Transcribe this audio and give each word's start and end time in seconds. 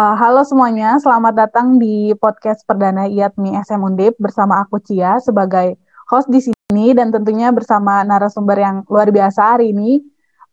Uh, 0.00 0.16
halo 0.16 0.40
semuanya, 0.48 0.96
selamat 0.96 1.34
datang 1.36 1.76
di 1.76 2.16
podcast 2.16 2.64
perdana 2.64 3.04
IATMI 3.04 3.60
SM 3.60 3.84
Undip 3.84 4.16
bersama 4.16 4.64
aku 4.64 4.80
Cia 4.80 5.20
sebagai 5.20 5.76
host 6.08 6.24
di 6.32 6.40
sini 6.40 6.96
dan 6.96 7.12
tentunya 7.12 7.52
bersama 7.52 8.00
narasumber 8.00 8.56
yang 8.56 8.76
luar 8.88 9.12
biasa 9.12 9.60
hari 9.60 9.76
ini. 9.76 10.00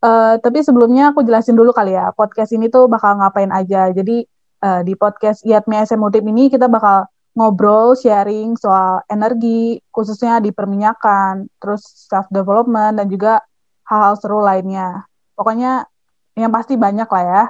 Uh, 0.04 0.36
tapi 0.44 0.60
sebelumnya 0.60 1.16
aku 1.16 1.24
jelasin 1.24 1.56
dulu 1.56 1.72
kali 1.72 1.96
ya, 1.96 2.12
podcast 2.12 2.52
ini 2.52 2.68
tuh 2.68 2.92
bakal 2.92 3.16
ngapain 3.16 3.48
aja. 3.48 3.88
Jadi 3.88 4.28
uh, 4.68 4.84
di 4.84 4.92
podcast 4.92 5.40
IATMI 5.40 5.80
SM 5.80 5.96
Undip 5.96 6.28
ini 6.28 6.52
kita 6.52 6.68
bakal 6.68 7.08
ngobrol, 7.32 7.96
sharing 7.96 8.52
soal 8.60 9.00
energi, 9.08 9.80
khususnya 9.88 10.44
di 10.44 10.52
perminyakan, 10.52 11.48
terus 11.56 11.88
self 11.88 12.28
development 12.28 13.00
dan 13.00 13.08
juga 13.08 13.40
hal-hal 13.88 14.12
seru 14.20 14.44
lainnya. 14.44 15.08
Pokoknya 15.32 15.88
yang 16.36 16.52
pasti 16.52 16.76
banyak 16.76 17.08
lah 17.08 17.24
ya 17.24 17.42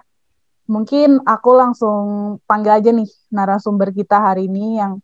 mungkin 0.69 1.25
aku 1.25 1.51
langsung 1.57 2.05
panggil 2.45 2.79
aja 2.79 2.91
nih 2.93 3.09
narasumber 3.33 3.91
kita 3.91 4.21
hari 4.21 4.47
ini 4.47 4.79
yang 4.79 5.01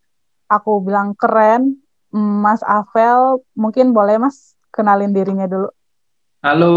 aku 0.47 0.85
bilang 0.85 1.17
keren, 1.17 1.81
Mas 2.15 2.61
Avel. 2.63 3.43
Mungkin 3.57 3.97
boleh 3.97 4.21
Mas 4.21 4.55
kenalin 4.71 5.11
dirinya 5.11 5.49
dulu. 5.49 5.73
Halo 6.45 6.77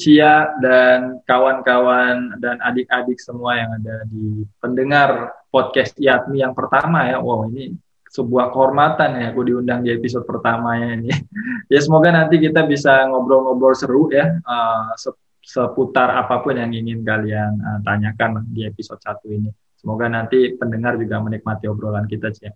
Cia 0.00 0.48
dan 0.64 1.20
kawan-kawan 1.28 2.40
dan 2.40 2.56
adik-adik 2.64 3.20
semua 3.20 3.60
yang 3.60 3.76
ada 3.76 4.08
di 4.08 4.48
pendengar 4.56 5.36
podcast 5.52 5.92
Yatmi 6.00 6.40
yang 6.40 6.56
pertama 6.56 7.04
ya. 7.04 7.20
Wow 7.20 7.52
ini 7.52 7.76
sebuah 8.08 8.48
kehormatan 8.52 9.20
ya 9.20 9.32
aku 9.36 9.44
diundang 9.44 9.84
di 9.84 9.92
episode 9.92 10.24
pertamanya 10.24 10.96
ini. 10.96 11.12
ya 11.72 11.78
semoga 11.84 12.08
nanti 12.08 12.40
kita 12.40 12.64
bisa 12.64 13.04
ngobrol-ngobrol 13.12 13.76
seru 13.76 14.08
ya 14.08 14.32
uh, 14.48 14.96
seputar 15.42 16.14
apa 16.14 16.38
pun 16.40 16.54
yang 16.54 16.70
ingin 16.70 17.02
kalian 17.02 17.58
uh, 17.58 17.80
tanyakan 17.82 18.46
di 18.54 18.62
episode 18.64 19.02
satu 19.02 19.26
ini. 19.26 19.50
Semoga 19.74 20.06
nanti 20.06 20.54
pendengar 20.54 20.94
juga 20.94 21.18
menikmati 21.18 21.66
obrolan 21.66 22.06
kita, 22.06 22.30
Cia. 22.30 22.54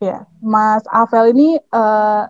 Ya, 0.00 0.24
Mas 0.40 0.80
Avel 0.88 1.36
ini 1.36 1.60
uh, 1.60 2.24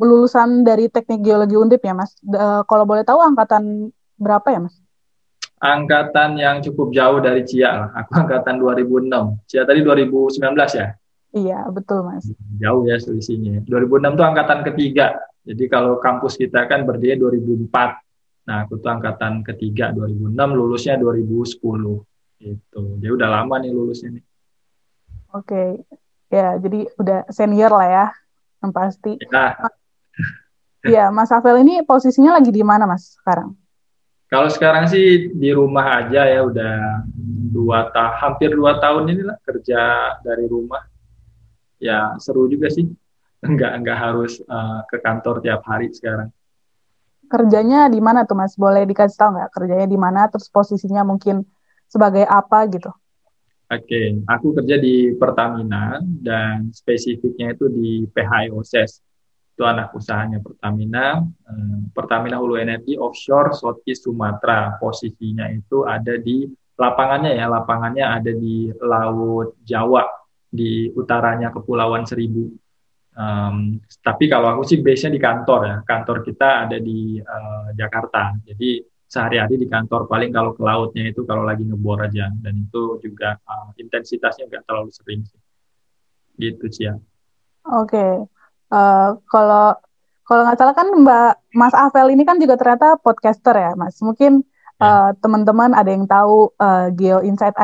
lulusan 0.00 0.64
dari 0.64 0.88
Teknik 0.88 1.20
Geologi 1.20 1.60
Undip 1.60 1.84
ya, 1.84 1.92
Mas. 1.92 2.16
Uh, 2.24 2.64
kalau 2.64 2.88
boleh 2.88 3.04
tahu 3.04 3.20
angkatan 3.20 3.92
berapa 4.16 4.48
ya, 4.48 4.60
Mas? 4.64 4.80
Angkatan 5.60 6.40
yang 6.40 6.64
cukup 6.64 6.96
jauh 6.96 7.20
dari 7.20 7.44
Cia 7.44 7.84
lah. 7.84 7.88
Aku 8.00 8.16
angkatan 8.16 8.56
2006. 8.56 9.12
Cia 9.44 9.68
tadi 9.68 9.84
2019 9.84 10.40
ya? 10.72 10.96
Iya, 11.36 11.68
betul, 11.68 12.00
Mas. 12.08 12.24
Jauh 12.56 12.88
ya 12.88 12.96
selisihnya. 12.96 13.60
2006 13.68 14.16
itu 14.16 14.24
angkatan 14.24 14.64
ketiga. 14.72 15.20
Jadi 15.44 15.64
kalau 15.68 16.00
kampus 16.00 16.40
kita 16.40 16.64
kan 16.64 16.88
berdiri 16.88 17.20
2004. 17.20 17.68
Nah, 18.46 18.62
aku 18.62 18.78
tuh 18.78 18.90
angkatan 18.94 19.42
ketiga 19.42 19.90
2006, 19.90 20.30
lulusnya 20.54 20.94
2010. 21.02 22.06
Itu. 22.38 22.82
Dia 23.02 23.10
udah 23.10 23.28
lama 23.42 23.58
nih 23.58 23.74
lulusnya 23.74 24.14
nih. 24.14 24.24
Oke. 25.34 25.50
Okay. 25.50 25.68
Ya, 26.30 26.54
jadi 26.58 26.86
udah 26.94 27.18
senior 27.30 27.74
lah 27.74 27.88
ya. 27.90 28.06
Yang 28.62 28.72
pasti. 28.72 29.12
Ya. 29.18 29.46
Iya, 30.86 31.04
Mas 31.10 31.34
Afel 31.34 31.66
ini 31.66 31.82
posisinya 31.82 32.38
lagi 32.38 32.54
di 32.54 32.62
mana, 32.62 32.86
Mas, 32.86 33.18
sekarang? 33.18 33.58
Kalau 34.30 34.46
sekarang 34.46 34.86
sih 34.86 35.34
di 35.34 35.50
rumah 35.50 36.06
aja 36.06 36.30
ya, 36.30 36.46
udah 36.46 37.02
dua 37.50 37.90
ta 37.90 38.14
hampir 38.22 38.54
dua 38.54 38.78
tahun 38.78 39.10
inilah 39.10 39.38
kerja 39.42 40.14
dari 40.22 40.46
rumah. 40.46 40.86
Ya, 41.82 42.14
seru 42.22 42.46
juga 42.46 42.70
sih. 42.70 42.86
Enggak, 43.46 43.78
enggak 43.78 43.98
harus 44.00 44.42
uh, 44.48 44.82
ke 44.90 44.98
kantor 44.98 45.38
tiap 45.44 45.62
hari 45.68 45.92
sekarang 45.92 46.32
kerjanya 47.26 47.90
di 47.90 48.00
mana 48.00 48.24
tuh 48.24 48.38
Mas? 48.38 48.54
Boleh 48.54 48.86
dikasih 48.86 49.16
tahu 49.18 49.30
nggak 49.36 49.50
kerjanya 49.52 49.86
di 49.86 49.98
mana? 49.98 50.26
Terus 50.30 50.48
posisinya 50.50 51.02
mungkin 51.02 51.42
sebagai 51.86 52.26
apa 52.26 52.66
gitu? 52.70 52.90
Oke, 53.66 53.82
okay. 53.82 54.06
aku 54.30 54.54
kerja 54.54 54.78
di 54.78 55.10
Pertamina 55.18 55.98
dan 56.02 56.70
spesifiknya 56.70 57.50
itu 57.58 57.66
di 57.66 58.06
PHIOSES. 58.14 59.02
Itu 59.58 59.66
anak 59.66 59.90
usahanya 59.90 60.38
Pertamina. 60.38 61.18
Eh, 61.24 61.78
Pertamina 61.90 62.38
Hulu 62.38 62.62
Energi 62.62 62.94
Offshore 62.94 63.58
Southeast 63.58 64.06
Sumatera. 64.06 64.78
Posisinya 64.78 65.50
itu 65.50 65.82
ada 65.82 66.14
di 66.14 66.46
lapangannya 66.78 67.34
ya, 67.34 67.50
lapangannya 67.50 68.04
ada 68.06 68.30
di 68.30 68.70
Laut 68.78 69.58
Jawa, 69.66 70.06
di 70.46 70.92
utaranya 70.94 71.50
Kepulauan 71.50 72.06
Seribu. 72.06 72.46
Um, 73.16 73.80
tapi 74.04 74.28
kalau 74.28 74.52
aku 74.52 74.68
sih 74.68 74.84
base-nya 74.84 75.16
di 75.16 75.20
kantor 75.20 75.60
ya. 75.64 75.76
Kantor 75.88 76.20
kita 76.20 76.68
ada 76.68 76.76
di 76.76 77.16
uh, 77.16 77.72
Jakarta. 77.72 78.36
Jadi 78.44 78.84
sehari-hari 79.08 79.56
di 79.56 79.66
kantor 79.70 80.04
paling 80.04 80.34
kalau 80.34 80.52
ke 80.52 80.60
lautnya 80.60 81.08
itu 81.08 81.22
kalau 81.24 81.46
lagi 81.46 81.62
ngebor 81.62 82.04
aja 82.04 82.26
dan 82.42 82.54
itu 82.68 83.00
juga 83.00 83.38
uh, 83.48 83.72
intensitasnya 83.80 84.52
nggak 84.52 84.64
terlalu 84.68 84.92
sering 84.92 85.24
sih. 85.24 85.40
Gitu 86.36 86.64
sih 86.68 86.84
ya. 86.92 86.94
Oke. 87.72 87.96
Okay. 87.96 88.12
Uh, 88.66 88.76
eh, 88.76 89.10
kalau 89.32 89.66
kalau 90.26 90.42
nggak 90.42 90.58
salah 90.58 90.74
kan 90.74 90.90
Mbak 90.90 91.32
Mas 91.54 91.72
Avel 91.72 92.12
ini 92.12 92.26
kan 92.26 92.36
juga 92.36 92.58
ternyata 92.58 92.98
podcaster 93.00 93.54
ya, 93.56 93.72
Mas. 93.78 93.96
Mungkin 94.02 94.42
yeah. 94.82 95.08
uh, 95.08 95.10
teman-teman 95.22 95.72
ada 95.72 95.88
yang 95.88 96.04
tahu 96.04 96.50
uh, 96.58 96.90
Geo 96.92 97.22
Insight 97.22 97.54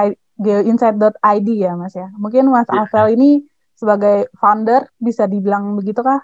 geoinsight.id 0.41 1.49
ya, 1.59 1.77
Mas 1.77 1.93
ya. 1.93 2.09
Mungkin 2.17 2.49
Mas 2.49 2.71
yeah. 2.71 2.87
Avel 2.87 3.19
ini 3.19 3.31
sebagai 3.83 4.31
founder 4.39 4.87
bisa 5.03 5.27
dibilang 5.27 5.75
begitu 5.75 6.07
kah 6.07 6.23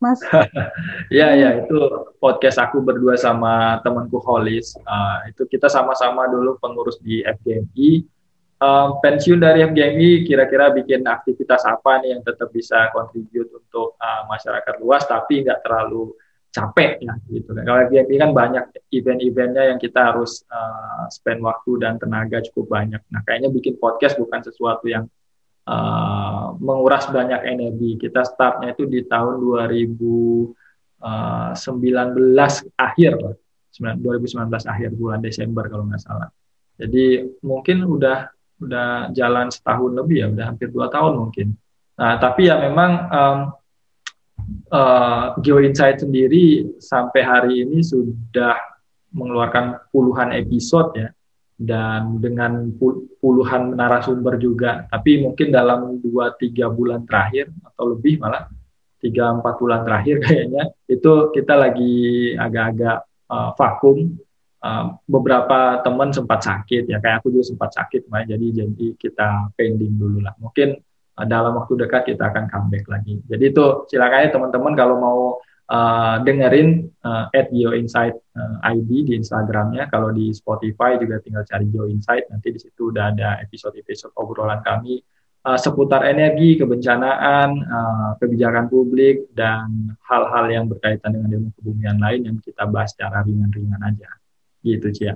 Mas? 0.00 0.20
ya 1.18 1.36
ya 1.36 1.64
itu 1.64 1.76
podcast 2.20 2.60
aku 2.60 2.80
berdua 2.80 3.16
sama 3.16 3.80
temanku 3.84 4.20
Holis. 4.20 4.76
Uh, 4.84 5.28
itu 5.28 5.44
kita 5.48 5.68
sama-sama 5.68 6.28
dulu 6.28 6.56
pengurus 6.60 7.00
di 7.00 7.20
FGMI 7.24 8.04
um, 8.64 8.88
pensiun 9.00 9.40
dari 9.40 9.64
FGMI 9.64 10.28
kira-kira 10.28 10.72
bikin 10.72 11.04
aktivitas 11.04 11.64
apa 11.68 12.00
nih 12.04 12.16
yang 12.16 12.22
tetap 12.24 12.48
bisa 12.52 12.92
kontribut 12.92 13.48
untuk 13.52 13.96
uh, 14.00 14.24
masyarakat 14.28 14.74
luas 14.80 15.04
tapi 15.04 15.44
nggak 15.44 15.60
terlalu 15.64 16.12
capek 16.54 17.02
ya 17.02 17.14
gitu 17.34 17.50
kan. 17.50 17.66
Kalau 17.66 17.80
FGMI 17.90 18.16
kan 18.20 18.30
banyak 18.30 18.64
event-eventnya 18.94 19.74
yang 19.74 19.78
kita 19.82 20.14
harus 20.14 20.46
uh, 20.46 21.10
spend 21.10 21.42
waktu 21.42 21.82
dan 21.82 21.98
tenaga 21.98 22.38
cukup 22.46 22.78
banyak. 22.78 23.02
Nah 23.10 23.20
kayaknya 23.26 23.50
bikin 23.50 23.74
podcast 23.74 24.14
bukan 24.22 24.38
sesuatu 24.46 24.86
yang 24.86 25.10
uh, 25.68 26.54
menguras 26.60 27.08
banyak 27.08 27.40
energi. 27.44 27.96
Kita 28.00 28.24
startnya 28.24 28.72
itu 28.72 28.84
di 28.88 29.04
tahun 29.04 29.40
2019 29.40 30.54
eh, 31.04 32.60
akhir, 32.76 33.12
2019 33.74 34.00
akhir 34.64 34.90
bulan 34.94 35.20
Desember 35.20 35.64
kalau 35.66 35.84
nggak 35.88 36.02
salah. 36.02 36.28
Jadi 36.74 37.22
mungkin 37.42 37.86
udah 37.86 38.28
udah 38.62 39.10
jalan 39.12 39.50
setahun 39.50 39.92
lebih 39.94 40.16
ya, 40.24 40.26
udah 40.30 40.44
hampir 40.54 40.68
dua 40.70 40.86
tahun 40.90 41.18
mungkin. 41.18 41.54
Nah 41.98 42.18
tapi 42.18 42.50
ya 42.50 42.58
memang 42.58 42.90
um, 43.10 43.38
uh, 44.70 45.26
Geo 45.42 45.62
Insight 45.62 46.02
sendiri 46.02 46.74
sampai 46.82 47.22
hari 47.22 47.52
ini 47.62 47.82
sudah 47.82 48.58
mengeluarkan 49.14 49.78
puluhan 49.94 50.34
episode 50.34 50.90
ya 50.98 51.08
dan 51.64 52.20
dengan 52.20 52.70
puluhan 53.18 53.74
narasumber 53.74 54.36
juga. 54.36 54.84
Tapi 54.92 55.24
mungkin 55.24 55.48
dalam 55.50 55.98
2-3 55.98 56.68
bulan 56.70 57.02
terakhir 57.08 57.50
atau 57.64 57.96
lebih 57.96 58.20
malah 58.20 58.46
3-4 59.00 59.60
bulan 59.60 59.80
terakhir 59.84 60.16
kayaknya 60.24 60.64
itu 60.88 61.12
kita 61.32 61.54
lagi 61.56 61.94
agak-agak 62.36 62.98
uh, 63.32 63.50
vakum. 63.56 64.14
Uh, 64.64 64.96
beberapa 65.04 65.84
teman 65.84 66.08
sempat 66.08 66.40
sakit 66.40 66.88
ya 66.88 66.96
kayak 66.96 67.20
aku 67.20 67.28
juga 67.28 67.52
sempat 67.52 67.76
sakit 67.76 68.08
Mbak. 68.08 68.32
jadi 68.32 68.46
jadi 68.64 68.86
kita 68.96 69.28
pending 69.52 70.00
dulu 70.00 70.24
lah. 70.24 70.32
Mungkin 70.40 70.72
uh, 71.20 71.26
dalam 71.28 71.52
waktu 71.60 71.84
dekat 71.84 72.08
kita 72.08 72.32
akan 72.32 72.48
comeback 72.48 72.88
lagi. 72.88 73.20
Jadi 73.28 73.44
itu 73.52 73.84
silakan 73.92 74.24
ya 74.24 74.30
teman-teman 74.32 74.72
kalau 74.72 74.96
mau 74.96 75.20
uh, 75.74 76.16
dengerin 76.22 76.86
uh, 77.02 77.26
at 77.34 77.50
Geo 77.50 77.74
Insight 77.74 78.14
uh, 78.38 78.56
ID 78.62 79.10
di 79.10 79.12
Instagramnya. 79.18 79.90
Kalau 79.90 80.14
di 80.14 80.30
Spotify 80.30 80.94
juga 80.94 81.18
tinggal 81.18 81.42
cari 81.42 81.66
Geo 81.66 81.90
Insight. 81.90 82.30
Nanti 82.30 82.54
di 82.54 82.60
situ 82.62 82.94
udah 82.94 83.10
ada 83.10 83.42
episode-episode 83.42 84.14
obrolan 84.14 84.62
kami 84.62 85.02
uh, 85.44 85.58
seputar 85.60 86.08
energi, 86.08 86.56
kebencanaan, 86.56 87.48
uh, 87.68 88.10
kebijakan 88.18 88.66
publik, 88.72 89.28
dan 89.36 89.94
hal-hal 90.08 90.44
yang 90.48 90.64
berkaitan 90.66 91.14
dengan 91.14 91.30
ilmu 91.40 91.50
kebumian 91.60 91.98
lain 92.00 92.20
yang 92.24 92.36
kita 92.40 92.64
bahas 92.64 92.96
secara 92.96 93.22
ringan-ringan 93.22 93.80
aja. 93.84 94.08
Gitu, 94.64 94.88
Cia. 94.96 95.14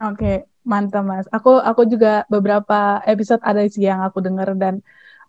Oke, 0.00 0.48
mantap 0.64 1.04
Mas. 1.04 1.26
Aku 1.32 1.60
aku 1.60 1.88
juga 1.88 2.24
beberapa 2.28 3.00
episode 3.04 3.40
ada 3.44 3.64
sih 3.68 3.84
yang 3.84 4.04
aku 4.04 4.20
dengar 4.20 4.52
dan 4.56 4.84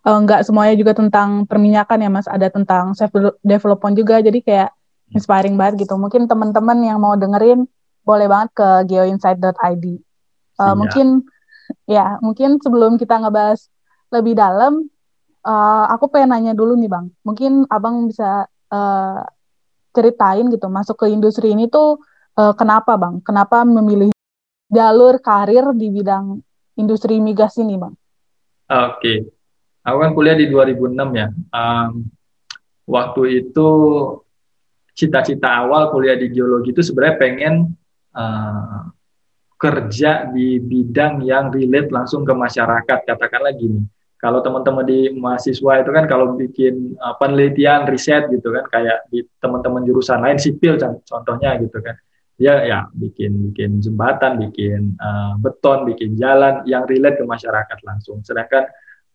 uh, 0.06 0.18
nggak 0.22 0.46
semuanya 0.46 0.74
juga 0.78 0.92
tentang 0.96 1.44
perminyakan 1.46 1.98
ya 2.02 2.10
mas. 2.10 2.26
Ada 2.28 2.48
tentang 2.52 2.94
self 2.94 3.12
development 3.42 3.94
juga. 3.98 4.22
Jadi 4.22 4.42
kayak 4.42 4.70
inspiring 5.12 5.54
banget 5.58 5.86
gitu. 5.86 5.94
Mungkin 5.98 6.26
teman-teman 6.30 6.78
yang 6.82 6.98
mau 7.02 7.14
dengerin 7.18 7.66
boleh 8.02 8.26
banget 8.26 8.50
ke 8.58 8.68
geoinsight.id 8.90 9.84
uh, 10.58 10.62
eh, 10.66 10.74
mungkin 10.74 11.06
ya 11.86 12.18
mungkin 12.18 12.58
sebelum 12.58 12.98
kita 12.98 13.22
ngebahas 13.22 13.70
lebih 14.10 14.34
dalam 14.34 14.90
uh, 15.46 15.86
aku 15.86 16.10
pengen 16.10 16.34
nanya 16.34 16.52
dulu 16.52 16.74
nih 16.74 16.90
bang. 16.90 17.06
Mungkin 17.22 17.70
abang 17.70 18.10
bisa 18.10 18.50
uh, 18.74 19.22
ceritain 19.92 20.50
gitu 20.50 20.66
masuk 20.66 20.98
ke 20.98 21.06
industri 21.12 21.54
ini 21.54 21.70
tuh 21.70 22.02
uh, 22.36 22.52
kenapa 22.58 22.98
bang? 22.98 23.22
Kenapa 23.22 23.62
memilih 23.62 24.10
jalur 24.72 25.20
karir 25.20 25.76
di 25.76 25.92
bidang 25.92 26.40
industri 26.80 27.20
migas 27.20 27.60
ini, 27.60 27.76
Bang? 27.76 27.92
Oke, 28.72 28.96
okay. 28.96 29.18
Aku 29.82 29.96
kan 29.98 30.10
kuliah 30.14 30.36
di 30.38 30.46
2006 30.48 31.20
ya. 31.20 31.28
Um, 31.50 32.06
waktu 32.86 33.22
itu 33.44 33.68
cita-cita 34.92 35.48
awal 35.62 35.90
kuliah 35.90 36.16
di 36.18 36.30
geologi 36.30 36.70
itu 36.70 36.82
sebenarnya 36.84 37.16
pengen 37.18 37.54
uh, 38.14 38.90
kerja 39.58 40.26
di 40.26 40.58
bidang 40.58 41.22
yang 41.22 41.54
relate 41.54 41.94
langsung 41.94 42.26
ke 42.26 42.34
masyarakat. 42.34 42.98
Katakanlah 43.06 43.54
gini, 43.54 43.82
kalau 44.18 44.42
teman-teman 44.42 44.82
di 44.86 45.10
mahasiswa 45.14 45.82
itu 45.82 45.90
kan 45.94 46.04
kalau 46.10 46.34
bikin 46.34 46.98
uh, 46.98 47.14
penelitian, 47.18 47.86
riset 47.86 48.26
gitu 48.30 48.50
kan, 48.50 48.66
kayak 48.70 49.06
di 49.10 49.22
teman-teman 49.38 49.86
jurusan 49.86 50.18
lain 50.18 50.38
sipil 50.38 50.78
contohnya 50.82 51.58
gitu 51.62 51.78
kan, 51.78 51.94
ya 52.42 52.66
ya 52.66 52.78
bikin 52.90 53.50
bikin 53.50 53.78
jembatan, 53.78 54.42
bikin 54.42 54.98
uh, 54.98 55.38
beton, 55.38 55.86
bikin 55.86 56.18
jalan 56.18 56.66
yang 56.66 56.82
relate 56.90 57.22
ke 57.22 57.24
masyarakat 57.26 57.78
langsung. 57.86 58.18
Sedangkan 58.26 58.66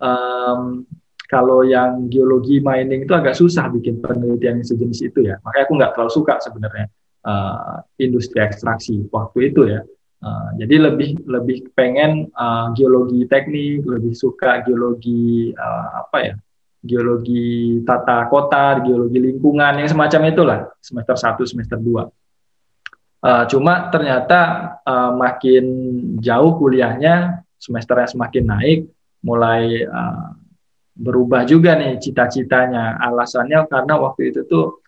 um, 0.01 0.85
kalau 1.27 1.61
yang 1.67 2.07
geologi 2.07 2.63
mining 2.63 3.03
itu 3.03 3.11
agak 3.11 3.35
susah 3.35 3.67
bikin 3.67 3.99
penelitian 3.99 4.63
yang 4.63 4.67
sejenis 4.67 4.99
itu 5.11 5.27
ya. 5.27 5.35
Makanya 5.43 5.63
aku 5.67 5.73
nggak 5.75 5.91
terlalu 5.93 6.11
suka 6.15 6.33
sebenarnya 6.39 6.85
uh, 7.27 7.83
industri 7.99 8.39
ekstraksi 8.39 9.03
waktu 9.11 9.51
itu 9.51 9.67
ya. 9.67 9.83
Uh, 10.17 10.49
jadi 10.57 10.89
lebih 10.89 11.29
lebih 11.29 11.69
pengen 11.77 12.31
uh, 12.33 12.73
geologi 12.73 13.27
teknik, 13.29 13.85
lebih 13.85 14.15
suka 14.15 14.63
geologi 14.63 15.51
uh, 15.51 16.07
apa 16.07 16.17
ya? 16.23 16.35
Geologi 16.87 17.83
tata 17.83 18.31
kota, 18.31 18.79
geologi 18.79 19.19
lingkungan 19.19 19.83
yang 19.83 19.89
semacam 19.91 20.21
itulah 20.31 20.59
semester 20.79 21.19
1, 21.19 21.43
semester 21.43 21.75
2. 21.75 22.07
Uh, 23.17 23.43
cuma 23.51 23.91
ternyata 23.91 24.39
uh, 24.87 25.11
makin 25.11 25.65
jauh 26.23 26.55
kuliahnya, 26.55 27.43
semesternya 27.59 28.07
semakin 28.15 28.45
naik, 28.47 28.79
mulai 29.23 29.81
uh, 29.85 30.33
berubah 30.97 31.45
juga 31.45 31.77
nih 31.77 32.01
cita-citanya. 32.01 32.97
Alasannya 32.97 33.69
karena 33.69 33.93
waktu 34.01 34.33
itu 34.33 34.41
tuh 34.49 34.81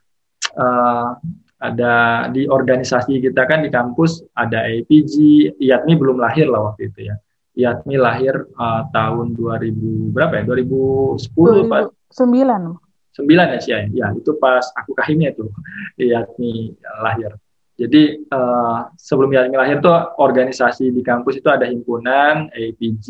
uh, 0.57 1.13
ada 1.59 2.25
di 2.31 2.47
organisasi 2.47 3.19
kita 3.19 3.43
kan 3.45 3.61
di 3.61 3.69
kampus 3.69 4.23
ada 4.33 4.63
APG, 4.63 5.13
IATMI 5.59 5.93
belum 5.99 6.17
lahir 6.17 6.47
lah 6.47 6.73
waktu 6.73 6.89
itu 6.89 7.11
ya. 7.11 7.15
IATMI 7.59 7.95
lahir 7.99 8.47
uh, 8.55 8.87
tahun 8.95 9.35
2000 9.35 10.15
berapa 10.15 10.33
ya? 10.39 10.43
2010 10.47 11.67
Pak? 11.67 11.91
9. 12.15 12.79
9 13.19 13.27
ya 13.27 13.59
sih 13.59 13.71
ya. 13.91 14.07
Itu 14.15 14.39
pas 14.39 14.63
aku 14.73 14.95
kahimnya 14.95 15.35
tuh 15.35 15.51
IATMI 15.99 16.79
lahir. 17.03 17.35
Jadi 17.79 18.27
uh, 18.31 18.91
sebelum 18.95 19.31
IATMI 19.31 19.55
lahir 19.59 19.77
tuh 19.83 19.95
organisasi 20.19 20.95
di 20.95 21.03
kampus 21.03 21.43
itu 21.43 21.47
ada 21.51 21.67
himpunan 21.67 22.47
APG, 22.55 23.07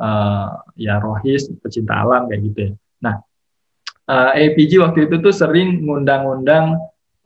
uh, 0.00 0.48
ya 0.74 0.98
rohis 0.98 1.50
pecinta 1.62 2.02
alam 2.02 2.26
kayak 2.30 2.42
gitu 2.50 2.58
ya. 2.70 2.72
Nah, 3.04 3.14
uh, 4.10 4.32
eh, 4.34 4.50
APG 4.50 4.80
waktu 4.80 5.10
itu 5.10 5.16
tuh 5.20 5.34
sering 5.34 5.84
ngundang-undang 5.84 6.78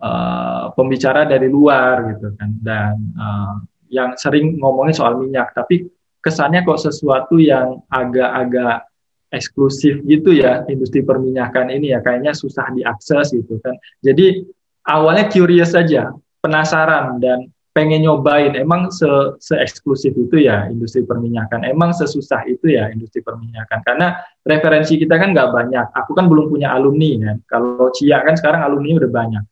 uh, 0.02 0.72
pembicara 0.74 1.24
dari 1.24 1.48
luar 1.48 2.16
gitu 2.16 2.34
kan 2.36 2.50
dan 2.60 2.94
uh, 3.16 3.54
yang 3.88 4.12
sering 4.20 4.60
ngomongin 4.60 4.92
soal 4.92 5.16
minyak 5.16 5.50
tapi 5.56 5.88
kesannya 6.20 6.66
kok 6.66 6.82
sesuatu 6.82 7.40
yang 7.40 7.80
agak-agak 7.88 8.84
eksklusif 9.28 10.00
gitu 10.08 10.32
ya 10.32 10.64
industri 10.72 11.04
perminyakan 11.04 11.68
ini 11.68 11.92
ya 11.92 12.00
kayaknya 12.00 12.32
susah 12.32 12.68
diakses 12.72 13.36
gitu 13.36 13.60
kan. 13.60 13.76
Jadi 14.00 14.44
awalnya 14.88 15.28
curious 15.28 15.76
saja, 15.76 16.12
penasaran 16.40 17.20
dan 17.20 17.48
pengen 17.72 18.04
nyobain. 18.04 18.54
Emang 18.58 18.90
se, 18.90 19.06
eksklusif 19.54 20.14
itu 20.18 20.42
ya 20.42 20.66
industri 20.66 21.06
perminyakan. 21.06 21.62
Emang 21.68 21.94
sesusah 21.94 22.44
itu 22.50 22.74
ya 22.74 22.90
industri 22.90 23.22
perminyakan. 23.22 23.84
Karena 23.86 24.18
referensi 24.42 24.98
kita 24.98 25.14
kan 25.14 25.30
nggak 25.30 25.50
banyak. 25.54 25.86
Aku 25.94 26.16
kan 26.16 26.26
belum 26.26 26.50
punya 26.50 26.74
alumni 26.74 27.30
kan. 27.30 27.36
Kalau 27.46 27.88
Cia 27.94 28.24
kan 28.24 28.34
sekarang 28.34 28.66
alumni 28.66 28.98
udah 28.98 29.10
banyak. 29.10 29.44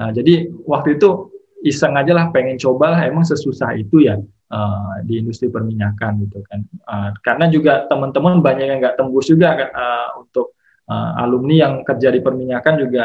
Nah 0.00 0.10
jadi 0.10 0.48
waktu 0.64 0.96
itu 0.96 1.30
iseng 1.64 1.94
aja 1.96 2.12
lah 2.16 2.32
pengen 2.32 2.56
coba 2.56 2.96
lah. 2.96 3.00
Emang 3.04 3.26
sesusah 3.26 3.76
itu 3.76 4.04
ya 4.04 4.16
uh, 4.50 4.94
di 5.04 5.20
industri 5.20 5.52
perminyakan 5.52 6.24
gitu 6.24 6.40
kan. 6.48 6.64
Uh, 6.88 7.10
karena 7.20 7.52
juga 7.52 7.84
teman-teman 7.90 8.40
banyak 8.40 8.66
yang 8.70 8.78
nggak 8.80 8.96
tembus 8.96 9.28
juga 9.28 9.70
uh, 9.70 10.24
untuk 10.24 10.56
uh, 10.88 11.20
alumni 11.20 11.68
yang 11.68 11.74
kerja 11.84 12.08
di 12.08 12.20
perminyakan 12.24 12.74
juga 12.80 13.04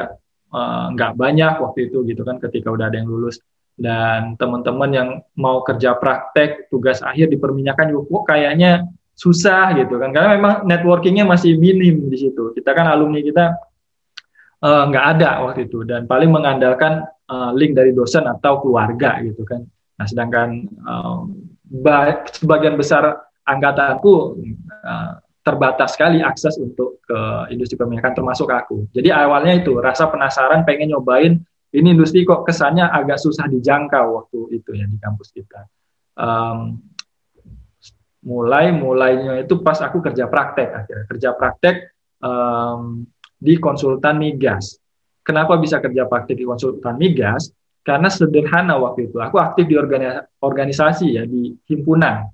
nggak 0.89 1.13
uh, 1.13 1.17
banyak 1.17 1.61
waktu 1.61 1.93
itu 1.93 2.01
gitu 2.09 2.25
kan 2.25 2.41
ketika 2.41 2.73
udah 2.73 2.89
ada 2.89 2.97
yang 2.97 3.05
lulus 3.05 3.37
dan 3.79 4.35
teman-teman 4.35 4.89
yang 4.91 5.09
mau 5.39 5.63
kerja 5.63 5.95
praktek 5.95 6.67
tugas 6.67 6.99
akhir 6.99 7.31
di 7.31 7.39
perminyakan 7.39 7.95
juga 7.95 8.03
kok 8.11 8.23
kayaknya 8.35 8.71
susah 9.15 9.71
gitu 9.79 9.95
kan. 9.95 10.11
Karena 10.11 10.35
memang 10.35 10.67
networkingnya 10.67 11.23
masih 11.23 11.55
minim 11.55 12.11
di 12.11 12.17
situ. 12.19 12.51
Kita 12.51 12.75
kan 12.75 12.91
alumni 12.91 13.23
kita 13.23 13.55
eh, 14.63 14.83
nggak 14.91 15.05
uh, 15.07 15.11
ada 15.15 15.29
waktu 15.47 15.71
itu. 15.71 15.87
Dan 15.87 16.05
paling 16.05 16.27
mengandalkan 16.27 17.07
uh, 17.31 17.51
link 17.55 17.73
dari 17.73 17.95
dosen 17.95 18.27
atau 18.27 18.59
keluarga 18.59 19.23
gitu 19.23 19.47
kan. 19.47 19.63
Nah 19.95 20.05
sedangkan 20.05 20.67
uh, 20.83 21.23
sebagian 22.35 22.75
besar 22.75 23.15
angkatanku 23.47 24.43
uh, 24.83 25.13
terbatas 25.39 25.95
sekali 25.95 26.19
akses 26.19 26.59
untuk 26.59 27.01
ke 27.07 27.19
industri 27.49 27.79
perminyakan 27.79 28.11
termasuk 28.11 28.51
aku. 28.51 28.85
Jadi 28.91 29.09
awalnya 29.09 29.55
itu 29.57 29.73
rasa 29.79 30.11
penasaran 30.11 30.67
pengen 30.67 30.93
nyobain 30.93 31.39
ini 31.69 31.93
industri 31.93 32.25
kok 32.25 32.45
kesannya 32.45 32.89
agak 32.89 33.21
susah 33.21 33.45
dijangkau 33.45 34.05
waktu 34.17 34.39
itu 34.57 34.73
ya 34.73 34.89
di 34.89 34.97
kampus 34.97 35.29
kita. 35.29 35.69
Um, 36.17 36.81
mulai 38.25 38.75
mulainya 38.75 39.39
itu 39.39 39.63
pas 39.63 39.79
aku 39.79 40.03
kerja 40.03 40.27
praktek 40.27 40.69
akhirnya 40.75 41.05
kerja 41.07 41.29
praktek 41.37 41.75
um, 42.19 43.05
di 43.39 43.55
konsultan 43.61 44.19
migas. 44.19 44.81
Kenapa 45.23 45.55
bisa 45.61 45.77
kerja 45.77 46.09
praktek 46.09 46.35
di 46.35 46.45
konsultan 46.45 46.97
migas? 46.97 47.53
Karena 47.85 48.11
sederhana 48.11 48.75
waktu 48.75 49.07
itu 49.07 49.21
aku 49.21 49.39
aktif 49.39 49.69
di 49.69 49.77
organisasi 50.41 51.15
ya 51.15 51.23
di 51.23 51.53
himpunan. 51.69 52.27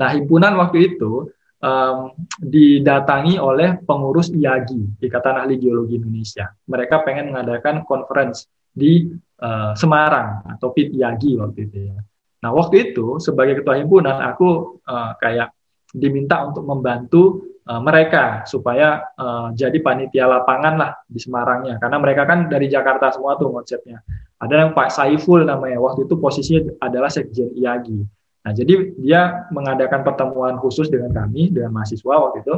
Nah 0.00 0.08
himpunan 0.16 0.56
waktu 0.58 0.96
itu 0.96 1.28
um, 1.60 2.12
didatangi 2.40 3.36
oleh 3.36 3.80
pengurus 3.84 4.32
IAGI, 4.32 5.00
Ikatan 5.00 5.44
Ahli 5.44 5.60
Geologi 5.60 6.00
Indonesia. 6.00 6.48
Mereka 6.66 7.04
pengen 7.04 7.32
mengadakan 7.32 7.84
conference 7.84 8.48
di 8.72 9.08
uh, 9.40 9.72
Semarang 9.76 10.44
atau 10.56 10.72
PIT 10.72 10.96
IAGI 10.96 11.32
waktu 11.40 11.58
itu 11.68 11.78
ya. 11.92 11.98
Nah 12.40 12.50
waktu 12.56 12.92
itu 12.92 13.20
sebagai 13.20 13.60
ketua 13.60 13.76
himpunan 13.76 14.16
aku 14.24 14.80
uh, 14.88 15.12
kayak 15.20 15.52
diminta 15.92 16.46
untuk 16.46 16.64
membantu 16.64 17.50
uh, 17.68 17.82
mereka 17.82 18.46
supaya 18.48 19.04
uh, 19.18 19.52
jadi 19.52 19.76
panitia 19.82 20.24
lapangan 20.24 20.74
lah 20.80 20.92
di 21.04 21.20
Semarangnya 21.20 21.76
karena 21.76 21.98
mereka 22.00 22.22
kan 22.24 22.48
dari 22.48 22.70
Jakarta 22.70 23.12
semua 23.12 23.36
tuh 23.36 23.52
konsepnya. 23.52 24.00
Ada 24.40 24.64
yang 24.64 24.70
Pak 24.72 24.88
Saiful 24.88 25.44
namanya 25.44 25.76
waktu 25.84 26.08
itu 26.08 26.16
posisinya 26.16 26.80
adalah 26.80 27.12
sekjen 27.12 27.52
IAGI. 27.52 28.19
Nah, 28.40 28.52
jadi 28.56 28.96
dia 28.96 29.44
mengadakan 29.52 30.00
pertemuan 30.00 30.56
khusus 30.56 30.88
dengan 30.88 31.12
kami, 31.12 31.52
dengan 31.52 31.76
mahasiswa 31.76 32.14
waktu 32.16 32.40
itu, 32.40 32.56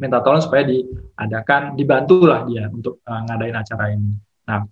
minta 0.00 0.24
tolong 0.24 0.40
supaya 0.40 0.64
diadakan, 0.64 1.76
dibantulah 1.76 2.48
dia 2.48 2.72
untuk 2.72 3.04
uh, 3.04 3.20
ngadain 3.28 3.56
acara 3.56 3.92
ini. 3.92 4.16
Nah, 4.48 4.64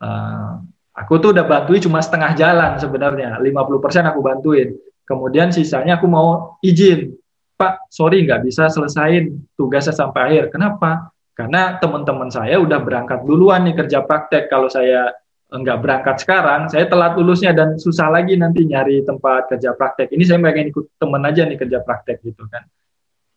uh, 0.00 0.52
aku 0.94 1.18
tuh 1.18 1.34
udah 1.34 1.42
bantuin 1.42 1.82
cuma 1.82 1.98
setengah 1.98 2.30
jalan 2.38 2.78
sebenarnya, 2.78 3.42
50% 3.42 4.10
aku 4.10 4.20
bantuin. 4.22 4.78
Kemudian 5.02 5.50
sisanya 5.50 5.98
aku 5.98 6.06
mau 6.06 6.60
izin, 6.62 7.18
Pak, 7.58 7.90
sorry 7.90 8.22
nggak 8.22 8.46
bisa 8.46 8.70
selesain 8.70 9.34
tugasnya 9.58 9.90
sampai 9.90 10.20
akhir. 10.30 10.54
Kenapa? 10.54 11.10
Karena 11.34 11.74
teman-teman 11.82 12.30
saya 12.30 12.62
udah 12.62 12.78
berangkat 12.78 13.26
duluan 13.26 13.66
nih 13.66 13.74
kerja 13.74 14.06
praktek. 14.06 14.46
Kalau 14.46 14.70
saya 14.70 15.10
nggak 15.48 15.78
berangkat 15.80 16.16
sekarang, 16.20 16.68
saya 16.68 16.84
telat 16.84 17.16
lulusnya 17.16 17.56
dan 17.56 17.80
susah 17.80 18.12
lagi 18.12 18.36
nanti 18.36 18.68
nyari 18.68 19.00
tempat 19.00 19.48
kerja 19.48 19.72
praktek. 19.72 20.12
Ini 20.12 20.22
saya 20.28 20.38
pengen 20.44 20.68
ikut 20.68 21.00
teman 21.00 21.24
aja 21.24 21.48
nih 21.48 21.56
kerja 21.56 21.78
praktek 21.80 22.20
gitu 22.20 22.44
kan. 22.52 22.68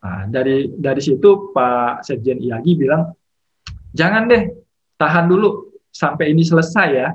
Nah, 0.02 0.22
dari 0.28 0.68
dari 0.76 1.00
situ 1.00 1.56
Pak 1.56 2.04
Sekjen 2.04 2.44
IAGI 2.44 2.72
bilang, 2.76 3.08
jangan 3.96 4.28
deh, 4.28 4.44
tahan 5.00 5.26
dulu 5.32 5.80
sampai 5.88 6.36
ini 6.36 6.44
selesai 6.44 6.90
ya. 6.92 7.10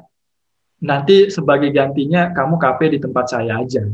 Nanti 0.86 1.28
sebagai 1.28 1.68
gantinya 1.72 2.32
kamu 2.32 2.56
KP 2.56 2.80
di 2.96 2.98
tempat 3.00 3.24
saya 3.32 3.60
aja. 3.60 3.84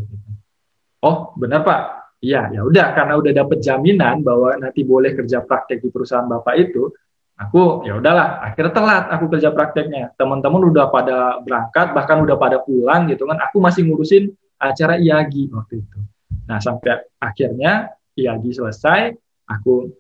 Oh 1.03 1.35
benar 1.35 1.67
Pak, 1.67 2.03
Iya, 2.23 2.55
ya 2.55 2.63
udah 2.63 2.95
karena 2.95 3.19
udah 3.19 3.33
dapat 3.35 3.59
jaminan 3.59 4.23
bahwa 4.23 4.55
nanti 4.55 4.87
boleh 4.87 5.11
kerja 5.11 5.43
praktek 5.43 5.83
di 5.83 5.91
perusahaan 5.91 6.23
Bapak 6.23 6.55
itu, 6.55 6.87
aku 7.43 7.83
ya 7.83 7.99
udahlah 7.99 8.43
akhirnya 8.47 8.73
telat 8.73 9.05
aku 9.11 9.25
kerja 9.33 9.51
prakteknya. 9.51 10.15
Teman-teman 10.15 10.63
udah 10.69 10.89
pada 10.89 11.43
berangkat 11.43 11.91
bahkan 11.97 12.23
udah 12.23 12.37
pada 12.39 12.63
pulang 12.63 13.11
gitu 13.11 13.27
kan. 13.27 13.39
Aku 13.51 13.59
masih 13.59 13.87
ngurusin 13.89 14.31
acara 14.63 14.97
IAGI 14.99 15.51
waktu 15.51 15.83
itu. 15.83 15.99
Nah 16.47 16.63
sampai 16.63 17.03
akhirnya 17.19 17.91
IAGI 18.15 18.51
selesai 18.63 19.01
aku 19.49 19.91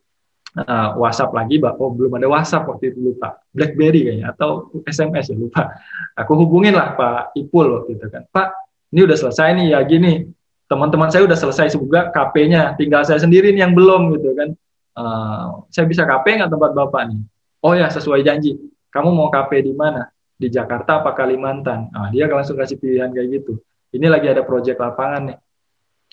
uh, 0.58 0.90
WhatsApp 1.00 1.32
lagi 1.32 1.56
bahwa 1.58 1.80
oh, 1.80 1.92
belum 1.92 2.18
ada 2.20 2.28
WhatsApp 2.28 2.68
waktu 2.68 2.92
itu 2.92 2.98
lupa. 3.00 3.40
BlackBerry 3.52 4.00
kayaknya 4.08 4.32
atau 4.32 4.70
SMS 4.84 5.32
ya 5.32 5.36
lupa. 5.36 5.72
Aku 6.16 6.36
hubungin 6.36 6.76
lah 6.76 6.94
Pak 6.94 7.36
Ipul 7.36 7.82
waktu 7.82 7.96
itu 7.96 8.06
kan. 8.08 8.22
Pak 8.28 8.48
ini 8.92 9.00
udah 9.08 9.16
selesai 9.16 9.48
nih 9.56 9.66
IAGI 9.72 9.96
nih. 10.00 10.16
Teman-teman 10.68 11.12
saya 11.12 11.28
udah 11.28 11.36
selesai 11.36 11.76
juga 11.76 12.08
KP-nya, 12.08 12.80
tinggal 12.80 13.04
saya 13.04 13.20
sendiri 13.20 13.52
nih 13.52 13.68
yang 13.68 13.76
belum 13.76 14.16
gitu 14.16 14.32
kan. 14.32 14.56
Uh, 14.92 15.64
saya 15.72 15.88
bisa 15.88 16.04
KP 16.04 16.40
nggak 16.40 16.52
tempat 16.52 16.70
bapak 16.72 17.12
nih? 17.12 17.20
Oh 17.62 17.72
ya 17.78 17.86
sesuai 17.86 18.26
janji. 18.26 18.58
Kamu 18.90 19.14
mau 19.14 19.30
KP 19.30 19.62
di 19.62 19.72
mana? 19.72 20.10
Di 20.34 20.50
Jakarta 20.50 21.00
apa 21.00 21.14
Kalimantan? 21.14 21.88
Nah, 21.94 22.10
dia 22.10 22.26
langsung 22.26 22.58
kasih 22.58 22.76
pilihan 22.76 23.14
kayak 23.14 23.40
gitu. 23.40 23.62
Ini 23.94 24.10
lagi 24.10 24.26
ada 24.26 24.42
proyek 24.42 24.76
lapangan 24.76 25.30
nih. 25.30 25.38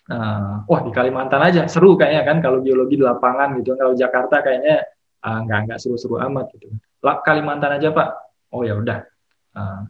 Uh, 0.10 0.65
wah 0.65 0.82
di 0.82 0.89
Kalimantan 0.89 1.38
aja 1.38 1.70
seru 1.70 1.94
kayaknya 1.94 2.25
kan 2.25 2.38
kalau 2.41 2.62
geologi 2.62 2.98
di 2.98 3.06
lapangan 3.06 3.58
gitu. 3.62 3.74
Kalau 3.77 3.94
Jakarta 3.98 4.41
kayaknya 4.41 4.86
uh, 5.25 5.39
nggak 5.46 5.60
nggak 5.70 5.79
seru-seru 5.82 6.22
amat 6.29 6.53
gitu. 6.58 6.70
Kalimantan 7.01 7.77
aja 7.77 7.89
pak. 7.94 8.10
Oh 8.53 8.62
ya 8.62 8.77
udah. 8.77 9.06
Uh, 9.53 9.82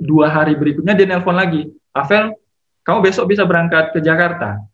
dua 0.00 0.32
hari 0.32 0.56
berikutnya 0.56 0.92
dia 0.96 1.08
nelpon 1.08 1.36
lagi. 1.36 1.68
Avel, 1.92 2.36
kamu 2.84 2.98
besok 3.04 3.28
bisa 3.28 3.44
berangkat 3.44 3.92
ke 3.92 4.00
Jakarta. 4.00 4.64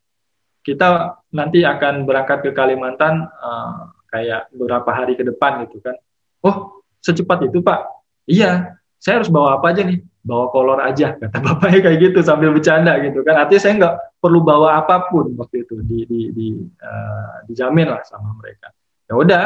Kita 0.63 1.19
nanti 1.35 1.63
akan 1.67 2.07
berangkat 2.07 2.39
ke 2.47 2.51
Kalimantan 2.55 3.27
uh, 3.27 3.98
kayak 4.09 4.49
beberapa 4.53 4.91
hari 4.91 5.15
ke 5.15 5.25
depan 5.25 5.69
gitu 5.69 5.81
kan. 5.85 5.97
Oh, 6.45 6.85
secepat 7.05 7.49
itu 7.49 7.61
Pak? 7.61 7.81
Iya, 8.29 8.77
saya 8.99 9.23
harus 9.23 9.31
bawa 9.31 9.61
apa 9.61 9.73
aja 9.73 9.85
nih? 9.85 10.01
Bawa 10.25 10.53
kolor 10.53 10.81
aja, 10.85 11.17
kata 11.17 11.39
bapaknya 11.47 11.81
kayak 11.89 11.99
gitu 12.11 12.19
sambil 12.21 12.53
bercanda 12.53 12.99
gitu 13.01 13.25
kan. 13.25 13.41
Artinya 13.41 13.63
saya 13.63 13.73
nggak 13.79 13.95
perlu 14.21 14.41
bawa 14.45 14.83
apa 14.83 15.09
pun 15.09 15.33
waktu 15.39 15.65
itu, 15.65 15.81
di, 15.87 16.05
di, 16.05 16.21
di 16.35 16.47
uh, 16.83 17.47
dijamin 17.49 17.89
lah 17.89 18.03
sama 18.05 18.37
mereka. 18.37 18.69
Ya 19.09 19.15
udah, 19.17 19.45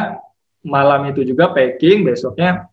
malam 0.67 1.07
itu 1.07 1.23
juga 1.23 1.55
packing, 1.55 2.03
besoknya 2.03 2.67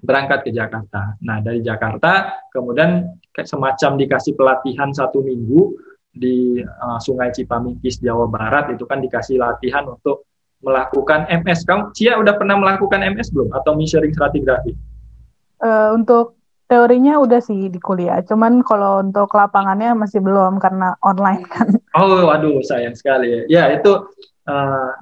berangkat 0.00 0.48
ke 0.48 0.50
Jakarta. 0.52 1.20
Nah 1.20 1.44
dari 1.44 1.60
Jakarta 1.60 2.40
kemudian 2.48 3.04
semacam 3.36 4.00
dikasih 4.00 4.32
pelatihan 4.32 4.90
satu 4.92 5.20
minggu 5.20 5.76
di 6.10 6.58
uh, 6.64 6.98
Sungai 6.98 7.30
Cipamikis 7.30 8.02
Jawa 8.02 8.26
Barat 8.26 8.74
itu 8.74 8.82
kan 8.88 8.98
dikasih 8.98 9.38
latihan 9.38 9.86
untuk 9.86 10.29
melakukan 10.60 11.26
MS. 11.28 11.64
Kamu 11.64 11.92
Cia 11.96 12.20
udah 12.20 12.36
pernah 12.36 12.56
melakukan 12.60 13.00
MS 13.00 13.32
belum 13.32 13.52
atau 13.56 13.72
measuring 13.76 14.12
stratigraphy? 14.12 14.76
Uh, 15.60 15.92
untuk 15.96 16.40
teorinya 16.70 17.18
udah 17.18 17.42
sih 17.42 17.66
di 17.66 17.80
kuliah, 17.82 18.22
cuman 18.22 18.62
kalau 18.62 19.02
untuk 19.02 19.28
lapangannya 19.34 19.92
masih 19.98 20.22
belum 20.22 20.62
karena 20.62 20.94
online 21.02 21.44
kan. 21.50 21.68
Oh, 21.98 22.30
waduh 22.30 22.62
sayang 22.62 22.94
sekali 22.94 23.50
ya. 23.50 23.74
Itu 23.74 24.06
uh, 24.46 24.92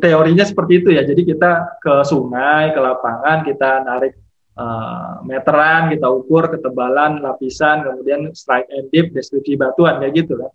teorinya 0.00 0.44
seperti 0.48 0.82
itu 0.82 0.88
ya. 0.96 1.04
Jadi 1.04 1.22
kita 1.28 1.80
ke 1.82 1.94
sungai, 2.08 2.72
ke 2.72 2.80
lapangan, 2.80 3.44
kita 3.44 3.84
narik 3.84 4.16
uh, 4.56 5.20
meteran, 5.22 5.92
kita 5.92 6.08
ukur 6.08 6.48
ketebalan 6.48 7.20
lapisan, 7.20 7.84
kemudian 7.84 8.32
strike 8.32 8.68
and 8.72 8.88
dip, 8.88 9.12
deskripsi 9.12 9.60
batuan 9.60 10.00
kayak 10.00 10.24
gitu 10.24 10.40
kan. 10.40 10.52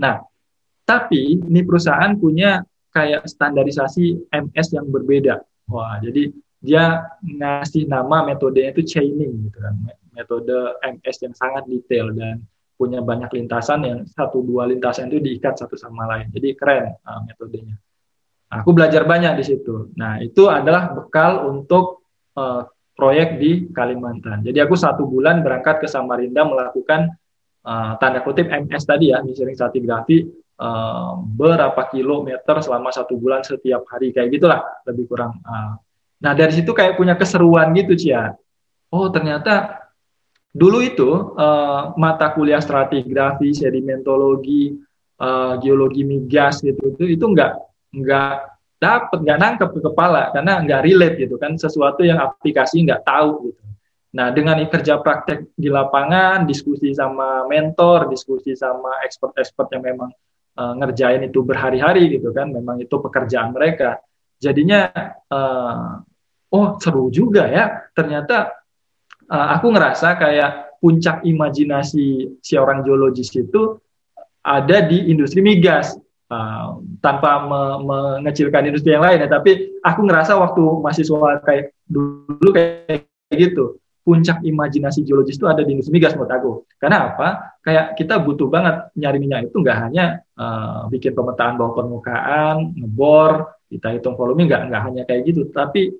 Nah, 0.00 0.14
tapi 0.82 1.38
ini 1.38 1.60
perusahaan 1.62 2.10
punya 2.18 2.66
kayak 2.90 3.26
standarisasi 3.26 4.30
MS 4.30 4.68
yang 4.74 4.86
berbeda. 4.90 5.42
Wah, 5.70 5.98
jadi 6.02 6.34
dia 6.60 7.08
ngasih 7.24 7.88
nama 7.88 8.26
metodenya 8.26 8.76
itu 8.76 8.84
chaining 8.84 9.48
gitu 9.48 9.58
kan. 9.62 9.74
Metode 10.12 10.76
MS 10.84 11.16
yang 11.24 11.34
sangat 11.34 11.64
detail 11.70 12.12
dan 12.12 12.44
punya 12.76 13.00
banyak 13.00 13.28
lintasan 13.36 13.84
yang 13.84 14.00
satu 14.08 14.40
dua 14.40 14.64
lintasan 14.68 15.08
itu 15.12 15.20
diikat 15.20 15.56
satu 15.56 15.76
sama 15.76 16.08
lain. 16.08 16.28
Jadi 16.32 16.56
keren 16.56 16.96
uh, 17.04 17.20
metodenya. 17.24 17.76
Aku 18.50 18.74
belajar 18.74 19.06
banyak 19.06 19.38
di 19.38 19.44
situ. 19.46 19.94
Nah, 19.94 20.18
itu 20.18 20.50
adalah 20.50 20.90
bekal 20.90 21.46
untuk 21.46 22.02
uh, 22.34 22.66
proyek 22.98 23.38
di 23.38 23.70
Kalimantan. 23.70 24.42
Jadi 24.42 24.58
aku 24.58 24.74
satu 24.74 25.06
bulan 25.06 25.40
berangkat 25.46 25.80
ke 25.84 25.86
Samarinda 25.86 26.42
melakukan 26.42 27.14
uh, 27.62 27.94
tanda 28.02 28.20
kutip 28.26 28.50
MS 28.50 28.84
tadi 28.84 29.14
ya, 29.14 29.22
measuring 29.22 29.54
stratigraphy 29.54 30.26
uh, 30.60 31.16
berapa 31.24 31.80
kilometer 31.88 32.60
selama 32.60 32.92
satu 32.92 33.16
bulan 33.16 33.40
setiap 33.40 33.88
hari 33.88 34.12
kayak 34.12 34.36
gitulah 34.36 34.60
lebih 34.84 35.08
kurang. 35.08 35.40
Uh. 35.42 35.80
Nah 36.20 36.32
dari 36.36 36.52
situ 36.52 36.76
kayak 36.76 37.00
punya 37.00 37.16
keseruan 37.16 37.72
gitu 37.72 37.96
Cia. 37.96 38.36
Oh 38.92 39.08
ternyata 39.08 39.80
dulu 40.52 40.84
itu 40.84 41.34
uh, 41.34 41.96
mata 41.96 42.28
kuliah 42.36 42.60
stratigrafi, 42.60 43.56
sedimentologi, 43.56 44.76
uh, 45.20 45.54
geologi 45.60 46.02
migas 46.02 46.64
gitu 46.64 46.96
itu 46.96 47.04
itu 47.20 47.24
enggak 47.24 47.60
nggak 47.92 48.34
dapat 48.80 49.18
nggak 49.20 49.38
nangkep 49.38 49.68
ke 49.76 49.80
kepala 49.92 50.32
karena 50.32 50.52
nggak 50.64 50.80
relate 50.88 51.16
gitu 51.20 51.36
kan 51.36 51.52
sesuatu 51.60 52.00
yang 52.00 52.16
aplikasi 52.16 52.82
nggak 52.88 53.04
tahu 53.04 53.52
gitu 53.52 53.62
nah 54.10 54.32
dengan 54.34 54.58
kerja 54.66 54.98
praktek 54.98 55.54
di 55.54 55.70
lapangan 55.70 56.42
diskusi 56.48 56.90
sama 56.90 57.46
mentor 57.46 58.10
diskusi 58.10 58.58
sama 58.58 58.98
expert-expert 59.06 59.70
yang 59.70 59.86
memang 59.86 60.10
uh, 60.60 60.72
ngerjain 60.76 61.24
itu 61.24 61.40
berhari-hari 61.40 62.12
gitu 62.12 62.28
kan. 62.36 62.52
Memang 62.52 62.76
itu 62.84 62.92
pekerjaan 63.00 63.56
mereka. 63.56 63.96
Jadinya 64.36 64.92
uh, 65.32 66.04
oh 66.52 66.76
seru 66.76 67.08
juga 67.08 67.48
ya. 67.48 67.88
Ternyata 67.96 68.52
uh, 69.32 69.48
aku 69.56 69.72
ngerasa 69.72 70.20
kayak 70.20 70.76
puncak 70.80 71.24
imajinasi 71.24 72.36
si 72.44 72.54
orang 72.60 72.84
geologis 72.84 73.32
itu 73.32 73.80
ada 74.44 74.84
di 74.84 75.08
industri 75.08 75.40
migas. 75.40 75.96
Uh, 76.30 76.78
tanpa 77.02 77.42
me 77.42 77.60
mengecilkan 77.90 78.62
industri 78.70 78.94
yang 78.94 79.02
lain 79.02 79.24
ya. 79.24 79.28
Tapi 79.32 79.80
aku 79.82 80.00
ngerasa 80.06 80.38
waktu 80.38 80.62
mahasiswa 80.62 81.42
kayak 81.42 81.74
dulu 81.90 82.50
kayak 82.54 83.08
gitu 83.34 83.80
puncak 84.10 84.42
imajinasi 84.42 85.06
geologis 85.06 85.38
itu 85.38 85.46
ada 85.46 85.62
di 85.62 85.78
industri 85.78 85.94
migas 85.94 86.18
menurut 86.18 86.34
aku 86.34 86.50
karena 86.82 87.14
apa 87.14 87.28
kayak 87.62 87.94
kita 87.94 88.18
butuh 88.18 88.50
banget 88.50 88.90
nyari 88.98 89.22
minyak 89.22 89.46
itu 89.46 89.62
nggak 89.62 89.78
hanya 89.86 90.18
uh, 90.34 90.90
bikin 90.90 91.14
pemetaan 91.14 91.54
bawah 91.54 91.78
permukaan 91.78 92.74
ngebor 92.74 93.54
kita 93.70 93.94
hitung 93.94 94.18
volume 94.18 94.50
nggak 94.50 94.66
nggak 94.66 94.82
hanya 94.82 95.02
kayak 95.06 95.30
gitu 95.30 95.46
tapi 95.54 95.94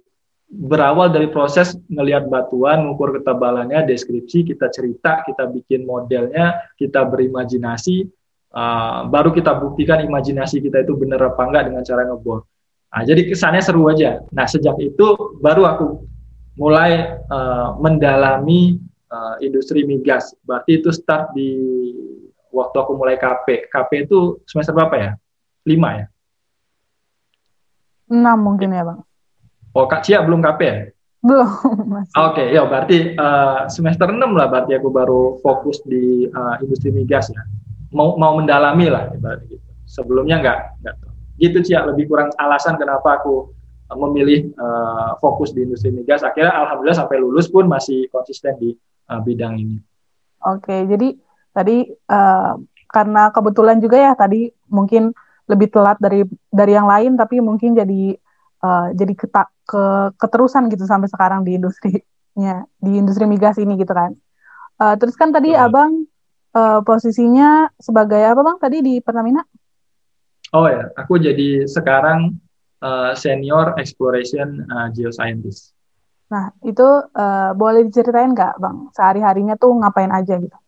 berawal 0.51 1.07
dari 1.15 1.31
proses 1.31 1.79
ngelihat 1.87 2.27
batuan, 2.27 2.83
mengukur 2.83 3.15
ketebalannya, 3.15 3.87
deskripsi, 3.87 4.43
kita 4.51 4.67
cerita, 4.75 5.23
kita 5.23 5.47
bikin 5.47 5.87
modelnya, 5.87 6.75
kita 6.75 7.07
berimajinasi, 7.07 8.03
uh, 8.51 9.07
baru 9.07 9.31
kita 9.31 9.55
buktikan 9.63 10.03
imajinasi 10.03 10.59
kita 10.59 10.83
itu 10.83 10.99
benar 10.99 11.23
apa 11.31 11.43
enggak 11.47 11.71
dengan 11.71 11.87
cara 11.87 12.03
ngebor. 12.03 12.43
Nah, 12.91 13.03
jadi 13.07 13.23
kesannya 13.31 13.63
seru 13.63 13.87
aja. 13.87 14.19
Nah, 14.35 14.51
sejak 14.51 14.75
itu 14.83 15.39
baru 15.39 15.63
aku 15.63 15.87
mulai 16.61 17.17
uh, 17.33 17.81
mendalami 17.81 18.77
uh, 19.09 19.41
industri 19.41 19.89
migas. 19.89 20.37
Berarti 20.45 20.85
itu 20.85 20.93
start 20.93 21.33
di 21.33 21.57
waktu 22.53 22.77
aku 22.77 22.93
mulai 23.01 23.17
KP. 23.17 23.73
KP 23.73 23.91
itu 24.05 24.37
semester 24.45 24.77
berapa 24.77 24.95
ya? 25.01 25.11
Lima 25.65 26.05
ya? 26.05 26.07
Enam 28.13 28.39
mungkin 28.45 28.77
ya, 28.77 28.85
Bang. 28.85 29.01
Oh, 29.73 29.89
Kak 29.89 30.05
Cia 30.05 30.21
belum 30.21 30.45
KP 30.45 30.61
ya? 30.61 30.77
Belum. 31.25 31.49
Oke, 31.73 32.05
okay, 32.13 32.47
ya 32.53 32.69
berarti 32.69 33.17
uh, 33.17 33.65
semester 33.73 34.13
6 34.13 34.21
lah 34.21 34.47
berarti 34.53 34.77
aku 34.77 34.89
baru 34.93 35.41
fokus 35.41 35.81
di 35.89 36.29
uh, 36.29 36.61
industri 36.61 36.93
migas 36.93 37.33
ya 37.33 37.41
mau 37.91 38.15
mau 38.17 38.39
mendalami 38.39 38.87
lah 38.91 39.11
ibaratnya 39.11 39.59
gitu. 39.59 39.69
Sebelumnya 39.87 40.39
nggak 40.39 40.59
nggak 40.83 40.95
gitu 41.41 41.59
sih 41.65 41.75
ya 41.75 41.83
lebih 41.89 42.07
kurang 42.07 42.31
alasan 42.39 42.79
kenapa 42.79 43.19
aku 43.19 43.51
memilih 43.97 44.55
uh, 44.55 45.19
fokus 45.19 45.51
di 45.51 45.67
industri 45.67 45.91
migas. 45.91 46.23
Akhirnya 46.23 46.55
alhamdulillah 46.55 46.99
sampai 47.07 47.17
lulus 47.19 47.51
pun 47.51 47.67
masih 47.67 48.07
konsisten 48.11 48.55
di 48.61 48.71
uh, 49.11 49.21
bidang 49.23 49.59
ini. 49.59 49.77
Oke, 50.47 50.87
jadi 50.87 51.19
tadi 51.51 51.91
uh, 51.91 52.55
karena 52.91 53.31
kebetulan 53.35 53.79
juga 53.83 53.97
ya 53.99 54.13
tadi 54.15 54.51
mungkin 54.71 55.15
lebih 55.51 55.75
telat 55.75 55.99
dari 55.99 56.23
dari 56.51 56.73
yang 56.75 56.87
lain 56.87 57.19
tapi 57.19 57.43
mungkin 57.43 57.75
jadi 57.75 58.15
uh, 58.63 58.95
jadi 58.95 59.13
ketak 59.19 59.51
ke 59.67 60.15
keterusan 60.19 60.71
gitu 60.71 60.87
sampai 60.87 61.11
sekarang 61.11 61.43
di 61.43 61.59
industrinya 61.59 62.67
di 62.79 62.91
industri 62.99 63.27
migas 63.27 63.59
ini 63.59 63.75
gitu 63.79 63.91
kan. 63.91 64.15
Uh, 64.81 64.95
terus 64.97 65.19
kan 65.19 65.35
tadi 65.35 65.53
hmm. 65.53 65.61
abang 65.61 65.91
uh, 66.55 66.81
posisinya 66.87 67.69
sebagai 67.77 68.23
apa 68.23 68.41
bang 68.41 68.59
tadi 68.59 68.79
di 68.81 68.95
Pertamina? 69.03 69.43
Oh 70.51 70.67
ya, 70.67 70.91
aku 70.99 71.15
jadi 71.23 71.69
sekarang 71.71 72.35
uh, 72.81 73.13
senior 73.17 73.77
exploration 73.77 74.65
uh, 74.69 74.89
geoscientist. 74.93 75.73
Nah 76.31 76.55
itu 76.63 76.85
uh, 77.17 77.53
boleh 77.57 77.87
diceritain 77.89 78.33
nggak 78.33 78.61
bang 78.61 78.77
sehari 78.95 79.21
harinya 79.21 79.55
tuh 79.57 79.75
ngapain 79.77 80.13
aja 80.13 80.39
gitu 80.39 80.59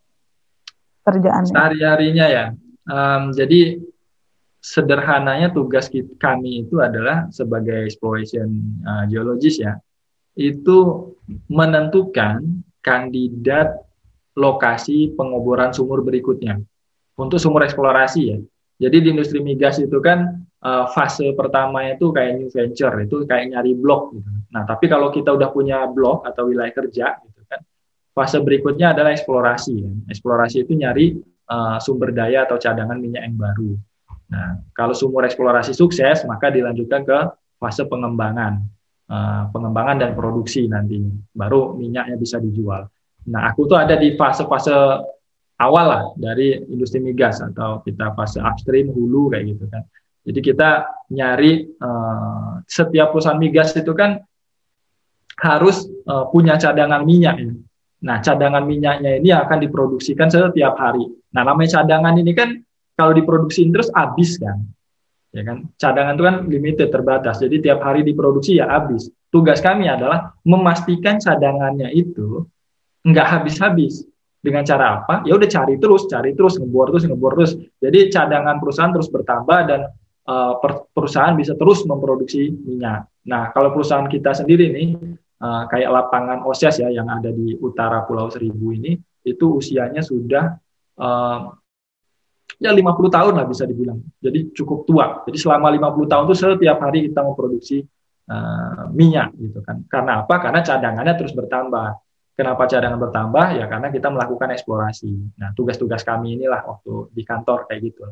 kerjaannya? 1.02 1.54
Sehari 1.54 1.80
harinya 1.82 2.26
ya, 2.30 2.44
um, 2.86 3.34
jadi 3.34 3.82
sederhananya 4.62 5.50
tugas 5.50 5.90
kami 6.22 6.62
itu 6.62 6.78
adalah 6.78 7.26
sebagai 7.34 7.82
exploration 7.82 8.78
uh, 8.86 9.04
geologist 9.10 9.58
ya, 9.58 9.74
itu 10.38 11.10
menentukan 11.50 12.62
kandidat 12.82 13.82
lokasi 14.38 15.12
pengoboran 15.18 15.74
sumur 15.74 16.06
berikutnya 16.06 16.62
untuk 17.18 17.42
sumur 17.42 17.66
eksplorasi 17.66 18.22
ya. 18.22 18.38
Jadi 18.82 18.96
di 18.98 19.08
industri 19.14 19.38
migas 19.38 19.78
itu 19.78 19.98
kan 20.02 20.42
uh, 20.62 20.86
fase 20.94 21.34
pertama 21.34 21.90
itu 21.90 22.14
kayak 22.14 22.32
new 22.38 22.48
venture 22.48 22.94
itu 23.02 23.26
kayak 23.26 23.52
nyari 23.52 23.74
blok 23.74 24.14
gitu. 24.16 24.30
Nah, 24.54 24.62
tapi 24.64 24.86
kalau 24.86 25.10
kita 25.10 25.34
udah 25.34 25.50
punya 25.50 25.84
blok 25.90 26.24
atau 26.24 26.48
wilayah 26.48 26.72
kerja 26.72 27.18
gitu 27.20 27.40
kan, 27.50 27.60
fase 28.14 28.38
berikutnya 28.40 28.94
adalah 28.94 29.12
eksplorasi. 29.12 29.74
Ya. 29.82 29.90
Eksplorasi 30.08 30.64
itu 30.64 30.72
nyari 30.78 31.18
uh, 31.50 31.76
sumber 31.82 32.14
daya 32.14 32.46
atau 32.46 32.56
cadangan 32.56 32.96
minyak 32.96 33.26
yang 33.26 33.36
baru. 33.36 33.74
Nah, 34.32 34.64
kalau 34.72 34.96
sumur 34.96 35.28
eksplorasi 35.28 35.76
sukses, 35.76 36.24
maka 36.24 36.48
dilanjutkan 36.48 37.04
ke 37.04 37.18
fase 37.60 37.84
pengembangan, 37.84 38.64
uh, 39.12 39.44
pengembangan 39.52 40.00
dan 40.00 40.10
produksi 40.16 40.64
nanti, 40.72 41.04
baru 41.36 41.76
minyaknya 41.76 42.16
bisa 42.16 42.40
dijual. 42.40 42.88
Nah, 43.28 43.52
aku 43.52 43.68
tuh 43.68 43.76
ada 43.76 43.94
di 43.94 44.16
fase-fase 44.16 44.72
awal 45.62 45.86
lah 45.86 46.02
dari 46.18 46.58
industri 46.66 46.98
migas 46.98 47.38
atau 47.38 47.84
kita 47.84 48.16
fase 48.16 48.42
upstream, 48.42 48.90
hulu 48.90 49.30
kayak 49.30 49.52
gitu 49.52 49.68
kan. 49.68 49.84
Jadi 50.22 50.40
kita 50.40 50.86
nyari 51.10 51.66
uh, 51.82 52.62
setiap 52.66 53.10
perusahaan 53.10 53.38
migas 53.38 53.74
itu 53.74 53.90
kan 53.90 54.22
harus 55.42 55.82
uh, 56.06 56.30
punya 56.30 56.54
cadangan 56.54 57.02
minyak 57.02 57.42
ini. 57.42 57.58
Nah, 58.02 58.18
cadangan 58.18 58.66
minyaknya 58.66 59.22
ini 59.22 59.30
akan 59.30 59.58
diproduksikan 59.62 60.26
setiap 60.30 60.74
hari. 60.74 61.06
Nah, 61.34 61.42
namanya 61.46 61.82
cadangan 61.82 62.14
ini 62.18 62.34
kan 62.34 62.58
kalau 62.98 63.14
diproduksi 63.14 63.66
terus 63.70 63.90
habis 63.94 64.38
kan. 64.38 64.62
Ya 65.32 65.42
kan? 65.46 65.70
Cadangan 65.78 66.14
itu 66.18 66.24
kan 66.26 66.36
limited 66.50 66.88
terbatas. 66.92 67.40
Jadi 67.40 67.62
tiap 67.62 67.80
hari 67.82 68.02
diproduksi 68.04 68.58
ya 68.58 68.68
habis. 68.68 69.08
Tugas 69.32 69.64
kami 69.64 69.88
adalah 69.88 70.34
memastikan 70.44 71.16
cadangannya 71.16 71.88
itu 71.94 72.46
nggak 73.06 73.26
habis-habis. 73.26 74.06
Dengan 74.42 74.66
cara 74.66 74.98
apa? 74.98 75.22
Ya 75.22 75.38
udah 75.38 75.46
cari 75.46 75.78
terus, 75.78 76.10
cari 76.10 76.34
terus, 76.34 76.58
ngebor 76.58 76.90
terus, 76.90 77.06
ngebor 77.06 77.32
terus. 77.38 77.54
Jadi 77.78 78.10
cadangan 78.10 78.58
perusahaan 78.58 78.90
terus 78.90 79.06
bertambah 79.06 79.58
dan 79.70 79.80
uh, 80.28 80.54
perusahaan 80.92 81.34
bisa 81.34 81.58
terus 81.58 81.82
memproduksi 81.86 82.50
minyak. 82.50 83.08
Nah, 83.26 83.50
kalau 83.54 83.74
perusahaan 83.74 84.06
kita 84.06 84.34
sendiri 84.34 84.70
nih 84.70 84.88
uh, 85.42 85.64
kayak 85.70 85.90
lapangan 85.90 86.46
OSES 86.46 86.82
ya 86.86 86.88
yang 86.90 87.08
ada 87.10 87.30
di 87.30 87.54
utara 87.58 88.02
Pulau 88.06 88.30
Seribu 88.30 88.74
ini 88.74 88.98
itu 89.22 89.62
usianya 89.62 90.02
sudah 90.02 90.58
uh, 90.98 91.40
ya 92.58 92.70
50 92.70 92.82
tahun 93.10 93.32
lah 93.38 93.46
bisa 93.46 93.66
dibilang. 93.66 93.98
Jadi 94.18 94.54
cukup 94.54 94.86
tua. 94.86 95.22
Jadi 95.26 95.38
selama 95.38 95.70
50 95.70 96.10
tahun 96.10 96.24
itu 96.30 96.34
setiap 96.38 96.78
hari 96.82 97.10
kita 97.10 97.20
memproduksi 97.22 97.82
minyak 98.96 99.34
gitu 99.36 99.60
kan. 99.60 99.84
Karena 99.90 100.24
apa? 100.24 100.40
Karena 100.40 100.64
cadangannya 100.64 101.14
terus 101.20 101.36
bertambah. 101.36 102.00
Kenapa 102.32 102.64
cadangan 102.64 102.96
bertambah? 102.96 103.46
Ya 103.60 103.68
karena 103.68 103.92
kita 103.92 104.08
melakukan 104.08 104.56
eksplorasi. 104.56 105.36
Nah, 105.36 105.52
tugas-tugas 105.52 106.00
kami 106.00 106.40
inilah 106.40 106.64
waktu 106.64 107.12
di 107.12 107.22
kantor 107.28 107.68
kayak 107.68 107.92
gitu. 107.92 108.08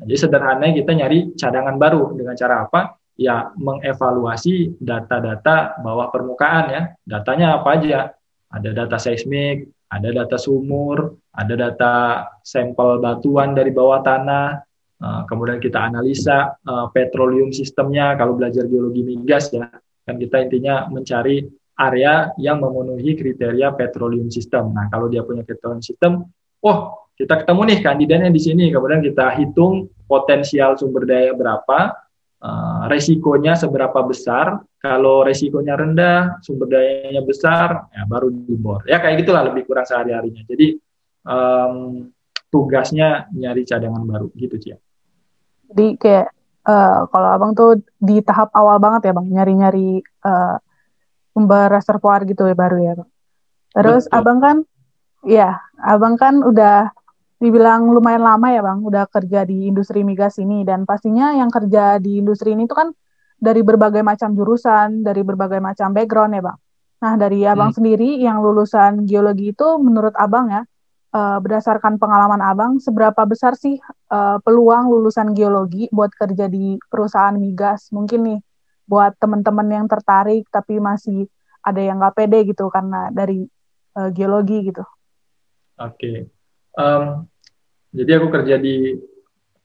Nah, 0.00 0.04
jadi 0.08 0.16
sederhananya 0.16 0.74
kita 0.80 0.92
nyari 0.96 1.18
cadangan 1.36 1.76
baru 1.76 2.16
dengan 2.16 2.32
cara 2.32 2.64
apa? 2.64 2.96
Ya 3.20 3.52
mengevaluasi 3.52 4.80
data-data 4.80 5.76
bawah 5.84 6.08
permukaan 6.08 6.64
ya. 6.72 6.82
Datanya 7.04 7.60
apa 7.60 7.76
aja? 7.76 8.16
Ada 8.48 8.72
data 8.72 8.96
seismik, 8.96 9.68
ada 9.92 10.08
data 10.08 10.40
sumur, 10.40 11.20
ada 11.36 11.54
data 11.54 11.94
sampel 12.40 12.98
batuan 12.98 13.52
dari 13.52 13.70
bawah 13.70 14.00
tanah, 14.00 14.58
uh, 15.04 15.22
kemudian 15.26 15.58
kita 15.58 15.82
analisa 15.82 16.56
uh, 16.64 16.88
petroleum 16.90 17.50
sistemnya 17.50 18.14
kalau 18.14 18.34
belajar 18.34 18.66
geologi 18.66 19.02
migas 19.02 19.50
ya, 19.54 19.66
kan 20.06 20.16
kita 20.18 20.46
intinya 20.46 20.86
mencari 20.90 21.46
area 21.80 22.30
yang 22.38 22.58
memenuhi 22.58 23.16
kriteria 23.16 23.72
petroleum 23.74 24.28
sistem. 24.28 24.70
Nah, 24.74 24.86
kalau 24.92 25.06
dia 25.06 25.26
punya 25.26 25.42
petroleum 25.42 25.82
sistem, 25.82 26.26
oh 26.62 26.78
kita 27.20 27.44
ketemu 27.44 27.60
nih 27.68 27.78
kandidatnya 27.84 28.30
di 28.32 28.40
sini, 28.40 28.64
kemudian 28.72 29.04
kita 29.04 29.36
hitung 29.36 29.92
potensial 30.08 30.80
sumber 30.80 31.04
daya 31.04 31.36
berapa, 31.36 31.92
uh, 32.40 32.88
resikonya 32.88 33.60
seberapa 33.60 34.00
besar. 34.08 34.64
Kalau 34.80 35.20
resikonya 35.20 35.76
rendah, 35.76 36.40
sumber 36.40 36.72
dayanya 36.72 37.20
besar, 37.20 37.92
ya 37.92 38.08
baru 38.08 38.32
dibor. 38.32 38.80
Ya 38.88 38.96
kayak 39.04 39.20
gitulah 39.20 39.52
lebih 39.52 39.68
kurang 39.68 39.84
sehari-harinya. 39.84 40.40
Jadi 40.48 40.80
um, 41.28 42.08
tugasnya 42.48 43.28
nyari 43.36 43.68
cadangan 43.68 44.00
baru 44.08 44.32
gitu 44.40 44.56
sih. 44.56 44.72
Jadi 45.68 46.00
kayak 46.00 46.32
uh, 46.64 47.04
kalau 47.12 47.28
abang 47.28 47.52
tuh 47.52 47.84
di 48.00 48.24
tahap 48.24 48.48
awal 48.56 48.80
banget 48.80 49.12
ya 49.12 49.12
bang, 49.12 49.28
nyari-nyari 49.28 50.00
uh, 50.24 50.56
sumber 51.36 51.68
reservoir 51.68 52.24
gitu 52.24 52.48
ya 52.48 52.56
baru 52.56 52.78
ya 52.80 52.92
bang. 52.96 53.10
Terus 53.76 54.08
Betul. 54.08 54.16
abang 54.16 54.38
kan, 54.40 54.56
ya 55.28 55.60
abang 55.76 56.16
kan 56.16 56.40
udah 56.40 56.88
dibilang 57.40 57.88
lumayan 57.88 58.20
lama 58.20 58.52
ya 58.52 58.60
bang, 58.60 58.84
udah 58.84 59.08
kerja 59.08 59.48
di 59.48 59.72
industri 59.72 60.04
migas 60.04 60.36
ini 60.36 60.60
dan 60.62 60.84
pastinya 60.84 61.32
yang 61.32 61.48
kerja 61.48 61.96
di 61.96 62.20
industri 62.20 62.52
ini 62.52 62.68
tuh 62.68 62.76
kan 62.76 62.88
dari 63.40 63.64
berbagai 63.64 64.04
macam 64.04 64.36
jurusan, 64.36 65.00
dari 65.00 65.24
berbagai 65.24 65.56
macam 65.58 65.96
background 65.96 66.36
ya 66.36 66.42
bang. 66.44 66.58
Nah 67.00 67.12
dari 67.16 67.48
abang 67.48 67.72
hmm. 67.72 67.78
sendiri 67.80 68.20
yang 68.20 68.44
lulusan 68.44 69.08
geologi 69.08 69.56
itu 69.56 69.68
menurut 69.80 70.12
abang 70.20 70.52
ya, 70.52 70.62
uh, 71.16 71.40
berdasarkan 71.40 71.96
pengalaman 71.96 72.44
abang, 72.44 72.76
seberapa 72.76 73.24
besar 73.24 73.56
sih 73.56 73.80
uh, 74.12 74.36
peluang 74.44 74.92
lulusan 74.92 75.32
geologi 75.32 75.88
buat 75.88 76.12
kerja 76.12 76.44
di 76.44 76.76
perusahaan 76.92 77.32
migas? 77.40 77.88
Mungkin 77.88 78.20
nih 78.20 78.40
buat 78.84 79.16
teman-teman 79.16 79.64
yang 79.72 79.86
tertarik 79.88 80.44
tapi 80.52 80.76
masih 80.76 81.24
ada 81.64 81.80
yang 81.80 82.04
nggak 82.04 82.20
pede 82.20 82.44
gitu 82.52 82.68
karena 82.68 83.08
dari 83.08 83.48
uh, 83.96 84.12
geologi 84.12 84.68
gitu. 84.68 84.84
Oke. 85.80 85.96
Okay. 85.96 86.39
Um, 86.80 87.28
jadi 87.92 88.16
aku 88.16 88.32
kerja 88.32 88.56
di 88.56 88.96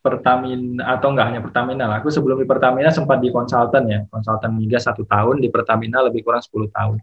Pertamina 0.06 1.00
atau 1.00 1.16
enggak 1.16 1.26
hanya 1.34 1.42
Pertamina 1.42 1.84
lah. 1.90 1.98
Aku 2.04 2.14
sebelum 2.14 2.38
di 2.38 2.46
Pertamina 2.46 2.94
sempat 2.94 3.18
di 3.24 3.34
konsultan 3.34 3.90
ya, 3.90 4.00
konsultan 4.12 4.54
migas 4.54 4.86
satu 4.86 5.02
tahun 5.08 5.42
di 5.42 5.50
Pertamina 5.50 6.06
lebih 6.06 6.22
kurang 6.22 6.44
10 6.46 6.70
tahun. 6.70 6.98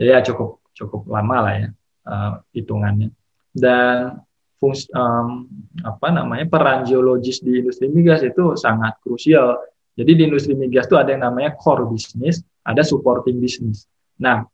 Jadi 0.00 0.08
ya 0.08 0.20
cukup 0.24 0.64
cukup 0.72 1.10
lama 1.12 1.36
lah 1.44 1.54
ya 1.60 1.68
uh, 2.08 2.32
hitungannya. 2.56 3.12
Dan 3.52 4.16
fungsi 4.56 4.88
um, 4.96 5.44
apa 5.84 6.08
namanya 6.08 6.48
peran 6.48 6.88
geologis 6.88 7.44
di 7.44 7.60
industri 7.60 7.92
migas 7.92 8.24
itu 8.24 8.56
sangat 8.56 8.96
krusial. 9.04 9.60
Jadi 9.98 10.10
di 10.14 10.22
industri 10.30 10.54
migas 10.56 10.88
itu 10.88 10.96
ada 10.96 11.12
yang 11.12 11.28
namanya 11.28 11.52
core 11.58 11.84
business, 11.90 12.40
ada 12.64 12.80
supporting 12.80 13.42
business. 13.42 13.84
Nah, 14.16 14.46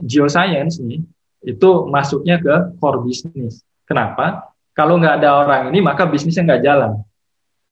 geoscience 0.00 0.80
nih 0.82 1.04
itu 1.44 1.70
masuknya 1.86 2.40
ke 2.42 2.54
core 2.82 3.04
business. 3.06 3.62
Kenapa? 3.88 4.52
Kalau 4.76 5.00
nggak 5.00 5.24
ada 5.24 5.30
orang 5.40 5.62
ini, 5.72 5.80
maka 5.80 6.04
bisnisnya 6.04 6.44
nggak 6.44 6.62
jalan. 6.62 6.92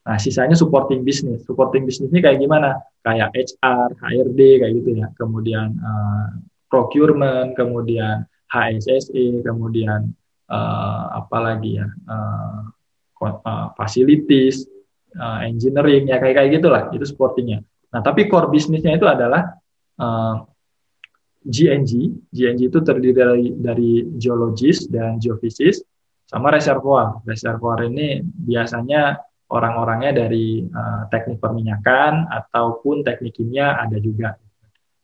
Nah, 0.07 0.16
sisanya 0.16 0.57
supporting 0.57 1.05
business. 1.05 1.44
Supporting 1.44 1.85
business 1.85 2.09
ini 2.09 2.24
kayak 2.24 2.40
gimana? 2.40 2.81
Kayak 3.05 3.37
HR, 3.37 3.94
HRD, 4.00 4.40
kayak 4.64 4.72
gitu 4.81 4.90
ya. 5.05 5.07
Kemudian 5.12 5.76
uh, 5.76 6.40
procurement, 6.72 7.52
kemudian 7.52 8.24
HSSE, 8.48 9.44
kemudian 9.44 10.09
uh, 10.48 11.05
apa 11.20 11.38
lagi 11.38 11.79
ya? 11.79 11.87
Uh, 12.09 12.72
facilities, 13.76 14.64
uh, 15.20 15.44
engineering, 15.44 16.09
ya 16.09 16.16
kayak 16.16 16.42
kayak 16.42 16.50
gitulah. 16.59 16.83
Itu 16.96 17.05
supportingnya. 17.05 17.61
Nah, 17.92 18.00
tapi 18.00 18.24
core 18.26 18.48
bisnisnya 18.50 18.96
itu 18.96 19.05
adalah 19.05 19.52
uh, 20.00 20.42
GNG. 21.44 21.92
GNG 22.31 22.72
itu 22.72 22.79
terdiri 22.83 23.14
dari, 23.14 23.46
dari 23.55 23.90
geologis 24.18 24.88
dan 24.90 25.20
geofisis 25.22 25.85
sama 26.27 26.51
reservoir. 26.51 27.23
Reservoir 27.23 27.87
ini 27.87 28.21
biasanya 28.23 29.15
orang-orangnya 29.47 30.27
dari 30.27 30.67
uh, 30.67 31.07
teknik 31.07 31.39
perminyakan 31.39 32.27
ataupun 32.27 33.07
teknik 33.07 33.39
kimia 33.39 33.79
ada 33.79 33.97
juga. 34.03 34.35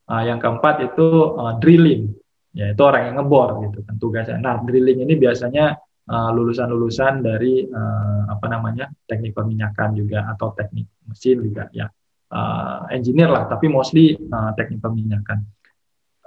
Uh, 0.03 0.27
yang 0.27 0.43
keempat 0.43 0.93
itu 0.93 1.39
uh, 1.39 1.55
drilling, 1.63 2.11
yaitu 2.53 2.83
orang 2.83 3.09
yang 3.09 3.23
ngebor 3.23 3.63
gitu 3.71 3.87
kan 3.87 3.95
tugasnya. 4.03 4.37
Nah, 4.43 4.61
drilling 4.67 5.07
ini 5.07 5.15
biasanya 5.17 5.79
lulusan-lulusan 6.13 7.23
uh, 7.23 7.25
dari 7.25 7.63
uh, 7.63 8.27
apa 8.27 8.51
namanya 8.51 8.91
teknik 9.07 9.39
perminyakan 9.39 9.95
juga 9.95 10.27
atau 10.35 10.51
teknik 10.51 10.91
mesin 11.07 11.39
juga 11.39 11.71
ya 11.71 11.87
uh, 12.33 12.89
engineer 12.91 13.31
lah, 13.31 13.45
tapi 13.47 13.71
mostly 13.71 14.17
uh, 14.17 14.51
teknik 14.57 14.81
perminyakan. 14.81 15.47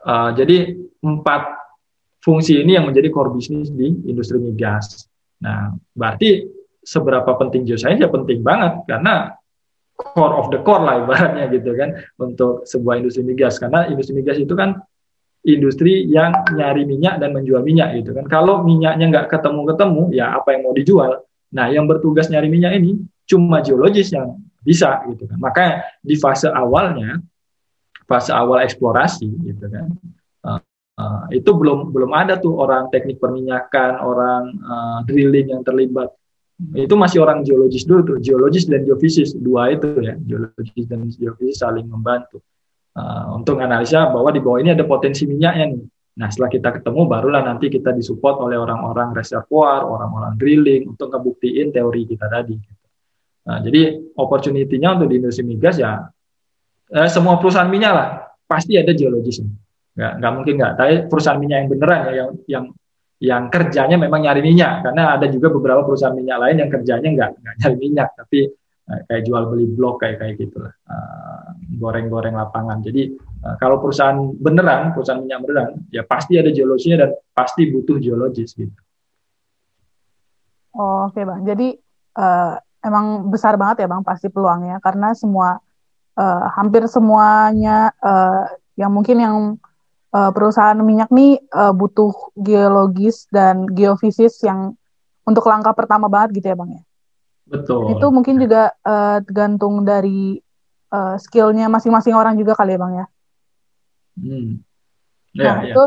Uh, 0.06 0.32
jadi 0.38 0.78
empat 1.02 1.64
fungsi 2.26 2.66
ini 2.66 2.74
yang 2.74 2.90
menjadi 2.90 3.14
core 3.14 3.38
bisnis 3.38 3.70
di 3.70 3.86
industri 4.10 4.42
migas. 4.42 5.06
Nah, 5.46 5.78
berarti 5.94 6.50
seberapa 6.82 7.38
penting 7.38 7.70
geoscience 7.70 8.02
ya 8.02 8.10
penting 8.10 8.42
banget 8.42 8.82
karena 8.90 9.38
core 9.94 10.34
of 10.42 10.50
the 10.50 10.58
core 10.66 10.82
lah 10.82 11.06
ibaratnya 11.06 11.46
gitu 11.54 11.78
kan 11.78 11.94
untuk 12.18 12.66
sebuah 12.66 12.98
industri 12.98 13.22
migas 13.22 13.62
karena 13.62 13.86
industri 13.86 14.18
migas 14.18 14.42
itu 14.42 14.58
kan 14.58 14.82
industri 15.46 16.10
yang 16.10 16.34
nyari 16.50 16.90
minyak 16.90 17.22
dan 17.22 17.30
menjual 17.30 17.62
minyak 17.62 17.94
gitu 18.02 18.18
kan. 18.18 18.26
Kalau 18.26 18.66
minyaknya 18.66 19.06
nggak 19.14 19.30
ketemu-ketemu 19.30 20.10
ya 20.18 20.34
apa 20.34 20.58
yang 20.58 20.62
mau 20.66 20.74
dijual. 20.74 21.22
Nah, 21.54 21.70
yang 21.70 21.86
bertugas 21.86 22.34
nyari 22.34 22.50
minyak 22.50 22.74
ini 22.82 23.06
cuma 23.30 23.62
geologis 23.62 24.10
yang 24.10 24.42
bisa 24.66 25.06
gitu 25.14 25.30
kan. 25.30 25.38
Makanya 25.38 25.86
di 26.02 26.18
fase 26.18 26.50
awalnya 26.50 27.22
fase 28.10 28.34
awal 28.34 28.66
eksplorasi 28.66 29.30
gitu 29.46 29.66
kan 29.70 29.94
Uh, 30.96 31.28
itu 31.36 31.52
belum 31.52 31.92
belum 31.92 32.12
ada 32.16 32.40
tuh 32.40 32.56
orang 32.56 32.88
teknik 32.88 33.20
perminyakan, 33.20 34.00
orang 34.00 34.44
uh, 34.64 35.00
drilling 35.04 35.52
yang 35.52 35.64
terlibat. 35.64 36.08
Itu 36.72 36.96
masih 36.96 37.20
orang 37.20 37.44
geologis 37.44 37.84
dulu 37.84 38.16
tuh, 38.16 38.18
geologis 38.24 38.64
dan 38.64 38.88
geofisis 38.88 39.36
dua 39.36 39.76
itu 39.76 39.92
ya, 40.00 40.16
geologis 40.16 40.88
dan 40.88 41.04
geofisis 41.12 41.60
saling 41.60 41.84
membantu 41.92 42.40
uh, 42.96 43.36
untuk 43.36 43.60
analisa 43.60 44.08
bahwa 44.08 44.32
di 44.32 44.40
bawah 44.40 44.64
ini 44.64 44.72
ada 44.72 44.88
potensi 44.88 45.28
minyaknya 45.28 45.76
nih. 45.76 45.84
Nah, 46.16 46.32
setelah 46.32 46.48
kita 46.48 46.70
ketemu, 46.80 47.12
barulah 47.12 47.44
nanti 47.44 47.68
kita 47.68 47.92
disupport 47.92 48.48
oleh 48.48 48.56
orang-orang 48.56 49.12
reservoir, 49.12 49.84
orang-orang 49.84 50.40
drilling 50.40 50.96
untuk 50.96 51.12
ngebuktiin 51.12 51.76
teori 51.76 52.08
kita 52.08 52.32
tadi. 52.32 52.56
Nah, 53.46 53.60
jadi 53.60 54.00
opportunity-nya 54.16 54.96
untuk 54.96 55.12
di 55.12 55.20
industri 55.20 55.44
migas 55.44 55.76
ya 55.78 56.08
eh, 56.90 57.10
semua 57.12 57.38
perusahaan 57.38 57.70
minyak 57.70 57.94
lah 57.94 58.08
pasti 58.48 58.80
ada 58.80 58.96
geologisnya. 58.96 59.52
Nggak, 59.96 60.14
nggak 60.20 60.32
mungkin 60.36 60.54
nggak. 60.60 60.74
Tapi 60.76 60.94
perusahaan 61.08 61.40
minyak 61.40 61.58
yang 61.64 61.70
beneran 61.72 62.00
ya 62.04 62.12
yang 62.14 62.32
yang 62.46 62.66
yang 63.24 63.44
kerjanya 63.48 63.96
memang 63.96 64.28
nyari 64.28 64.44
minyak 64.44 64.84
karena 64.84 65.16
ada 65.16 65.26
juga 65.32 65.48
beberapa 65.48 65.88
perusahaan 65.88 66.12
minyak 66.12 66.36
lain 66.36 66.56
yang 66.60 66.70
kerjanya 66.70 67.10
nggak 67.16 67.32
nggak 67.40 67.56
nyari 67.64 67.76
minyak 67.80 68.10
tapi 68.12 68.40
eh, 68.92 69.02
kayak 69.08 69.24
jual 69.24 69.44
beli 69.48 69.66
blok 69.72 70.04
kayak 70.04 70.20
kayak 70.20 70.36
gitulah 70.36 70.74
uh, 70.92 71.56
goreng-goreng 71.80 72.36
lapangan. 72.36 72.84
Jadi 72.84 73.16
uh, 73.48 73.56
kalau 73.56 73.80
perusahaan 73.80 74.36
beneran, 74.36 74.92
perusahaan 74.92 75.24
minyak 75.24 75.40
beneran, 75.48 75.70
ya 75.96 76.04
pasti 76.04 76.36
ada 76.36 76.52
geologisnya 76.52 77.08
dan 77.08 77.10
pasti 77.32 77.72
butuh 77.72 77.98
geologis 78.04 78.52
gitu. 78.52 78.76
Oh, 80.76 81.08
Oke 81.08 81.16
okay, 81.16 81.24
bang, 81.24 81.40
jadi 81.48 81.68
uh, 82.20 82.60
emang 82.84 83.32
besar 83.32 83.56
banget 83.56 83.86
ya 83.86 83.88
bang 83.88 84.04
pasti 84.04 84.28
peluangnya 84.28 84.84
karena 84.84 85.16
semua 85.16 85.58
uh, 86.20 86.44
hampir 86.54 86.84
semuanya 86.92 87.96
uh, 88.04 88.44
yang 88.76 88.92
mungkin 88.92 89.18
yang 89.24 89.36
uh, 90.15 90.32
perusahaan 90.32 90.80
minyak 90.80 91.12
nih 91.12 91.43
uh, 91.51 91.75
butuh 91.75 92.32
geologis 92.39 93.28
dan 93.28 93.67
geofisis 93.67 94.39
yang 94.39 94.80
untuk 95.28 95.43
langkah 95.51 95.75
pertama 95.75 96.08
banget 96.08 96.39
gitu 96.39 96.47
ya 96.54 96.56
bang 96.56 96.80
ya. 96.80 96.84
Betul. 97.45 97.91
Dan 97.91 97.99
itu 97.99 98.08
mungkin 98.10 98.36
juga 98.39 98.71
uh, 98.82 99.19
tergantung 99.21 99.84
dari 99.84 100.39
uh, 100.95 101.19
skillnya 101.19 101.67
masing-masing 101.67 102.15
orang 102.15 102.39
juga 102.39 102.56
kali 102.56 102.73
ya 102.73 102.80
bang 102.80 102.93
ya. 102.95 103.06
Hmm. 104.15 104.51
Yeah, 105.36 105.43
nah 105.43 105.56
yeah. 105.60 105.67
itu 105.75 105.84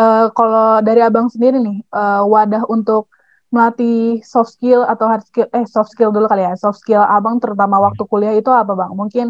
uh, 0.00 0.26
kalau 0.32 0.80
dari 0.80 1.04
abang 1.04 1.28
sendiri 1.28 1.60
nih 1.60 1.84
uh, 1.92 2.24
wadah 2.24 2.64
untuk 2.72 3.12
melatih 3.52 4.24
soft 4.26 4.56
skill 4.56 4.82
atau 4.82 5.06
hard 5.06 5.22
skill 5.22 5.46
eh 5.54 5.68
soft 5.68 5.92
skill 5.92 6.10
dulu 6.10 6.26
kali 6.26 6.42
ya 6.42 6.58
soft 6.58 6.82
skill 6.82 7.04
abang 7.04 7.38
terutama 7.38 7.78
waktu 7.78 8.02
kuliah 8.08 8.34
itu 8.34 8.50
apa 8.50 8.74
bang 8.74 8.92
mungkin 8.96 9.26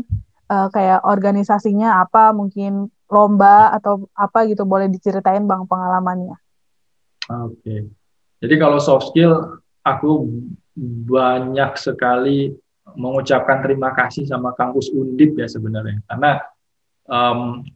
uh, 0.49 0.73
kayak 0.73 1.05
organisasinya 1.05 2.01
apa 2.01 2.33
mungkin 2.33 2.89
lomba 3.07 3.71
atau 3.75 4.11
apa 4.15 4.47
gitu 4.51 4.67
boleh 4.67 4.91
diceritain 4.91 5.45
bang 5.47 5.63
pengalamannya? 5.67 6.37
Oke. 7.27 7.59
Okay. 7.63 7.81
jadi 8.39 8.55
kalau 8.61 8.79
soft 8.79 9.11
skill 9.11 9.59
aku 9.83 10.31
banyak 11.07 11.75
sekali 11.79 12.55
mengucapkan 12.95 13.65
terima 13.67 13.91
kasih 13.95 14.29
sama 14.31 14.55
kampus 14.55 14.91
Undip 14.95 15.35
ya 15.39 15.51
sebenarnya. 15.51 16.03
Karena 16.07 16.39
um, 17.11 17.67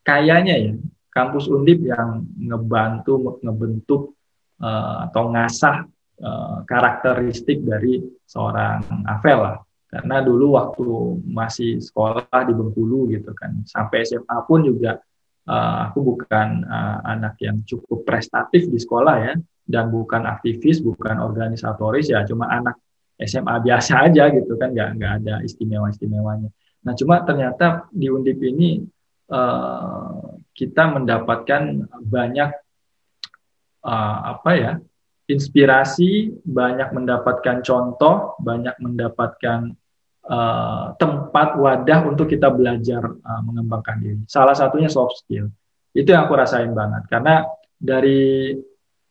kayaknya 0.00 0.54
ya 0.56 0.72
kampus 1.12 1.50
Undip 1.52 1.84
yang 1.84 2.24
ngebantu 2.40 3.40
ngebentuk 3.44 4.16
uh, 4.62 5.10
atau 5.10 5.22
ngasah 5.32 5.84
uh, 6.24 6.56
karakteristik 6.64 7.60
dari 7.60 8.00
seorang 8.24 9.04
Avel 9.04 9.40
lah 9.44 9.58
karena 9.90 10.22
dulu 10.22 10.54
waktu 10.54 10.82
masih 11.26 11.82
sekolah 11.82 12.46
di 12.46 12.52
Bengkulu 12.54 13.10
gitu 13.10 13.34
kan. 13.34 13.66
Sampai 13.66 14.06
SMA 14.06 14.38
pun 14.46 14.62
juga 14.62 15.02
uh, 15.50 15.90
aku 15.90 15.98
bukan 16.14 16.62
uh, 16.62 16.98
anak 17.02 17.36
yang 17.42 17.60
cukup 17.66 18.06
prestatif 18.06 18.70
di 18.70 18.78
sekolah 18.78 19.16
ya. 19.18 19.34
Dan 19.70 19.90
bukan 19.90 20.26
aktivis 20.30 20.78
bukan 20.78 21.18
organisatoris 21.18 22.10
ya. 22.14 22.22
Cuma 22.22 22.46
anak 22.46 22.78
SMA 23.18 23.58
biasa 23.66 23.92
aja 24.06 24.30
gitu 24.30 24.54
kan. 24.54 24.70
Nggak 24.70 24.90
nggak 24.94 25.12
ada 25.22 25.34
istimewa 25.42 25.90
istimewanya 25.90 26.54
nah 26.80 26.96
cuma 26.96 27.20
ternyata 27.20 27.88
di 27.92 28.08
Undip 28.08 28.40
ini 28.40 28.80
uh, 29.28 30.40
kita 30.56 30.96
mendapatkan 30.96 31.84
banyak 32.00 32.50
uh, 33.84 34.18
apa 34.36 34.50
ya 34.56 34.72
inspirasi 35.28 36.40
banyak 36.40 36.88
mendapatkan 36.96 37.60
contoh 37.60 38.40
banyak 38.40 38.72
mendapatkan 38.80 39.76
uh, 40.26 40.92
tempat 41.00 41.56
wadah 41.56 42.10
untuk 42.10 42.28
kita 42.28 42.52
belajar 42.52 43.00
uh, 43.04 43.40
mengembangkan 43.46 43.96
diri. 44.02 44.22
Salah 44.28 44.52
satunya 44.52 44.90
soft 44.90 45.24
skill. 45.24 45.48
Itu 45.96 46.12
yang 46.12 46.28
aku 46.28 46.38
rasain 46.38 46.70
banget 46.70 47.08
karena 47.10 47.42
dari 47.74 48.54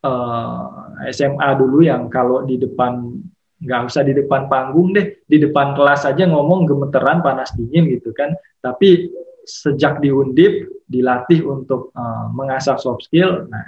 uh, 0.05 0.63
eh, 1.03 1.11
SMA 1.11 1.49
dulu 1.59 1.83
yang 1.83 2.07
kalau 2.07 2.45
di 2.45 2.55
depan 2.55 3.19
nggak 3.59 3.81
usah 3.91 4.07
di 4.07 4.15
depan 4.15 4.47
panggung 4.47 4.95
deh, 4.95 5.19
di 5.27 5.37
depan 5.41 5.75
kelas 5.75 6.07
aja 6.07 6.23
ngomong 6.23 6.63
gemeteran 6.63 7.19
panas 7.19 7.51
dingin 7.57 7.91
gitu 7.91 8.15
kan. 8.15 8.31
Tapi 8.63 9.11
sejak 9.43 9.99
di 9.99 10.13
Undip 10.13 10.85
dilatih 10.87 11.43
untuk 11.43 11.91
uh, 11.91 12.31
mengasah 12.31 12.79
soft 12.79 13.09
skill, 13.09 13.49
nah 13.49 13.65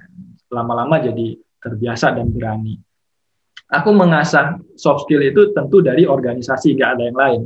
lama-lama 0.51 0.99
jadi 1.03 1.35
terbiasa 1.59 2.15
dan 2.15 2.31
berani 2.31 2.79
aku 3.71 3.89
mengasah 3.95 4.59
soft 4.75 5.07
skill 5.07 5.23
itu 5.23 5.55
tentu 5.55 5.79
dari 5.79 6.03
organisasi, 6.03 6.75
nggak 6.75 6.91
ada 6.99 7.03
yang 7.07 7.17
lain. 7.17 7.41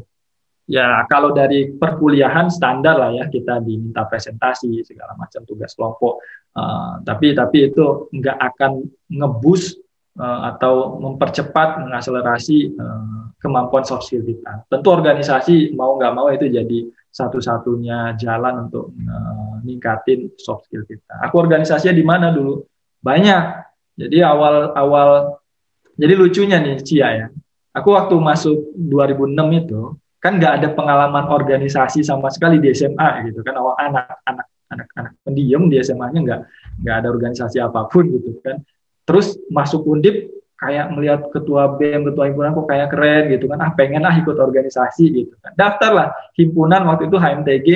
Ya 0.65 1.05
kalau 1.05 1.29
dari 1.29 1.77
perkuliahan 1.77 2.49
standar 2.49 2.97
lah 2.97 3.13
ya 3.13 3.29
kita 3.29 3.61
diminta 3.61 4.01
presentasi 4.09 4.81
segala 4.81 5.13
macam 5.13 5.45
tugas 5.45 5.77
kelompok. 5.77 6.17
Uh, 6.57 6.97
tapi 7.05 7.37
tapi 7.37 7.69
itu 7.69 8.09
nggak 8.09 8.33
akan 8.33 8.81
ngebus 9.13 9.77
uh, 10.17 10.49
atau 10.49 10.97
mempercepat 10.97 11.85
mengakselerasi 11.85 12.73
uh, 12.81 13.29
kemampuan 13.37 13.85
soft 13.85 14.09
skill 14.09 14.25
kita. 14.25 14.65
Tentu 14.65 14.89
organisasi 14.89 15.77
mau 15.77 16.01
nggak 16.01 16.13
mau 16.17 16.33
itu 16.33 16.49
jadi 16.49 16.89
satu-satunya 17.13 18.17
jalan 18.17 18.65
untuk 18.65 18.89
uh, 19.05 19.61
ningkatin 19.61 20.33
soft 20.41 20.65
skill 20.65 20.81
kita. 20.89 21.29
Aku 21.29 21.45
organisasinya 21.45 21.93
di 21.93 22.01
mana 22.01 22.33
dulu? 22.33 22.65
Banyak. 23.05 23.43
Jadi 24.01 24.17
awal 24.25 24.73
awal 24.73 25.37
jadi 25.95 26.13
lucunya 26.15 26.57
nih 26.59 26.83
Cia 26.83 27.09
ya. 27.15 27.27
Aku 27.75 27.91
waktu 27.91 28.15
masuk 28.15 28.71
2006 28.75 29.35
itu 29.63 29.81
kan 30.19 30.39
nggak 30.39 30.53
ada 30.63 30.67
pengalaman 30.71 31.27
organisasi 31.27 32.01
sama 32.01 32.31
sekali 32.31 32.57
di 32.57 32.71
SMA 32.71 33.29
gitu 33.29 33.45
kan 33.45 33.61
awal 33.61 33.77
anak 33.77 34.23
anak 34.25 34.47
anak 34.73 34.87
anak 34.97 35.13
pendiam 35.21 35.69
di 35.69 35.77
SMA-nya 35.83 36.19
nggak 36.23 36.41
nggak 36.81 36.95
ada 37.03 37.07
organisasi 37.11 37.57
apa 37.59 37.87
pun 37.87 38.09
gitu 38.09 38.39
kan. 38.41 38.63
Terus 39.05 39.37
masuk 39.51 39.85
Undip 39.85 40.33
kayak 40.55 40.87
melihat 40.95 41.29
ketua 41.29 41.75
BEM, 41.75 42.09
ketua 42.09 42.31
himpunan 42.31 42.55
kok 42.55 42.67
kayak 42.67 42.87
keren 42.89 43.23
gitu 43.31 43.45
kan. 43.51 43.59
Ah 43.61 43.71
pengen 43.75 44.01
lah 44.01 44.15
ikut 44.17 44.33
organisasi 44.33 45.05
gitu 45.11 45.35
kan. 45.43 45.51
Daftar 45.53 45.91
lah 45.91 46.07
himpunan 46.39 46.83
waktu 46.89 47.11
itu 47.11 47.17
HMTG 47.19 47.67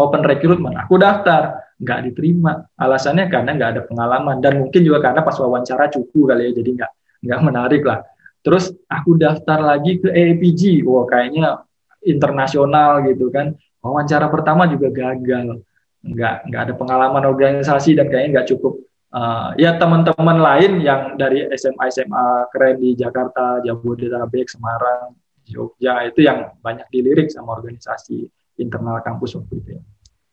open 0.00 0.22
recruitment. 0.24 0.76
Aku 0.88 0.98
daftar 0.98 1.62
nggak 1.78 2.00
diterima. 2.10 2.64
Alasannya 2.74 3.28
karena 3.28 3.50
nggak 3.54 3.70
ada 3.76 3.82
pengalaman 3.86 4.40
dan 4.40 4.58
mungkin 4.58 4.82
juga 4.82 5.04
karena 5.04 5.20
pas 5.22 5.36
wawancara 5.36 5.92
cukup 5.92 6.34
kali 6.34 6.50
ya 6.50 6.52
jadi 6.58 6.70
nggak 6.80 6.92
nggak 7.22 7.40
menarik 7.40 7.82
lah. 7.86 8.02
Terus 8.42 8.74
aku 8.90 9.14
daftar 9.14 9.62
lagi 9.62 10.02
ke 10.02 10.10
AAPG, 10.10 10.82
wah 10.82 11.06
kayaknya 11.06 11.62
internasional 12.02 13.06
gitu 13.06 13.30
kan. 13.30 13.54
Wawancara 13.82 14.26
pertama 14.30 14.66
juga 14.66 14.90
gagal, 14.90 15.62
nggak 16.02 16.36
nggak 16.50 16.62
ada 16.70 16.74
pengalaman 16.74 17.24
organisasi 17.26 17.94
dan 17.94 18.10
kayaknya 18.10 18.42
nggak 18.42 18.48
cukup. 18.54 18.82
Uh, 19.12 19.52
ya 19.60 19.76
teman-teman 19.76 20.40
lain 20.40 20.80
yang 20.80 21.20
dari 21.20 21.44
SMA 21.54 21.84
SMA 21.92 22.48
keren 22.50 22.80
di 22.80 22.96
Jakarta, 22.98 23.60
Jabodetabek, 23.62 24.48
Semarang, 24.48 25.14
Jogja 25.46 26.02
itu 26.08 26.24
yang 26.24 26.58
banyak 26.64 26.88
dilirik 26.88 27.28
sama 27.28 27.60
organisasi 27.60 28.26
internal 28.58 28.98
kampus 29.04 29.38
waktu 29.38 29.54
itu. 29.62 29.70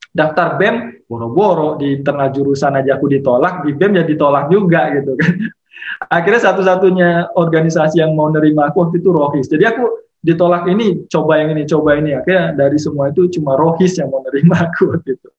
Daftar 0.09 0.57
BEM, 0.57 1.05
boro-boro 1.05 1.77
di 1.77 2.01
internal 2.01 2.33
jurusan 2.33 2.81
aja 2.81 2.97
aku 2.97 3.11
ditolak, 3.11 3.61
di 3.67 3.77
BEM 3.77 4.01
ya 4.01 4.03
ditolak 4.07 4.49
juga 4.49 4.89
gitu 4.95 5.13
kan 5.13 5.37
akhirnya 6.07 6.41
satu-satunya 6.47 7.35
organisasi 7.35 7.99
yang 7.99 8.15
mau 8.15 8.31
nerima 8.31 8.71
aku 8.71 8.87
waktu 8.87 9.03
itu 9.03 9.09
Rohis. 9.11 9.51
Jadi 9.51 9.67
aku 9.67 9.83
ditolak 10.19 10.67
ini 10.71 11.03
coba 11.11 11.43
yang 11.43 11.51
ini 11.51 11.63
coba 11.67 11.99
ini. 11.99 12.15
Akhirnya 12.15 12.55
dari 12.55 12.79
semua 12.79 13.11
itu 13.11 13.27
cuma 13.35 13.59
Rohis 13.59 13.99
yang 13.99 14.07
mau 14.07 14.23
nerima 14.23 14.55
aku 14.71 14.95
waktu 14.95 15.19
itu. 15.19 15.29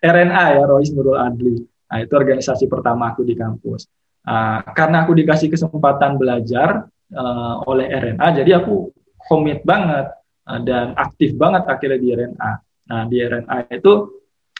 RNA 0.00 0.44
ya 0.56 0.62
Rohis 0.64 0.90
Nurul 0.96 1.20
Adli. 1.20 1.60
Nah 1.60 1.98
itu 2.00 2.12
organisasi 2.16 2.64
pertama 2.68 3.12
aku 3.12 3.24
di 3.24 3.36
kampus. 3.36 3.88
Uh, 4.28 4.60
karena 4.76 5.08
aku 5.08 5.16
dikasih 5.16 5.48
kesempatan 5.48 6.20
belajar 6.20 6.84
uh, 7.14 7.64
oleh 7.64 7.88
RNA 7.88 8.44
jadi 8.44 8.60
aku 8.60 8.92
komit 9.16 9.64
banget 9.64 10.12
uh, 10.48 10.60
dan 10.64 10.92
aktif 10.96 11.32
banget 11.38 11.64
akhirnya 11.64 11.98
di 12.00 12.08
RNA 12.12 12.52
nah 12.88 13.02
di 13.08 13.16
RNA 13.20 13.56
itu 13.72 13.92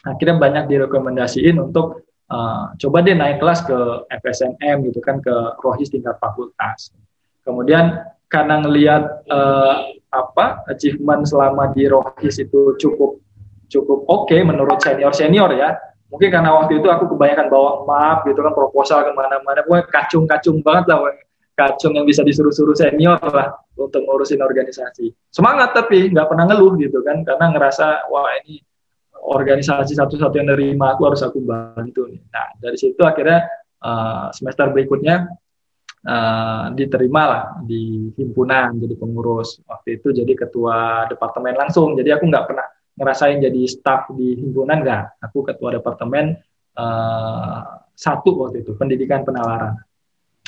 akhirnya 0.05 0.37
banyak 0.41 0.63
direkomendasiin 0.73 1.57
untuk 1.59 2.08
uh, 2.29 2.73
coba 2.77 2.97
deh 3.03 3.17
naik 3.17 3.41
kelas 3.41 3.65
ke 3.65 3.77
FSNM 4.09 4.85
gitu 4.89 4.99
kan 5.01 5.19
ke 5.19 5.33
rohis 5.59 5.89
tingkat 5.91 6.15
fakultas. 6.21 6.93
Kemudian 7.43 8.05
karena 8.29 8.61
ngelihat 8.61 9.25
uh, 9.29 9.89
apa 10.09 10.65
achievement 10.69 11.25
selama 11.25 11.73
di 11.73 11.89
rohis 11.89 12.37
itu 12.41 12.77
cukup 12.77 13.21
cukup 13.69 14.05
oke 14.09 14.29
okay 14.29 14.41
menurut 14.45 14.81
senior 14.81 15.13
senior 15.13 15.49
ya. 15.53 15.75
Mungkin 16.09 16.33
karena 16.33 16.49
waktu 16.57 16.81
itu 16.81 16.89
aku 16.89 17.05
kebanyakan 17.13 17.53
bawa 17.53 17.85
map 17.85 18.25
gitu 18.25 18.41
kan 18.41 18.53
proposal 18.57 19.05
ke 19.05 19.13
mana-mana. 19.13 19.61
Gue 19.61 19.85
kacung-kacung 19.93 20.65
banget 20.65 20.89
lah 20.89 21.05
kacung 21.53 21.93
yang 21.93 22.07
bisa 22.07 22.23
disuruh-suruh 22.23 22.73
senior 22.73 23.19
lah 23.19 23.51
untuk 23.75 24.01
ngurusin 24.07 24.39
organisasi. 24.39 25.11
Semangat 25.29 25.75
tapi 25.75 26.09
nggak 26.09 26.31
pernah 26.31 26.47
ngeluh 26.47 26.79
gitu 26.79 27.03
kan 27.03 27.21
karena 27.27 27.45
ngerasa 27.51 28.09
wah 28.09 28.31
ini 28.41 28.63
organisasi 29.29 29.93
satu-satu 29.93 30.35
yang 30.41 30.49
nerima 30.51 30.97
aku 30.97 31.13
harus 31.13 31.21
aku 31.21 31.39
bantu. 31.45 32.09
Nah 32.09 32.47
dari 32.57 32.77
situ 32.77 32.99
akhirnya 33.05 33.45
uh, 33.81 34.33
semester 34.33 34.73
berikutnya 34.73 35.29
uh, 36.05 36.73
diterima 36.73 37.21
lah 37.29 37.43
di 37.61 38.09
himpunan 38.17 38.75
jadi 38.81 38.95
pengurus. 38.97 39.61
Waktu 39.69 40.01
itu 40.01 40.11
jadi 40.11 40.33
ketua 40.33 41.05
departemen 41.07 41.53
langsung. 41.53 41.93
Jadi 41.93 42.09
aku 42.09 42.25
nggak 42.25 42.45
pernah 42.49 42.67
ngerasain 42.99 43.39
jadi 43.39 43.61
staff 43.69 44.11
di 44.17 44.35
himpunan 44.35 44.81
nggak. 44.81 45.23
Aku 45.29 45.45
ketua 45.45 45.77
departemen 45.77 46.35
uh, 46.79 47.79
satu 47.99 48.31
waktu 48.39 48.63
itu 48.63 48.71
pendidikan 48.79 49.27
penalaran 49.27 49.75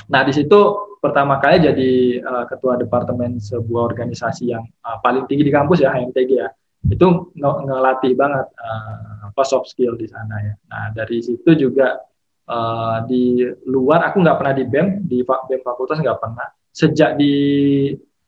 nah 0.08 0.24
di 0.24 0.32
situ 0.32 0.60
pertama 1.04 1.38
kali 1.38 1.62
jadi 1.62 1.92
uh, 2.24 2.46
ketua 2.48 2.80
departemen 2.80 3.38
sebuah 3.38 3.92
organisasi 3.92 4.56
yang 4.56 4.64
uh, 4.82 4.98
paling 5.04 5.28
tinggi 5.28 5.52
di 5.52 5.54
kampus 5.54 5.84
ya 5.84 5.92
HMTG 5.92 6.32
ya 6.32 6.48
itu 6.90 7.08
nge 7.38 7.52
ngelatih 7.68 8.14
banget 8.18 8.48
uh, 8.58 9.30
apa 9.30 9.44
soft 9.46 9.70
skill 9.70 9.94
di 9.94 10.10
sana 10.10 10.36
ya 10.42 10.54
nah 10.66 10.86
dari 10.96 11.22
situ 11.22 11.54
juga 11.54 12.02
uh, 12.50 13.06
di 13.06 13.46
luar 13.70 14.10
aku 14.10 14.22
nggak 14.22 14.38
pernah 14.42 14.54
di 14.58 14.66
BEM 14.66 14.88
di 15.06 15.22
BEM 15.22 15.62
fakultas 15.62 16.02
nggak 16.02 16.20
pernah 16.20 16.48
sejak 16.74 17.20
di 17.20 17.34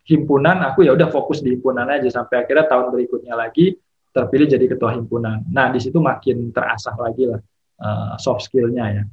himpunan 0.04 0.60
aku 0.68 0.84
ya 0.84 0.92
udah 0.94 1.08
fokus 1.10 1.40
di 1.40 1.56
himpunan 1.56 1.88
aja 1.88 2.12
sampai 2.12 2.44
akhirnya 2.44 2.68
tahun 2.68 2.92
berikutnya 2.92 3.34
lagi 3.34 3.74
terpilih 4.14 4.48
jadi 4.48 4.66
ketua 4.70 4.94
himpunan. 4.94 5.42
Nah 5.50 5.74
di 5.74 5.82
situ 5.82 5.98
makin 5.98 6.54
terasah 6.54 6.94
lagi 7.02 7.26
lah 7.26 7.42
uh, 7.82 8.14
soft 8.22 8.46
skillnya 8.46 9.02
ya, 9.02 9.04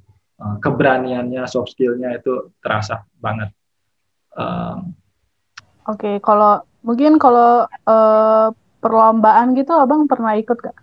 uh, 0.44 0.56
keberaniannya, 0.60 1.48
soft 1.48 1.72
skillnya 1.72 2.20
itu 2.20 2.52
terasa 2.60 3.00
banget. 3.16 3.50
Um, 4.36 4.92
Oke, 5.88 6.06
okay, 6.06 6.14
kalau 6.20 6.60
mungkin 6.84 7.16
kalau 7.16 7.64
uh, 7.88 8.52
perlombaan 8.80 9.52
gitu, 9.54 9.76
abang 9.76 10.08
pernah 10.08 10.34
ikut 10.34 10.58
gak? 10.58 10.76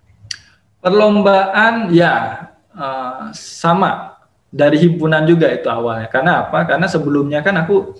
Perlombaan 0.78 1.90
ya 1.90 2.46
uh, 2.72 3.34
sama 3.34 4.18
dari 4.48 4.80
himpunan 4.80 5.26
juga 5.28 5.50
itu 5.52 5.68
awalnya. 5.68 6.08
Karena 6.08 6.46
apa? 6.46 6.64
Karena 6.64 6.86
sebelumnya 6.86 7.44
kan 7.44 7.58
aku 7.66 7.92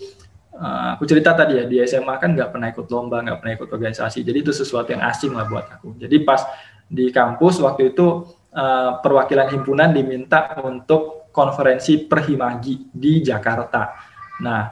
uh, 0.56 0.96
aku 0.96 1.04
cerita 1.04 1.34
tadi 1.34 1.60
ya 1.60 1.64
di 1.66 1.82
SMA 1.84 2.14
kan 2.16 2.32
nggak 2.32 2.50
pernah 2.54 2.68
ikut 2.70 2.86
lomba, 2.88 3.20
nggak 3.20 3.38
pernah 3.42 3.54
ikut 3.58 3.68
organisasi. 3.68 4.24
Jadi 4.24 4.38
itu 4.40 4.52
sesuatu 4.54 4.94
yang 4.94 5.04
asing 5.04 5.34
lah 5.34 5.44
buat 5.44 5.66
aku. 5.68 5.98
Jadi 6.00 6.22
pas 6.22 6.46
di 6.88 7.12
kampus 7.12 7.60
waktu 7.60 7.92
itu 7.92 8.24
uh, 8.54 8.90
perwakilan 9.04 9.52
himpunan 9.52 9.92
diminta 9.92 10.56
untuk 10.64 11.28
konferensi 11.34 12.08
perhimagi 12.08 12.90
di 12.90 13.20
Jakarta. 13.20 13.94
Nah, 14.42 14.62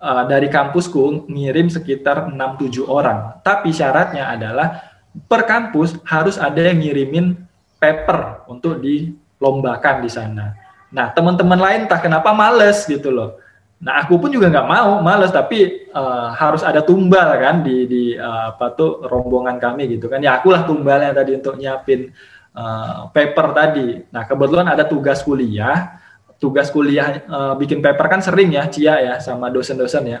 uh, 0.00 0.24
dari 0.28 0.48
kampusku 0.52 1.28
ngirim 1.28 1.68
sekitar 1.68 2.30
6-7 2.32 2.86
orang. 2.86 3.40
Tapi 3.40 3.72
syaratnya 3.72 4.32
adalah 4.32 4.96
per 5.26 5.48
kampus 5.48 5.96
harus 6.04 6.36
ada 6.36 6.60
yang 6.60 6.80
ngirimin 6.80 7.36
paper 7.80 8.48
untuk 8.48 8.80
dilombakan 8.80 10.04
di 10.04 10.10
sana. 10.12 10.56
Nah, 10.92 11.12
teman-teman 11.12 11.58
lain 11.58 11.82
tak 11.88 12.06
kenapa 12.06 12.32
males 12.32 12.84
gitu 12.84 13.10
loh. 13.12 13.40
Nah, 13.76 14.00
aku 14.00 14.16
pun 14.16 14.32
juga 14.32 14.48
nggak 14.48 14.68
mau, 14.68 15.04
males, 15.04 15.28
tapi 15.28 15.88
uh, 15.92 16.32
harus 16.32 16.64
ada 16.64 16.80
tumbal 16.80 17.36
kan 17.36 17.60
di 17.60 17.84
di 17.84 18.02
uh, 18.16 18.56
apa 18.56 18.72
tuh 18.72 19.04
rombongan 19.04 19.60
kami 19.60 19.96
gitu 19.96 20.08
kan. 20.08 20.24
Ya 20.24 20.40
akulah 20.40 20.64
tumbalnya 20.64 21.12
tadi 21.12 21.36
untuk 21.36 21.60
nyiapin 21.60 22.08
uh, 22.56 23.12
paper 23.12 23.46
tadi. 23.52 24.00
Nah, 24.08 24.24
kebetulan 24.24 24.72
ada 24.72 24.88
tugas 24.88 25.20
kuliah, 25.20 26.00
tugas 26.36 26.68
kuliah 26.68 27.24
uh, 27.26 27.54
bikin 27.56 27.80
paper 27.80 28.06
kan 28.06 28.20
sering 28.20 28.52
ya, 28.52 28.68
Cia 28.68 29.00
ya, 29.00 29.14
sama 29.20 29.48
dosen-dosen 29.48 30.04
ya, 30.04 30.20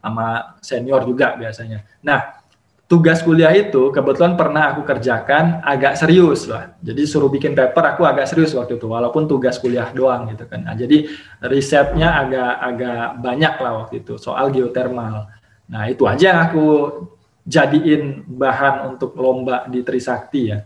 sama 0.00 0.56
senior 0.60 1.04
juga 1.04 1.36
biasanya. 1.36 1.84
Nah, 2.04 2.40
tugas 2.90 3.22
kuliah 3.22 3.54
itu 3.54 3.94
kebetulan 3.94 4.34
pernah 4.34 4.74
aku 4.74 4.82
kerjakan 4.82 5.62
agak 5.62 5.94
serius 5.94 6.50
lah. 6.50 6.74
Jadi 6.82 7.06
suruh 7.06 7.30
bikin 7.30 7.54
paper 7.54 7.94
aku 7.94 8.02
agak 8.02 8.26
serius 8.26 8.50
waktu 8.58 8.82
itu 8.82 8.90
walaupun 8.90 9.30
tugas 9.30 9.62
kuliah 9.62 9.94
doang 9.94 10.26
gitu 10.34 10.50
kan. 10.50 10.66
Nah, 10.66 10.74
jadi 10.74 11.06
risetnya 11.46 12.18
agak 12.18 12.52
agak 12.58 13.04
banyak 13.22 13.54
lah 13.62 13.72
waktu 13.86 14.02
itu 14.02 14.18
soal 14.18 14.50
geotermal. 14.50 15.30
Nah, 15.70 15.86
itu 15.86 16.02
aja 16.10 16.34
yang 16.34 16.40
aku 16.50 16.66
jadiin 17.46 18.26
bahan 18.26 18.90
untuk 18.90 19.14
lomba 19.14 19.70
di 19.70 19.86
Trisakti 19.86 20.42
ya. 20.50 20.58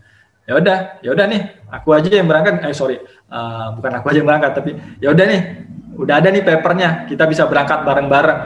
Ya 0.44 0.61
udah, 0.61 0.78
ya 1.00 1.11
udah 1.16 1.24
nih, 1.24 1.42
aku 1.72 1.88
aja 1.96 2.09
yang 2.12 2.28
berangkat. 2.28 2.61
Eh 2.68 2.76
sorry, 2.76 3.00
uh, 3.33 3.72
bukan 3.80 3.92
aku 3.96 4.12
aja 4.12 4.18
yang 4.20 4.28
berangkat 4.28 4.52
tapi 4.52 4.70
ya 5.00 5.09
udah 5.16 5.24
nih, 5.24 5.40
udah 5.96 6.14
ada 6.20 6.28
nih 6.28 6.42
papernya, 6.44 7.09
kita 7.09 7.24
bisa 7.24 7.48
berangkat 7.48 7.80
bareng-bareng 7.80 8.40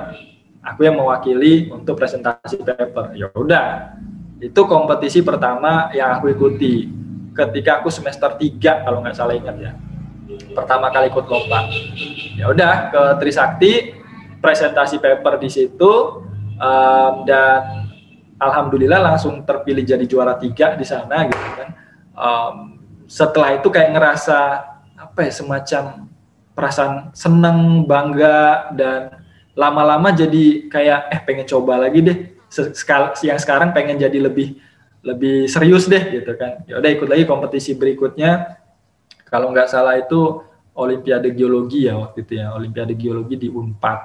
aku 0.62 0.80
yang 0.86 0.94
mewakili 0.94 1.66
untuk 1.74 1.98
presentasi 1.98 2.62
paper. 2.62 3.18
Ya 3.18 3.26
udah, 3.34 3.98
itu 4.38 4.60
kompetisi 4.70 5.26
pertama 5.26 5.90
yang 5.90 6.14
aku 6.18 6.30
ikuti 6.30 6.86
ketika 7.34 7.82
aku 7.82 7.90
semester 7.90 8.34
3 8.34 8.86
kalau 8.86 9.02
nggak 9.02 9.16
salah 9.16 9.34
ingat 9.34 9.56
ya. 9.58 9.72
Pertama 10.54 10.90
kali 10.92 11.08
ikut 11.08 11.26
lomba. 11.26 11.66
Ya 12.38 12.46
udah 12.50 12.92
ke 12.92 13.02
Trisakti 13.22 13.72
presentasi 14.38 15.02
paper 15.02 15.42
di 15.42 15.50
situ 15.50 16.22
um, 16.58 17.14
dan 17.26 17.90
alhamdulillah 18.38 19.02
langsung 19.02 19.42
terpilih 19.42 19.82
jadi 19.82 20.04
juara 20.06 20.38
tiga 20.38 20.74
di 20.74 20.86
sana 20.86 21.26
gitu 21.26 21.48
kan. 21.58 21.68
Um, 22.18 22.82
setelah 23.06 23.54
itu 23.54 23.70
kayak 23.70 23.94
ngerasa 23.94 24.38
apa 24.98 25.20
ya 25.22 25.30
semacam 25.30 26.10
perasaan 26.58 27.14
seneng 27.14 27.86
bangga 27.86 28.74
dan 28.74 29.22
lama-lama 29.54 30.10
jadi 30.10 30.66
kayak 30.66 31.00
eh 31.14 31.20
pengen 31.22 31.46
coba 31.46 31.78
lagi 31.78 32.02
deh. 32.02 32.18
Yang 33.22 33.40
sekarang 33.46 33.70
pengen 33.70 34.02
jadi 34.02 34.18
lebih 34.18 34.58
lebih 35.06 35.46
serius 35.46 35.86
deh 35.86 36.02
gitu 36.10 36.34
kan. 36.34 36.66
Ya 36.66 36.82
udah 36.82 36.90
ikut 36.90 37.06
lagi 37.06 37.22
kompetisi 37.22 37.78
berikutnya. 37.78 38.58
Kalau 39.30 39.54
nggak 39.54 39.70
salah 39.70 39.94
itu 39.94 40.42
Olimpiade 40.78 41.34
Geologi 41.34 41.86
ya 41.90 41.98
waktu 41.98 42.22
itu 42.26 42.38
ya 42.38 42.54
Olimpiade 42.54 42.94
Geologi 42.98 43.38
di 43.38 43.48
Unpad. 43.50 44.00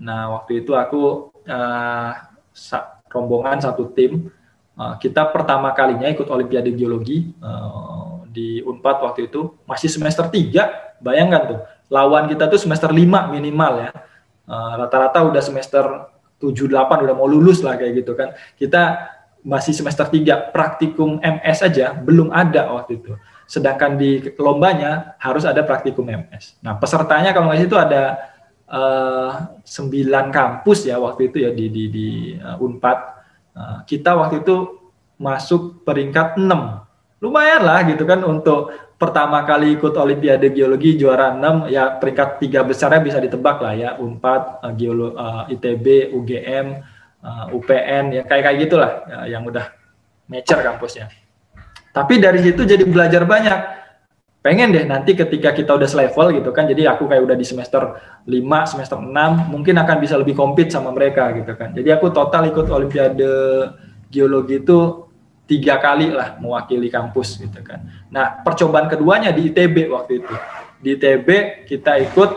Nah 0.00 0.40
waktu 0.40 0.64
itu 0.64 0.72
aku 0.72 1.32
uh, 1.48 2.12
rombongan 3.12 3.60
satu 3.60 3.92
tim 3.92 4.32
uh, 4.82 4.98
kita 4.98 5.30
pertama 5.30 5.70
kalinya 5.70 6.10
ikut 6.10 6.26
Olimpiade 6.26 6.74
Geologi 6.74 7.30
uh, 7.38 8.26
di 8.26 8.58
Unpad 8.66 9.06
waktu 9.06 9.30
itu 9.30 9.54
masih 9.62 9.86
semester 9.86 10.26
3 10.26 10.98
bayangkan 10.98 11.42
tuh 11.46 11.60
lawan 11.86 12.26
kita 12.26 12.50
tuh 12.50 12.58
semester 12.58 12.90
5 12.90 12.98
minimal 13.30 13.72
ya 13.78 13.90
Eh, 14.42 14.74
rata-rata 14.74 15.22
uh, 15.22 15.30
udah 15.30 15.42
semester 15.42 15.84
7 16.42 16.66
8 16.66 17.06
udah 17.06 17.14
mau 17.14 17.30
lulus 17.30 17.62
lah 17.62 17.78
kayak 17.78 18.04
gitu 18.04 18.12
kan. 18.18 18.34
Kita 18.58 19.08
masih 19.46 19.70
semester 19.70 20.04
3 20.10 20.50
praktikum 20.50 21.22
MS 21.22 21.58
aja 21.62 21.94
belum 21.94 22.34
ada 22.34 22.74
waktu 22.74 22.98
itu. 22.98 23.14
Sedangkan 23.46 23.94
di 23.94 24.18
lombanya 24.36 25.14
harus 25.22 25.46
ada 25.46 25.62
praktikum 25.62 26.10
MS. 26.10 26.58
Nah, 26.58 26.74
pesertanya 26.74 27.30
kalau 27.30 27.48
nggak 27.48 27.64
itu 27.64 27.78
ada 27.78 28.02
uh, 28.66 29.62
eh, 29.62 30.02
9 30.10 30.10
kampus 30.34 30.90
ya 30.90 30.98
waktu 30.98 31.30
itu 31.30 31.38
ya 31.46 31.50
di 31.54 31.70
di 31.70 31.84
di 31.86 32.08
uh, 32.36 32.58
Unpad. 32.58 33.21
Uh, 33.52 33.84
kita 33.84 34.16
waktu 34.16 34.40
itu 34.40 34.80
masuk 35.20 35.84
peringkat 35.84 36.40
6. 36.40 36.48
Lumayan 37.22 37.62
lah 37.62 37.86
gitu 37.86 38.02
kan 38.02 38.24
untuk 38.26 38.74
pertama 38.98 39.42
kali 39.46 39.78
ikut 39.78 39.94
Olimpiade 39.94 40.50
Geologi 40.50 40.98
juara 40.98 41.34
6 41.34 41.70
ya 41.70 41.98
peringkat 41.98 42.42
tiga 42.42 42.66
besarnya 42.66 43.02
bisa 43.02 43.18
ditebak 43.22 43.58
lah 43.62 43.74
ya 43.74 43.90
Unpad, 43.98 44.62
uh, 44.62 44.72
Geolo, 44.74 45.14
uh, 45.14 45.44
ITB, 45.46 46.10
UGM, 46.14 46.66
uh, 47.22 47.46
UPN 47.54 48.04
ya 48.14 48.22
kayak 48.26 48.42
kayak 48.46 48.58
gitulah 48.66 48.92
ya, 49.06 49.38
yang 49.38 49.42
udah 49.46 49.70
mature 50.26 50.62
kampusnya. 50.64 51.12
Tapi 51.92 52.16
dari 52.18 52.40
situ 52.40 52.64
jadi 52.64 52.82
belajar 52.88 53.28
banyak. 53.28 53.81
Pengen 54.42 54.74
deh 54.74 54.82
nanti 54.82 55.14
ketika 55.14 55.54
kita 55.54 55.78
udah 55.78 55.86
selevel 55.86 56.34
gitu 56.34 56.50
kan, 56.50 56.66
jadi 56.66 56.90
aku 56.90 57.06
kayak 57.06 57.22
udah 57.30 57.38
di 57.38 57.46
semester 57.46 57.94
5, 58.26 58.26
semester 58.66 58.98
6, 58.98 59.06
mungkin 59.46 59.78
akan 59.78 59.96
bisa 60.02 60.18
lebih 60.18 60.34
compete 60.34 60.74
sama 60.74 60.90
mereka 60.90 61.30
gitu 61.30 61.54
kan. 61.54 61.70
Jadi 61.70 61.94
aku 61.94 62.10
total 62.10 62.50
ikut 62.50 62.66
Olimpiade 62.66 63.30
Geologi 64.10 64.58
itu 64.58 65.06
tiga 65.46 65.78
kali 65.78 66.10
lah 66.10 66.42
mewakili 66.42 66.90
kampus 66.90 67.38
gitu 67.38 67.62
kan. 67.62 67.86
Nah 68.10 68.42
percobaan 68.42 68.90
keduanya 68.90 69.30
di 69.30 69.46
ITB 69.46 69.86
waktu 69.94 70.26
itu. 70.26 70.34
Di 70.82 70.98
ITB 70.98 71.28
kita 71.70 72.02
ikut, 72.02 72.30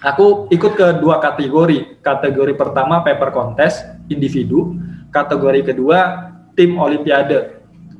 aku 0.00 0.48
ikut 0.48 0.72
ke 0.80 0.86
dua 0.96 1.20
kategori. 1.20 2.00
Kategori 2.00 2.56
pertama 2.56 3.04
paper 3.04 3.36
contest 3.36 3.84
individu, 4.08 4.80
kategori 5.12 5.76
kedua 5.76 6.32
tim 6.56 6.80
olimpiade 6.80 7.57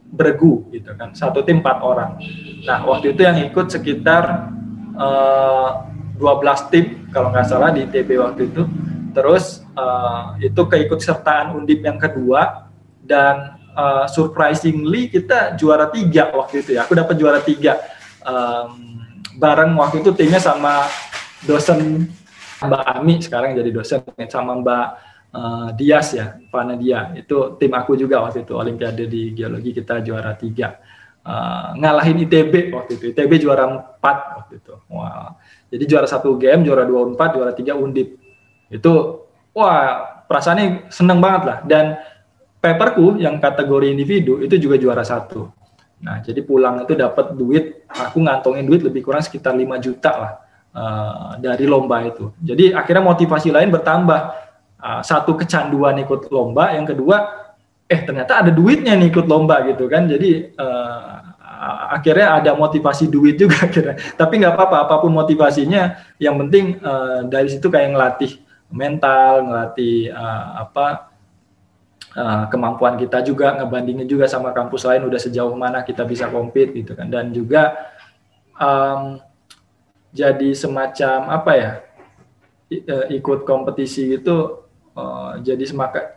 bergu 0.08 0.66
gitu 0.72 0.92
kan. 0.96 1.12
Satu 1.12 1.44
tim 1.44 1.60
empat 1.60 1.78
orang. 1.84 2.18
Nah 2.64 2.84
waktu 2.88 3.12
itu 3.14 3.20
yang 3.22 3.36
ikut 3.44 3.68
sekitar 3.68 4.52
uh, 4.96 5.86
eh, 6.18 6.20
12 6.20 6.72
tim 6.72 6.84
kalau 7.14 7.30
nggak 7.30 7.46
salah 7.46 7.70
di 7.70 7.84
ITB 7.84 8.18
waktu 8.18 8.48
itu. 8.50 8.64
Terus 9.12 9.64
uh, 9.74 10.36
itu 10.40 10.62
keikut 10.68 11.00
sertaan 11.00 11.56
undip 11.56 11.80
yang 11.82 11.96
kedua 11.96 12.70
dan 13.02 13.58
uh, 13.72 14.04
surprisingly 14.10 15.08
kita 15.08 15.56
juara 15.56 15.88
tiga 15.88 16.32
waktu 16.34 16.64
itu 16.64 16.76
ya. 16.76 16.84
Aku 16.84 16.94
dapat 16.96 17.14
juara 17.16 17.40
tiga 17.40 17.78
um, 18.24 19.00
bareng 19.38 19.72
waktu 19.78 20.02
itu 20.02 20.10
timnya 20.12 20.42
sama 20.42 20.90
dosen 21.46 22.10
Mbak 22.58 22.82
Ami 22.90 23.22
sekarang 23.22 23.54
jadi 23.54 23.70
dosen 23.70 24.02
sama 24.26 24.58
Mbak 24.58 24.86
uh, 25.34 25.68
Dias 25.74 26.14
ya, 26.14 26.38
Pana 26.48 26.78
Dia. 26.78 27.12
Itu 27.16 27.56
tim 27.60 27.72
aku 27.74 27.98
juga 27.98 28.24
waktu 28.24 28.46
itu 28.46 28.54
Olimpiade 28.56 29.04
di 29.08 29.32
geologi 29.32 29.74
kita 29.74 30.00
juara 30.00 30.36
tiga. 30.38 30.78
Uh, 31.28 31.76
ngalahin 31.76 32.24
ITB 32.24 32.72
waktu 32.72 32.96
itu. 32.96 33.04
ITB 33.12 33.32
juara 33.42 33.68
empat 33.68 34.16
waktu 34.40 34.52
itu. 34.60 34.74
Wah. 34.92 35.36
Jadi 35.68 35.84
juara 35.84 36.08
satu 36.08 36.40
game, 36.40 36.64
juara 36.64 36.88
dua 36.88 37.08
empat, 37.12 37.28
juara 37.36 37.52
tiga 37.52 37.76
undip. 37.76 38.16
Itu 38.72 39.24
wah 39.52 40.24
perasaannya 40.24 40.88
seneng 40.88 41.20
banget 41.20 41.42
lah. 41.44 41.58
Dan 41.68 41.84
paperku 42.58 43.20
yang 43.20 43.38
kategori 43.38 43.92
individu 43.92 44.40
itu 44.40 44.56
juga 44.56 44.80
juara 44.80 45.04
satu. 45.04 45.52
Nah, 45.98 46.22
jadi 46.22 46.46
pulang 46.46 46.86
itu 46.86 46.94
dapat 46.94 47.34
duit, 47.34 47.82
aku 47.90 48.22
ngantongin 48.22 48.62
duit 48.62 48.86
lebih 48.86 49.02
kurang 49.02 49.18
sekitar 49.18 49.50
5 49.58 49.66
juta 49.82 50.12
lah 50.14 50.32
uh, 50.74 51.32
dari 51.42 51.66
lomba 51.66 52.06
itu. 52.06 52.30
Jadi 52.38 52.70
akhirnya 52.70 53.02
motivasi 53.02 53.50
lain 53.50 53.70
bertambah. 53.74 54.47
Uh, 54.78 55.02
satu 55.02 55.34
kecanduan 55.34 55.98
ikut 55.98 56.30
lomba, 56.30 56.70
yang 56.70 56.86
kedua, 56.86 57.50
eh 57.90 57.98
ternyata 58.06 58.46
ada 58.46 58.50
duitnya 58.54 58.94
nih 58.94 59.10
ikut 59.10 59.26
lomba 59.26 59.66
gitu 59.66 59.90
kan. 59.90 60.06
Jadi 60.06 60.54
uh, 60.54 61.18
akhirnya 61.90 62.38
ada 62.38 62.50
motivasi 62.54 63.10
duit 63.10 63.34
juga 63.34 63.58
akhirnya. 63.66 63.98
Tapi 64.14 64.34
nggak 64.38 64.54
apa-apa, 64.54 64.76
apa 64.86 64.94
pun 65.02 65.10
motivasinya, 65.10 65.98
yang 66.22 66.38
penting 66.46 66.78
uh, 66.78 67.26
dari 67.26 67.50
situ 67.50 67.66
kayak 67.66 67.90
ngelatih 67.90 68.38
mental, 68.70 69.50
ngelatih 69.50 70.14
uh, 70.14 70.62
apa 70.62 71.08
uh, 72.14 72.44
kemampuan 72.52 72.94
kita 72.96 73.24
juga 73.24 73.58
ngebandingin 73.58 74.06
juga 74.06 74.30
sama 74.30 74.54
kampus 74.54 74.86
lain 74.86 75.08
udah 75.08 75.20
sejauh 75.20 75.54
mana 75.58 75.82
kita 75.82 76.06
bisa 76.06 76.30
compete 76.30 76.72
gitu 76.76 76.92
kan 76.94 77.08
dan 77.10 77.34
juga 77.34 77.74
um, 78.56 79.18
jadi 80.12 80.50
semacam 80.56 81.18
apa 81.28 81.52
ya 81.56 81.70
ikut 83.08 83.48
kompetisi 83.48 84.20
itu 84.20 84.67
uh, 84.98 85.38
jadi 85.38 85.62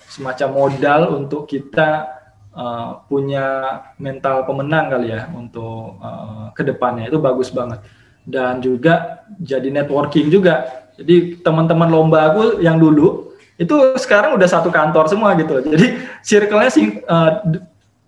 semacam 0.10 0.50
modal 0.50 1.02
untuk 1.22 1.46
kita 1.46 2.10
uh, 2.58 3.06
punya 3.06 3.78
mental 4.02 4.42
pemenang 4.50 4.90
kali 4.90 5.14
ya 5.14 5.30
untuk 5.38 6.02
uh, 6.02 6.50
ke 6.58 6.66
depannya 6.66 7.14
itu 7.14 7.22
bagus 7.22 7.54
banget 7.54 7.86
dan 8.26 8.58
juga 8.58 9.22
jadi 9.38 9.70
networking 9.70 10.34
juga 10.34 10.82
jadi 10.98 11.42
teman-teman 11.46 11.90
lomba 11.90 12.34
aku 12.34 12.58
yang 12.62 12.82
dulu 12.82 13.32
itu 13.62 13.76
sekarang 14.02 14.34
udah 14.34 14.50
satu 14.50 14.74
kantor 14.74 15.06
semua 15.06 15.38
gitu. 15.38 15.62
Jadi 15.62 16.02
circle-nya 16.26 16.72
sih 16.74 16.98
uh, 17.06 17.46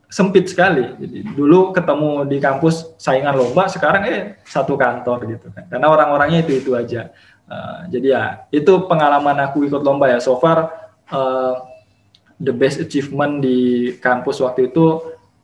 sempit 0.10 0.50
sekali. 0.50 0.98
Jadi 0.98 1.30
dulu 1.38 1.70
ketemu 1.74 2.26
di 2.26 2.38
kampus 2.42 2.98
saingan 2.98 3.38
lomba, 3.38 3.70
sekarang 3.70 4.02
eh 4.10 4.22
satu 4.50 4.74
kantor 4.74 5.30
gitu 5.30 5.54
kan. 5.54 5.70
Karena 5.70 5.88
orang-orangnya 5.94 6.42
itu 6.42 6.58
itu 6.58 6.72
aja. 6.74 7.14
Uh, 7.44 7.86
jadi 7.92 8.08
ya 8.08 8.24
itu 8.50 8.88
pengalaman 8.88 9.38
aku 9.44 9.68
ikut 9.68 9.84
lomba 9.84 10.10
ya. 10.10 10.20
So 10.24 10.40
far 10.40 10.72
uh, 11.12 11.56
the 12.40 12.56
best 12.56 12.80
achievement 12.80 13.44
di 13.44 13.92
kampus 14.00 14.40
waktu 14.40 14.72
itu 14.72 15.02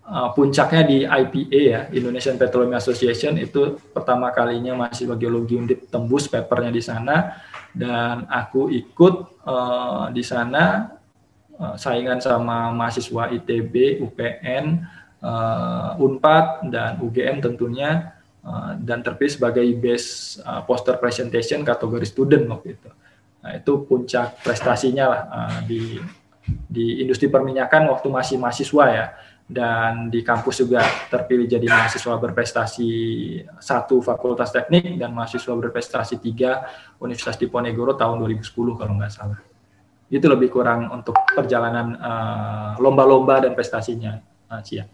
uh, 0.08 0.30
puncaknya 0.32 0.84
di 0.88 0.98
IPA 1.04 1.62
ya 1.62 1.82
Indonesian 1.92 2.40
Petroleum 2.40 2.76
Association. 2.76 3.36
Itu 3.38 3.78
pertama 3.92 4.32
kalinya 4.32 4.76
masih 4.76 5.12
geologi 5.20 5.60
undip 5.60 5.92
tembus 5.92 6.32
papernya 6.32 6.72
di 6.72 6.84
sana. 6.84 7.36
Dan 7.70 8.26
aku 8.26 8.74
ikut 8.74 9.46
uh, 9.46 10.10
di 10.10 10.26
sana 10.26 10.96
saingan 11.76 12.24
sama 12.24 12.72
mahasiswa 12.72 13.36
ITB, 13.36 14.00
UPN, 14.00 14.80
uh, 15.24 16.00
Unpad 16.00 16.72
dan 16.72 17.00
UGM 17.04 17.44
tentunya 17.44 18.19
uh, 18.50 18.74
dan 18.82 19.06
terpilih 19.06 19.30
sebagai 19.30 19.66
best 19.78 20.42
uh, 20.42 20.66
poster 20.66 20.98
presentation 20.98 21.62
kategori 21.62 22.06
student 22.10 22.50
waktu 22.50 22.74
itu. 22.74 22.90
Nah, 23.40 23.52
itu 23.56 23.74
puncak 23.86 24.42
prestasinya 24.42 25.06
lah 25.06 25.22
uh, 25.30 25.60
di 25.70 26.02
di 26.50 27.06
industri 27.06 27.30
perminyakan 27.30 27.94
waktu 27.94 28.10
masih 28.10 28.42
mahasiswa 28.42 28.86
ya 28.90 29.06
dan 29.50 30.14
di 30.14 30.22
kampus 30.22 30.62
juga 30.62 30.86
terpilih 31.10 31.50
jadi 31.50 31.66
mahasiswa 31.66 32.22
berprestasi 32.22 32.92
satu 33.58 33.98
fakultas 34.06 34.54
teknik 34.54 34.94
dan 35.02 35.10
mahasiswa 35.10 35.58
berprestasi 35.58 36.22
tiga 36.22 36.70
Universitas 37.02 37.34
Diponegoro 37.42 37.98
tahun 37.98 38.22
2010 38.22 38.46
kalau 38.78 38.94
nggak 39.02 39.10
salah. 39.10 39.42
Itu 40.06 40.30
lebih 40.30 40.54
kurang 40.54 40.94
untuk 40.94 41.18
perjalanan 41.34 41.98
uh, 41.98 42.72
lomba-lomba 42.78 43.42
dan 43.42 43.58
prestasinya, 43.58 44.22
uh, 44.54 44.62
Cia. 44.62 44.86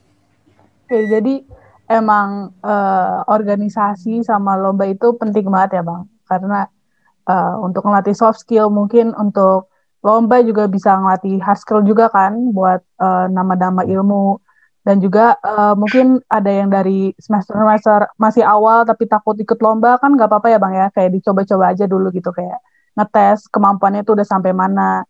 Oke, 0.88 1.04
jadi 1.04 1.44
emang 1.88 2.56
uh, 2.66 3.26
organisasi 3.30 4.26
sama 4.26 4.58
lomba 4.58 4.90
itu 4.90 5.14
penting 5.18 5.50
banget 5.50 5.80
ya 5.80 5.84
bang, 5.86 6.02
karena 6.26 6.60
uh, 7.30 7.62
untuk 7.62 7.86
melatih 7.86 8.14
soft 8.18 8.42
skill 8.42 8.74
mungkin 8.74 9.14
untuk 9.18 9.70
lomba 10.06 10.42
juga 10.46 10.70
bisa 10.70 10.94
ngelatih 10.98 11.42
hard 11.42 11.58
skill 11.58 11.82
juga 11.82 12.10
kan 12.14 12.54
buat 12.54 12.82
uh, 13.02 13.26
nama-nama 13.30 13.82
ilmu. 13.86 14.38
Dan 14.86 15.02
juga 15.02 15.34
uh, 15.42 15.74
mungkin 15.74 16.22
ada 16.30 16.46
yang 16.46 16.70
dari 16.70 17.10
semester 17.18 17.58
semester 17.58 18.06
masih 18.22 18.46
awal 18.46 18.86
tapi 18.86 19.10
takut 19.10 19.34
ikut 19.34 19.58
lomba 19.58 19.98
kan 19.98 20.14
nggak 20.14 20.30
apa-apa 20.30 20.54
ya 20.54 20.62
bang 20.62 20.74
ya. 20.78 20.88
Kayak 20.94 21.18
dicoba-coba 21.18 21.74
aja 21.74 21.90
dulu 21.90 22.14
gitu 22.14 22.30
kayak 22.30 22.62
ngetes 22.94 23.50
kemampuannya 23.50 24.06
itu 24.06 24.14
udah 24.14 24.28
sampai 24.30 24.54
mana. 24.54 25.02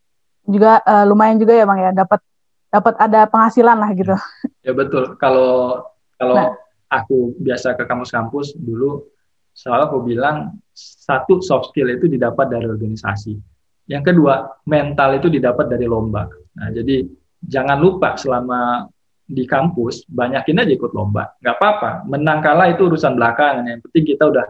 Juga 0.48 0.80
uh, 0.80 1.04
lumayan 1.04 1.36
juga 1.36 1.60
ya 1.60 1.68
bang 1.68 1.92
ya. 1.92 1.92
Dapat 1.92 2.24
dapat 2.72 2.94
ada 3.04 3.28
penghasilan 3.28 3.76
lah 3.76 3.92
gitu. 4.00 4.16
Ya 4.64 4.72
betul. 4.72 5.20
Kalau 5.20 5.84
kalau 6.16 6.36
nah. 6.40 6.56
Aku 6.90 7.38
biasa 7.42 7.74
ke 7.74 7.84
kampus-kampus 7.86 8.58
dulu 8.58 9.06
selalu 9.56 9.84
aku 9.88 9.98
bilang 10.04 10.38
satu 10.76 11.40
soft 11.40 11.72
skill 11.72 11.88
itu 11.88 12.12
didapat 12.12 12.52
dari 12.52 12.68
organisasi. 12.68 13.34
Yang 13.88 14.04
kedua 14.12 14.60
mental 14.68 15.16
itu 15.16 15.32
didapat 15.32 15.72
dari 15.72 15.88
lomba. 15.88 16.28
Nah 16.60 16.70
jadi 16.76 17.08
jangan 17.40 17.80
lupa 17.80 18.20
selama 18.20 18.90
di 19.26 19.48
kampus 19.48 20.06
banyakin 20.06 20.62
aja 20.62 20.72
ikut 20.76 20.92
lomba. 20.92 21.34
Nggak 21.40 21.56
apa-apa 21.58 21.92
menang 22.06 22.44
kalah 22.44 22.68
itu 22.70 22.86
urusan 22.86 23.16
belakangan. 23.16 23.66
Yang 23.66 23.82
penting 23.90 24.04
kita 24.14 24.24
udah 24.28 24.46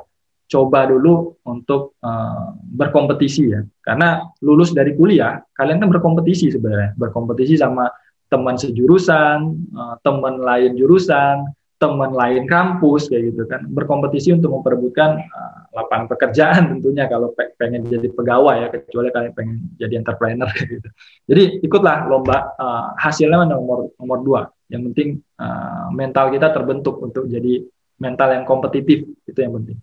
coba 0.45 0.79
dulu 0.89 1.37
untuk 1.45 1.97
uh, 2.01 2.57
berkompetisi 2.57 3.43
ya. 3.53 3.61
Karena 3.85 4.25
lulus 4.41 4.73
dari 4.73 4.97
kuliah 4.97 5.37
kalian 5.53 5.85
kan 5.85 5.89
berkompetisi 5.93 6.49
sebenarnya. 6.49 6.97
Berkompetisi 6.97 7.55
sama 7.61 7.87
teman 8.25 8.57
sejurusan 8.57 9.37
uh, 9.77 9.95
teman 10.01 10.41
lain 10.41 10.73
jurusan 10.73 11.45
teman 11.85 12.11
lain 12.17 12.43
kampus 12.49 13.07
kayak 13.13 13.33
gitu 13.33 13.45
kan 13.45 13.69
berkompetisi 13.69 14.33
untuk 14.33 14.57
memperebutkan 14.57 15.21
uh, 15.21 15.57
lapangan 15.77 16.09
pekerjaan 16.09 16.61
tentunya 16.73 17.05
kalau 17.05 17.29
pe 17.37 17.53
pengen 17.61 17.85
jadi 17.85 18.09
pegawai 18.09 18.55
ya 18.65 18.67
kecuali 18.73 19.13
kalian 19.13 19.33
pengen 19.37 19.57
jadi 19.77 19.93
entrepreneur 20.01 20.49
kayak 20.55 20.81
gitu 20.81 20.89
jadi 21.29 21.43
ikutlah 21.61 22.09
lomba 22.09 22.57
uh, 22.57 22.97
hasilnya 22.97 23.45
nomor 23.45 23.93
nomor 24.01 24.17
dua 24.25 24.41
yang 24.73 24.81
penting 24.91 25.21
uh, 25.37 25.93
mental 25.93 26.33
kita 26.33 26.49
terbentuk 26.49 26.97
untuk 27.05 27.29
jadi 27.29 27.61
mental 27.99 28.29
yang 28.35 28.43
kompetitif 28.43 29.07
itu 29.27 29.39
yang 29.39 29.55
penting. 29.55 29.77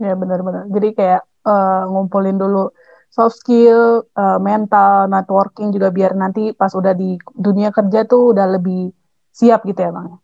Ya 0.00 0.16
benar-benar. 0.16 0.66
Jadi 0.72 0.88
kayak 0.96 1.22
uh, 1.44 1.84
ngumpulin 1.90 2.40
dulu 2.40 2.72
soft 3.10 3.42
skill, 3.42 4.06
uh, 4.16 4.38
mental, 4.40 5.10
networking 5.10 5.74
juga 5.74 5.90
biar 5.92 6.14
nanti 6.14 6.54
pas 6.54 6.72
udah 6.72 6.94
di 6.94 7.18
dunia 7.34 7.74
kerja 7.74 8.06
tuh 8.06 8.32
udah 8.32 8.46
lebih 8.58 8.90
siap 9.30 9.66
gitu 9.66 9.78
ya 9.78 9.92
bang. 9.92 10.16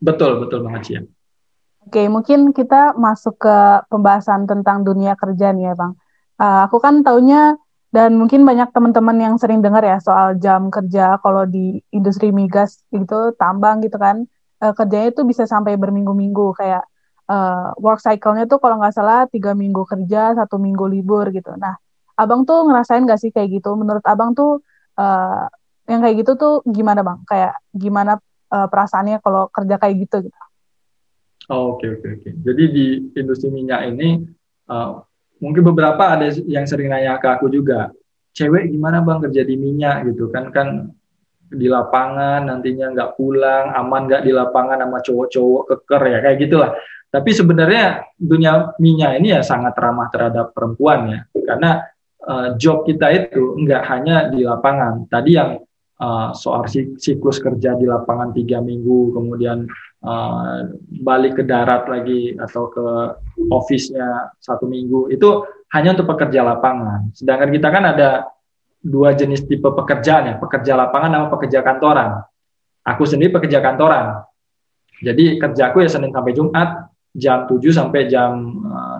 Betul 0.00 0.44
betul 0.44 0.60
banget 0.66 0.82
sih. 0.84 0.96
Oke, 1.86 2.02
mungkin 2.10 2.50
kita 2.50 2.98
masuk 2.98 3.38
ke 3.38 3.56
pembahasan 3.86 4.44
tentang 4.50 4.82
dunia 4.82 5.14
kerja 5.14 5.54
nih 5.54 5.70
ya 5.70 5.74
bang. 5.78 5.92
Uh, 6.36 6.66
aku 6.66 6.82
kan 6.82 7.00
taunya 7.06 7.54
dan 7.94 8.18
mungkin 8.18 8.42
banyak 8.42 8.74
teman-teman 8.74 9.16
yang 9.16 9.34
sering 9.38 9.62
dengar 9.62 9.80
ya 9.80 9.96
soal 10.02 10.36
jam 10.36 10.68
kerja 10.68 11.16
kalau 11.22 11.46
di 11.46 11.80
industri 11.94 12.34
migas 12.34 12.82
gitu, 12.90 13.32
tambang 13.38 13.80
gitu 13.80 13.96
kan, 13.96 14.26
uh, 14.60 14.74
kerjanya 14.74 15.14
itu 15.14 15.22
bisa 15.22 15.46
sampai 15.46 15.78
berminggu-minggu 15.78 16.58
kayak 16.58 16.84
uh, 17.30 17.70
work 17.78 18.02
cycle-nya 18.02 18.50
tuh 18.50 18.58
kalau 18.58 18.82
nggak 18.82 18.92
salah 18.92 19.30
tiga 19.30 19.54
minggu 19.54 19.86
kerja, 19.86 20.34
satu 20.34 20.58
minggu 20.58 20.90
libur 20.90 21.30
gitu. 21.30 21.54
Nah, 21.54 21.78
abang 22.18 22.42
tuh 22.42 22.66
ngerasain 22.66 23.06
nggak 23.06 23.20
sih 23.22 23.30
kayak 23.30 23.62
gitu? 23.62 23.72
Menurut 23.78 24.02
abang 24.04 24.34
tuh 24.34 24.60
uh, 24.98 25.46
yang 25.86 26.02
kayak 26.02 26.26
gitu 26.26 26.34
tuh 26.34 26.54
gimana 26.66 27.06
bang? 27.06 27.22
Kayak 27.30 27.54
gimana 27.70 28.18
uh, 28.50 28.66
perasaannya 28.70 29.18
kalau 29.22 29.48
kerja 29.50 29.76
kayak 29.78 29.96
gitu? 30.06 30.16
gitu? 30.26 30.40
Oh, 31.50 31.78
oke 31.78 31.86
oke 31.86 32.08
oke. 32.20 32.30
Jadi 32.42 32.62
di 32.74 32.86
industri 33.14 33.54
minyak 33.54 33.86
ini 33.94 34.26
uh, 34.66 35.02
mungkin 35.38 35.62
beberapa 35.62 36.16
ada 36.16 36.32
yang 36.48 36.66
sering 36.66 36.90
nanya 36.90 37.20
ke 37.22 37.28
aku 37.28 37.46
juga 37.52 37.92
cewek 38.36 38.68
gimana 38.72 39.00
bang 39.00 39.20
kerja 39.28 39.42
di 39.48 39.56
minyak 39.56 40.12
gitu 40.12 40.28
kan 40.28 40.52
kan 40.52 40.92
di 41.46 41.70
lapangan 41.70 42.50
nantinya 42.50 42.92
nggak 42.92 43.10
pulang 43.16 43.72
aman 43.72 44.10
nggak 44.10 44.22
di 44.26 44.32
lapangan 44.34 44.82
sama 44.82 44.98
cowok-cowok 45.00 45.62
keker 45.70 46.02
ya 46.10 46.18
kayak 46.20 46.38
gitulah 46.42 46.70
tapi 47.08 47.30
sebenarnya 47.32 48.02
dunia 48.18 48.76
minyak 48.82 49.22
ini 49.22 49.32
ya 49.32 49.40
sangat 49.40 49.72
ramah 49.78 50.10
terhadap 50.10 50.50
perempuan 50.52 51.00
ya 51.08 51.20
karena 51.46 51.70
uh, 52.26 52.48
job 52.58 52.82
kita 52.84 53.08
itu 53.14 53.56
nggak 53.62 53.82
hanya 53.88 54.16
di 54.28 54.42
lapangan 54.42 55.06
tadi 55.06 55.38
yang 55.38 55.62
uh, 56.00 56.30
soal 56.36 56.64
siklus 56.96 57.40
kerja 57.40 57.76
di 57.76 57.88
lapangan 57.88 58.32
tiga 58.32 58.60
minggu 58.60 59.16
kemudian 59.16 59.64
uh, 60.04 60.68
balik 61.02 61.40
ke 61.40 61.42
darat 61.44 61.88
lagi 61.88 62.36
atau 62.36 62.68
ke 62.68 62.84
office-nya 63.48 64.36
satu 64.40 64.68
minggu 64.68 65.12
itu 65.12 65.44
hanya 65.74 65.98
untuk 65.98 66.08
pekerja 66.14 66.46
lapangan. 66.46 67.10
Sedangkan 67.12 67.50
kita 67.50 67.68
kan 67.68 67.84
ada 67.90 68.30
dua 68.78 69.12
jenis 69.18 69.42
tipe 69.44 69.66
pekerjaan 69.66 70.30
ya, 70.30 70.34
pekerja 70.38 70.78
lapangan 70.78 71.10
sama 71.10 71.26
pekerja 71.34 71.60
kantoran. 71.66 72.10
Aku 72.86 73.02
sendiri 73.02 73.34
pekerja 73.34 73.58
kantoran. 73.58 74.22
Jadi 75.02 75.36
kerjaku 75.42 75.84
ya 75.84 75.90
Senin 75.90 76.14
sampai 76.14 76.32
Jumat 76.32 76.88
jam 77.12 77.44
7 77.48 77.60
sampai 77.72 78.08
jam 78.08 78.32
uh, 78.64 78.98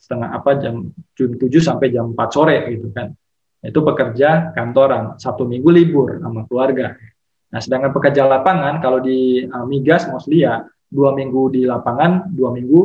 setengah 0.00 0.34
apa 0.34 0.50
jam 0.60 0.90
jam 1.16 1.30
7 1.36 1.48
sampai 1.62 1.88
jam 1.92 2.12
4 2.12 2.34
sore 2.34 2.56
gitu 2.74 2.90
kan. 2.92 3.14
Itu 3.62 3.86
pekerja 3.86 4.50
kantoran, 4.58 5.22
satu 5.22 5.46
minggu 5.46 5.70
libur 5.70 6.18
sama 6.18 6.42
keluarga. 6.50 6.98
Nah, 7.52 7.60
sedangkan 7.62 7.94
pekerja 7.94 8.26
lapangan 8.26 8.82
kalau 8.82 8.98
di 8.98 9.46
uh, 9.46 9.62
migas 9.68 10.10
mostly 10.10 10.42
ya 10.42 10.66
dua 10.90 11.14
minggu 11.14 11.54
di 11.54 11.62
lapangan, 11.62 12.34
dua 12.34 12.50
minggu 12.50 12.80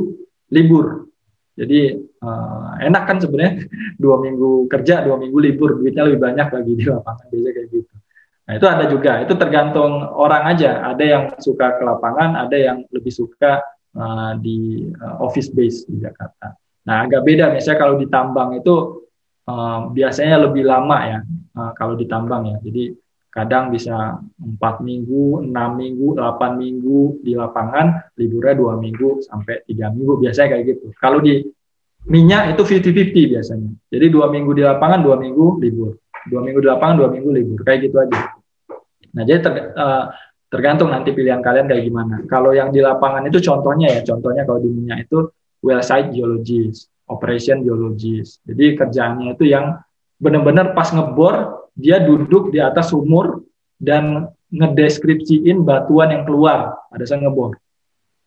libur. 0.54 1.10
Jadi 1.58 1.98
uh, 2.22 2.78
enak 2.78 3.04
kan 3.10 3.18
sebenarnya 3.18 3.66
dua 4.04 4.22
minggu 4.22 4.70
kerja, 4.70 5.02
dua 5.02 5.18
minggu 5.18 5.38
libur, 5.42 5.82
duitnya 5.82 6.06
lebih 6.06 6.22
banyak 6.22 6.48
lagi 6.54 6.72
di 6.78 6.86
lapangan 6.86 7.26
biasanya 7.26 7.54
kayak 7.58 7.68
gitu. 7.74 7.94
Nah 8.48 8.54
itu 8.56 8.68
ada 8.70 8.86
juga, 8.88 9.12
itu 9.26 9.34
tergantung 9.36 9.92
orang 10.14 10.44
aja. 10.46 10.94
Ada 10.94 11.04
yang 11.04 11.24
suka 11.42 11.82
ke 11.82 11.84
lapangan, 11.84 12.48
ada 12.48 12.56
yang 12.56 12.86
lebih 12.94 13.12
suka 13.12 13.60
uh, 13.98 14.38
di 14.38 14.88
uh, 14.94 15.26
office 15.26 15.50
base 15.50 15.90
di 15.90 16.00
Jakarta. 16.00 16.54
Nah 16.88 17.04
agak 17.04 17.26
beda, 17.26 17.52
misalnya 17.52 17.80
kalau 17.82 17.96
di 18.00 18.08
tambang 18.08 18.56
itu 18.56 19.07
biasanya 19.96 20.44
lebih 20.44 20.68
lama 20.68 20.98
ya 21.08 21.20
uh, 21.56 21.72
kalau 21.74 21.96
di 21.96 22.06
tambang 22.06 22.52
ya. 22.52 22.58
Jadi 22.60 22.92
kadang 23.32 23.70
bisa 23.70 24.18
empat 24.42 24.82
minggu, 24.82 25.46
enam 25.46 25.78
minggu, 25.78 26.18
delapan 26.18 26.58
minggu 26.58 27.22
di 27.22 27.38
lapangan, 27.38 28.12
liburnya 28.18 28.54
dua 28.58 28.74
minggu 28.82 29.22
sampai 29.24 29.62
tiga 29.70 29.94
minggu 29.94 30.18
biasanya 30.20 30.58
kayak 30.58 30.64
gitu. 30.74 30.86
Kalau 30.98 31.22
di 31.22 31.46
minyak 32.08 32.56
itu 32.56 32.64
50-50 32.64 33.34
biasanya. 33.38 33.72
Jadi 33.94 34.06
dua 34.10 34.32
minggu 34.32 34.52
di 34.56 34.64
lapangan, 34.64 35.00
dua 35.04 35.16
minggu 35.20 35.60
libur. 35.62 35.96
Dua 36.28 36.42
minggu 36.44 36.60
di 36.60 36.68
lapangan, 36.68 36.96
dua 36.98 37.10
minggu 37.14 37.30
libur. 37.30 37.60
Kayak 37.64 37.80
gitu 37.88 37.96
aja. 38.04 38.20
Nah, 39.16 39.24
jadi 39.24 39.40
ter, 39.44 39.54
uh, 39.76 40.12
tergantung 40.48 40.90
nanti 40.92 41.12
pilihan 41.12 41.44
kalian 41.44 41.68
kayak 41.68 41.84
gimana. 41.84 42.24
Kalau 42.26 42.56
yang 42.56 42.72
di 42.72 42.80
lapangan 42.80 43.28
itu 43.28 43.44
contohnya 43.44 43.92
ya, 43.92 44.02
contohnya 44.08 44.48
kalau 44.48 44.60
di 44.64 44.70
minyak 44.72 45.08
itu 45.08 45.28
well 45.64 45.84
site 45.84 46.16
geologist, 46.16 46.88
operation 47.08 47.64
geologist. 47.64 48.44
Jadi 48.44 48.76
kerjaannya 48.76 49.36
itu 49.40 49.48
yang 49.48 49.80
benar-benar 50.20 50.76
pas 50.76 50.92
ngebor, 50.92 51.68
dia 51.74 52.04
duduk 52.04 52.52
di 52.52 52.60
atas 52.60 52.92
sumur 52.92 53.48
dan 53.80 54.28
ngedeskripsiin 54.52 55.64
batuan 55.64 56.12
yang 56.12 56.24
keluar 56.28 56.88
pada 56.92 57.04
saat 57.04 57.24
ngebor. 57.24 57.56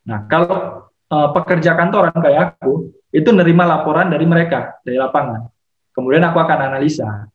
Nah, 0.09 0.25
kalau 0.29 0.89
uh, 1.13 1.29
pekerja 1.37 1.77
kantoran 1.77 2.17
kayak 2.17 2.57
aku, 2.61 2.93
itu 3.11 3.29
nerima 3.35 3.67
laporan 3.67 4.09
dari 4.09 4.25
mereka 4.25 4.81
dari 4.87 4.97
lapangan. 4.97 5.51
Kemudian 5.91 6.25
aku 6.25 6.39
akan 6.41 6.59
analisa. 6.73 7.27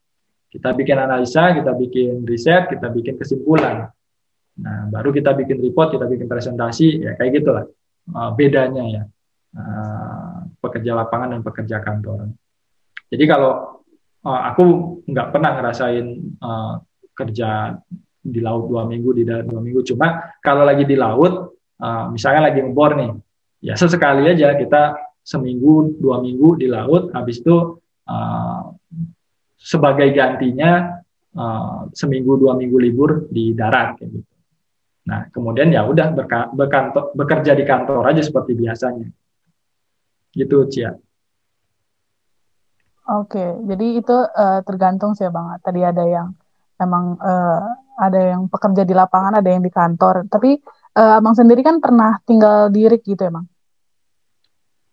Kita 0.48 0.72
bikin 0.72 0.96
analisa, 0.96 1.52
kita 1.52 1.76
bikin 1.76 2.24
riset, 2.24 2.72
kita 2.72 2.88
bikin 2.88 3.20
kesimpulan. 3.20 3.92
Nah, 4.56 4.88
baru 4.88 5.12
kita 5.12 5.36
bikin 5.36 5.60
report, 5.60 5.92
kita 5.92 6.08
bikin 6.08 6.24
presentasi, 6.24 7.04
ya 7.04 7.12
kayak 7.12 7.44
gitulah 7.44 7.64
uh, 8.16 8.30
bedanya 8.32 8.84
ya 8.88 9.02
uh, 9.56 10.44
pekerja 10.60 10.92
lapangan 10.92 11.32
dan 11.34 11.40
pekerja 11.40 11.80
kantoran. 11.80 12.30
Jadi 13.08 13.24
kalau 13.24 13.80
uh, 14.22 14.40
aku 14.52 14.64
nggak 15.08 15.28
pernah 15.32 15.50
ngerasain 15.56 16.06
uh, 16.44 16.78
kerja 17.16 17.74
di 18.26 18.42
laut 18.42 18.68
dua 18.68 18.84
minggu 18.84 19.10
di 19.16 19.22
darat 19.24 19.46
dua 19.46 19.62
minggu, 19.62 19.86
cuma 19.86 20.36
kalau 20.42 20.66
lagi 20.66 20.84
di 20.84 20.98
laut, 20.98 21.56
uh, 21.80 22.10
misalnya 22.10 22.50
lagi 22.50 22.60
ngebor 22.60 22.98
nih, 22.98 23.10
ya 23.62 23.74
sesekali 23.78 24.26
aja 24.26 24.58
kita 24.58 24.98
seminggu 25.22 25.98
dua 25.98 26.22
minggu 26.22 26.54
di 26.58 26.66
laut 26.70 27.10
habis 27.14 27.42
itu 27.42 27.78
uh, 28.06 28.62
sebagai 29.58 30.10
gantinya 30.14 31.02
uh, 31.34 31.90
seminggu 31.90 32.38
dua 32.38 32.54
minggu 32.54 32.78
libur 32.78 33.10
di 33.30 33.54
darat 33.54 33.98
kayak 33.98 34.10
gitu. 34.10 34.34
Nah 35.06 35.30
kemudian 35.30 35.70
ya 35.70 35.86
udah 35.86 36.14
berkantor, 36.50 37.14
bekerja 37.14 37.54
di 37.54 37.62
kantor 37.62 38.06
aja 38.10 38.22
seperti 38.22 38.58
biasanya. 38.58 39.06
Gitu 40.36 40.68
Cia. 40.68 40.92
Oke, 43.06 43.62
jadi 43.64 43.86
itu 44.02 44.12
uh, 44.12 44.60
tergantung 44.66 45.14
sih 45.16 45.30
bang. 45.30 45.56
Tadi 45.62 45.80
ada 45.80 46.04
yang 46.04 46.34
emang 46.76 47.16
uh, 47.22 47.62
ada 47.96 48.36
yang 48.36 48.50
pekerja 48.50 48.82
di 48.84 48.92
lapangan, 48.92 49.38
ada 49.38 49.48
yang 49.48 49.62
di 49.62 49.72
kantor. 49.72 50.28
Tapi 50.28 50.58
uh, 50.98 51.16
abang 51.16 51.32
sendiri 51.32 51.62
kan 51.64 51.80
pernah 51.80 52.18
tinggal 52.28 52.68
di 52.68 52.84
RIK 52.84 53.16
gitu 53.16 53.22
emang? 53.30 53.46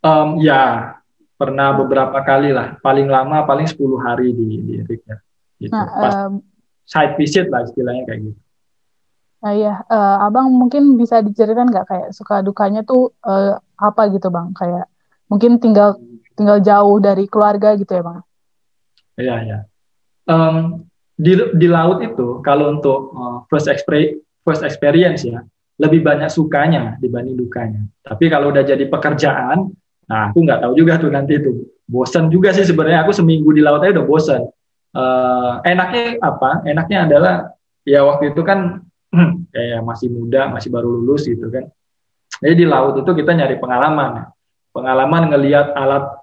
Um, 0.06 0.38
ya, 0.40 0.94
pernah 1.36 1.74
beberapa 1.74 2.22
kali 2.22 2.54
lah. 2.54 2.78
Paling 2.80 3.10
lama 3.10 3.44
paling 3.50 3.66
10 3.66 3.82
hari 4.00 4.30
di 4.32 4.48
di 4.62 4.74
ya. 4.80 5.18
Gitu. 5.58 5.74
Nah, 5.74 5.88
Pas 5.90 6.16
um, 6.30 6.46
side 6.86 7.18
visit 7.18 7.50
lah 7.50 7.66
istilahnya 7.66 8.06
kayak 8.06 8.30
gitu. 8.30 8.40
Nah, 9.44 9.52
iya, 9.52 9.84
uh, 9.92 10.24
abang 10.24 10.48
mungkin 10.54 10.96
bisa 10.96 11.20
diceritakan 11.20 11.68
nggak 11.68 11.88
kayak 11.90 12.10
suka 12.16 12.40
dukanya 12.40 12.86
tuh 12.88 13.12
uh, 13.28 13.60
apa 13.76 14.08
gitu 14.14 14.32
bang? 14.32 14.56
Kayak 14.56 14.88
mungkin 15.34 15.58
tinggal 15.58 15.98
tinggal 16.38 16.62
jauh 16.62 17.02
dari 17.02 17.26
keluarga 17.26 17.74
gitu 17.74 17.90
ya 17.90 18.04
bang? 18.06 18.20
Iya 19.18 19.36
iya. 19.42 19.60
Um, 20.30 20.86
di 21.18 21.34
di 21.58 21.68
laut 21.68 22.06
itu 22.06 22.40
kalau 22.46 22.78
untuk 22.78 23.12
uh, 23.18 23.38
first 23.50 23.66
experience 23.66 24.22
first 24.46 24.62
experience 24.62 25.26
ya 25.26 25.42
lebih 25.82 26.06
banyak 26.06 26.30
sukanya 26.30 27.02
dibanding 27.02 27.34
dukanya. 27.34 27.82
Tapi 28.06 28.30
kalau 28.30 28.54
udah 28.54 28.62
jadi 28.62 28.86
pekerjaan 28.86 29.74
Nah, 30.10 30.32
aku 30.32 30.44
nggak 30.44 30.60
tahu 30.64 30.74
juga 30.76 31.00
tuh 31.00 31.12
nanti 31.12 31.40
itu. 31.40 31.64
Bosan 31.88 32.28
juga 32.28 32.52
sih 32.52 32.68
sebenarnya. 32.68 33.08
Aku 33.08 33.16
seminggu 33.16 33.56
di 33.56 33.64
laut 33.64 33.84
aja 33.84 34.00
udah 34.00 34.06
bosan. 34.08 34.42
Uh, 34.94 35.64
enaknya 35.66 36.20
apa? 36.22 36.62
Enaknya 36.68 36.98
adalah 37.08 37.36
ya 37.88 38.04
waktu 38.04 38.36
itu 38.36 38.42
kan 38.44 38.84
kayak 39.54 39.82
masih 39.84 40.12
muda, 40.12 40.52
masih 40.52 40.70
baru 40.74 40.90
lulus 40.92 41.28
gitu 41.28 41.48
kan. 41.48 41.72
Jadi 42.44 42.56
di 42.62 42.66
laut 42.68 43.00
itu 43.00 43.12
kita 43.16 43.32
nyari 43.32 43.56
pengalaman. 43.58 44.28
Pengalaman 44.74 45.30
ngelihat 45.30 45.78
alat 45.78 46.18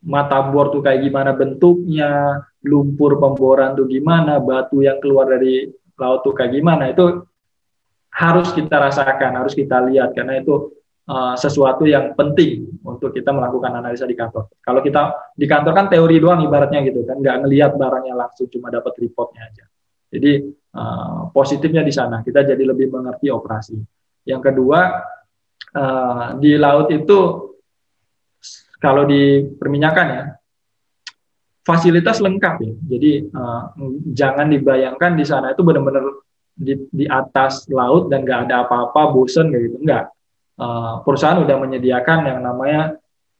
mata 0.00 0.40
bor 0.48 0.72
tuh 0.72 0.80
kayak 0.80 1.04
gimana 1.04 1.36
bentuknya, 1.36 2.40
lumpur 2.64 3.20
pemboran 3.20 3.76
tuh 3.76 3.84
gimana, 3.84 4.40
batu 4.40 4.80
yang 4.80 4.96
keluar 4.98 5.28
dari 5.28 5.68
laut 6.00 6.24
tuh 6.24 6.32
kayak 6.32 6.56
gimana. 6.56 6.88
Itu 6.88 7.28
harus 8.10 8.56
kita 8.56 8.80
rasakan, 8.80 9.44
harus 9.44 9.52
kita 9.52 9.84
lihat 9.84 10.16
karena 10.16 10.40
itu 10.40 10.72
uh, 11.04 11.36
sesuatu 11.36 11.84
yang 11.84 12.16
penting 12.16 12.80
untuk 12.80 13.12
kita 13.12 13.30
melakukan 13.30 13.76
analisa 13.76 14.08
di 14.08 14.16
kantor. 14.16 14.48
Kalau 14.64 14.80
kita 14.80 15.32
di 15.36 15.44
kantor 15.44 15.72
kan 15.76 15.86
teori 15.92 16.16
doang 16.16 16.40
ibaratnya 16.40 16.80
gitu 16.88 17.04
kan, 17.04 17.20
nggak 17.20 17.36
ngelihat 17.44 17.76
barangnya 17.76 18.16
langsung, 18.16 18.48
cuma 18.48 18.72
dapat 18.72 18.96
reportnya 18.96 19.44
aja. 19.44 19.64
Jadi 20.10 20.42
uh, 20.74 21.30
positifnya 21.30 21.84
di 21.84 21.92
sana 21.92 22.24
kita 22.24 22.42
jadi 22.42 22.64
lebih 22.64 22.90
mengerti 22.90 23.30
operasi. 23.30 23.76
Yang 24.26 24.40
kedua 24.52 24.80
uh, 25.76 26.26
di 26.40 26.58
laut 26.58 26.88
itu 26.90 27.49
kalau 28.80 29.04
di 29.04 29.44
perminyakan 29.60 30.06
ya 30.08 30.24
fasilitas 31.60 32.18
lengkap 32.18 32.54
ya. 32.64 32.72
Jadi 32.96 33.12
uh, 33.30 33.64
jangan 34.10 34.48
dibayangkan 34.48 35.14
di 35.14 35.24
sana 35.28 35.52
itu 35.52 35.62
benar-benar 35.62 36.02
di, 36.56 36.74
di 36.90 37.04
atas 37.06 37.68
laut 37.70 38.08
dan 38.08 38.24
nggak 38.24 38.48
ada 38.48 38.66
apa-apa, 38.66 39.12
bosen 39.12 39.52
gitu. 39.52 39.78
Enggak 39.78 40.10
uh, 40.60 40.94
perusahaan 41.02 41.40
udah 41.40 41.56
menyediakan 41.56 42.20
yang 42.28 42.40
namanya 42.44 42.82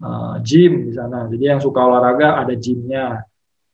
uh, 0.00 0.40
gym 0.40 0.88
di 0.88 0.92
sana. 0.96 1.28
Jadi 1.28 1.44
yang 1.44 1.60
suka 1.60 1.84
olahraga 1.84 2.40
ada 2.40 2.56
gymnya, 2.56 3.20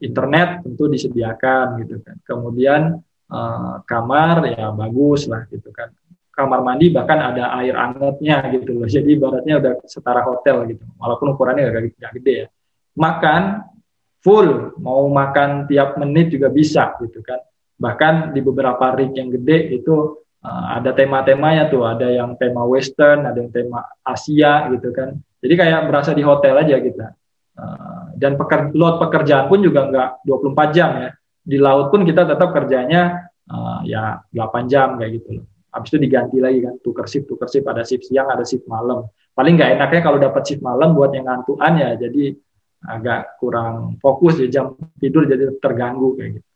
internet 0.02 0.66
tentu 0.66 0.90
disediakan 0.90 1.86
gitu 1.86 2.02
kan. 2.02 2.16
Kemudian 2.26 2.98
uh, 3.30 3.74
kamar 3.86 4.50
ya 4.50 4.74
bagus 4.74 5.30
lah 5.30 5.46
gitu 5.48 5.70
kan. 5.70 5.94
Kamar 6.36 6.60
mandi 6.60 6.92
bahkan 6.92 7.16
ada 7.16 7.56
air 7.56 7.72
angetnya 7.72 8.44
gitu 8.52 8.76
loh. 8.76 8.84
Jadi 8.84 9.16
ibaratnya 9.16 9.56
udah 9.56 9.72
setara 9.88 10.20
hotel 10.20 10.68
gitu. 10.68 10.84
Walaupun 11.00 11.32
ukurannya 11.32 11.72
gak, 11.96 12.12
gede 12.20 12.34
ya. 12.44 12.48
Makan 12.92 13.64
full, 14.20 14.76
mau 14.76 15.08
makan 15.08 15.64
tiap 15.64 15.96
menit 15.96 16.36
juga 16.36 16.52
bisa 16.52 16.92
gitu 17.00 17.24
kan. 17.24 17.40
Bahkan 17.80 18.36
di 18.36 18.44
beberapa 18.44 18.92
rig 18.92 19.16
yang 19.16 19.32
gede 19.32 19.80
itu 19.80 20.20
uh, 20.44 20.66
ada 20.76 20.92
tema-temanya 20.92 21.72
tuh, 21.72 21.88
ada 21.88 22.12
yang 22.12 22.36
tema 22.36 22.68
western, 22.68 23.24
ada 23.24 23.40
yang 23.40 23.48
tema 23.48 23.88
Asia 24.04 24.68
gitu 24.76 24.92
kan. 24.92 25.16
Jadi 25.40 25.54
kayak 25.56 25.88
berasa 25.88 26.12
di 26.12 26.20
hotel 26.20 26.52
aja 26.60 26.76
kita. 26.76 27.06
Uh, 27.56 28.12
dan 28.20 28.36
peker, 28.36 28.76
load 28.76 29.00
pekerjaan 29.00 29.48
pun 29.48 29.64
juga 29.64 29.88
nggak 29.88 30.28
24 30.28 30.76
jam 30.76 30.90
ya. 31.00 31.10
Di 31.46 31.56
laut 31.56 31.88
pun 31.88 32.04
kita 32.04 32.28
tetap 32.28 32.52
kerjanya 32.52 33.30
uh, 33.48 33.80
ya 33.88 34.20
8 34.36 34.68
jam 34.68 35.00
kayak 35.00 35.22
gitu 35.22 35.40
loh. 35.40 35.46
Habis 35.76 35.92
itu 35.92 35.98
diganti 36.08 36.40
lagi 36.40 36.64
kan, 36.64 36.80
tuker 36.80 37.04
shift, 37.04 37.28
tuker 37.28 37.44
shift, 37.52 37.68
ada 37.68 37.84
shift 37.84 38.08
siang, 38.08 38.32
ada 38.32 38.48
shift 38.48 38.64
malam. 38.64 39.04
Paling 39.36 39.60
nggak 39.60 39.70
enaknya 39.76 40.00
kalau 40.00 40.16
dapat 40.16 40.42
shift 40.48 40.64
malam 40.64 40.96
buat 40.96 41.12
yang 41.12 41.28
ngantuan 41.28 41.76
ya, 41.76 41.90
jadi 42.00 42.32
agak 42.88 43.36
kurang 43.36 44.00
fokus 44.00 44.40
ya 44.40 44.48
jam 44.48 44.72
tidur 44.96 45.28
jadi 45.28 45.52
terganggu 45.60 46.16
kayak 46.16 46.40
gitu. 46.40 46.48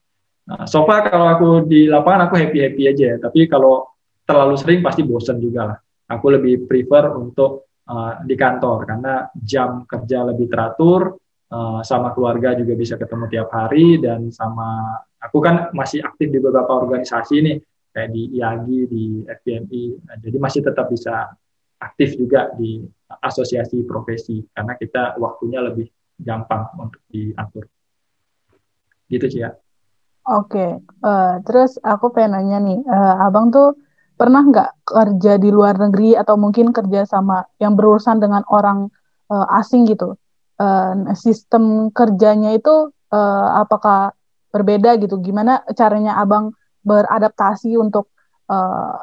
Nah, 0.49 0.65
so 0.65 0.89
far 0.89 1.05
kalau 1.05 1.27
aku 1.29 1.49
di 1.69 1.85
lapangan 1.85 2.33
aku 2.33 2.41
happy 2.41 2.59
happy 2.65 2.83
aja 2.89 3.05
ya. 3.15 3.17
Tapi 3.21 3.45
kalau 3.45 3.87
terlalu 4.25 4.57
sering 4.57 4.81
pasti 4.81 5.05
bosen 5.05 5.37
juga 5.37 5.75
lah. 5.75 5.79
Aku 6.11 6.27
lebih 6.33 6.67
prefer 6.67 7.13
untuk 7.15 7.71
uh, 7.87 8.25
di 8.25 8.35
kantor 8.35 8.89
karena 8.89 9.29
jam 9.37 9.85
kerja 9.87 10.27
lebih 10.27 10.51
teratur, 10.51 11.21
uh, 11.55 11.81
sama 11.87 12.11
keluarga 12.17 12.57
juga 12.59 12.75
bisa 12.75 12.99
ketemu 12.99 13.31
tiap 13.31 13.49
hari 13.55 14.01
dan 14.03 14.33
sama 14.35 14.99
aku 15.21 15.39
kan 15.39 15.69
masih 15.71 16.03
aktif 16.03 16.33
di 16.33 16.39
beberapa 16.43 16.73
organisasi 16.83 17.37
nih 17.45 17.57
kayak 17.91 18.11
di 18.15 18.23
IAGI, 18.39 18.79
di 18.87 19.05
FPMI, 19.27 19.83
nah, 20.07 20.17
jadi 20.23 20.37
masih 20.39 20.63
tetap 20.63 20.87
bisa 20.91 21.35
aktif 21.81 22.15
juga 22.15 22.53
di 22.55 22.85
asosiasi 23.25 23.83
profesi 23.89 24.45
karena 24.53 24.77
kita 24.77 25.17
waktunya 25.19 25.65
lebih 25.65 25.89
gampang 26.21 26.69
untuk 26.77 27.03
diatur. 27.09 27.65
Gitu 29.11 29.27
sih 29.27 29.43
ya. 29.43 29.51
Oke, 30.29 30.79
uh, 31.03 31.35
terus 31.43 31.81
aku 31.81 32.13
pengen 32.13 32.39
nanya 32.39 32.59
nih, 32.63 32.79
uh, 32.87 33.27
abang 33.27 33.51
tuh 33.51 33.75
pernah 34.15 34.45
nggak 34.45 34.85
kerja 34.85 35.41
di 35.41 35.49
luar 35.49 35.81
negeri 35.81 36.13
atau 36.13 36.37
mungkin 36.37 36.77
kerja 36.77 37.09
sama 37.09 37.49
yang 37.57 37.73
berurusan 37.75 38.21
dengan 38.21 38.45
orang 38.53 38.93
uh, 39.33 39.59
asing 39.59 39.89
gitu? 39.89 40.15
Uh, 40.61 41.17
sistem 41.17 41.89
kerjanya 41.89 42.53
itu 42.53 42.93
uh, 43.11 43.49
apakah 43.65 44.13
berbeda 44.53 45.01
gitu? 45.01 45.17
Gimana 45.25 45.65
caranya 45.73 46.21
abang 46.21 46.53
beradaptasi 46.91 47.79
untuk 47.79 48.11
uh, 48.51 48.99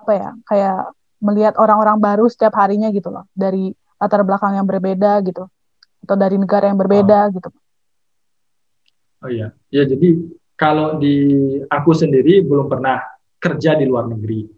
apa 0.00 0.12
ya 0.12 0.30
kayak 0.44 0.80
melihat 1.24 1.54
orang-orang 1.56 1.96
baru 1.96 2.28
setiap 2.28 2.56
harinya 2.60 2.92
gitu 2.92 3.08
loh 3.08 3.24
dari 3.32 3.72
latar 4.00 4.24
belakang 4.24 4.56
yang 4.56 4.68
berbeda 4.68 5.20
gitu 5.24 5.48
atau 6.04 6.16
dari 6.16 6.36
negara 6.40 6.68
yang 6.68 6.80
berbeda 6.80 7.28
oh. 7.28 7.32
gitu. 7.36 7.48
Oh 9.20 9.28
iya, 9.28 9.52
ya 9.68 9.84
jadi 9.84 10.16
kalau 10.56 10.96
di 10.96 11.16
aku 11.68 11.92
sendiri 11.92 12.40
belum 12.40 12.72
pernah 12.72 13.00
kerja 13.36 13.76
di 13.76 13.84
luar 13.84 14.08
negeri. 14.08 14.48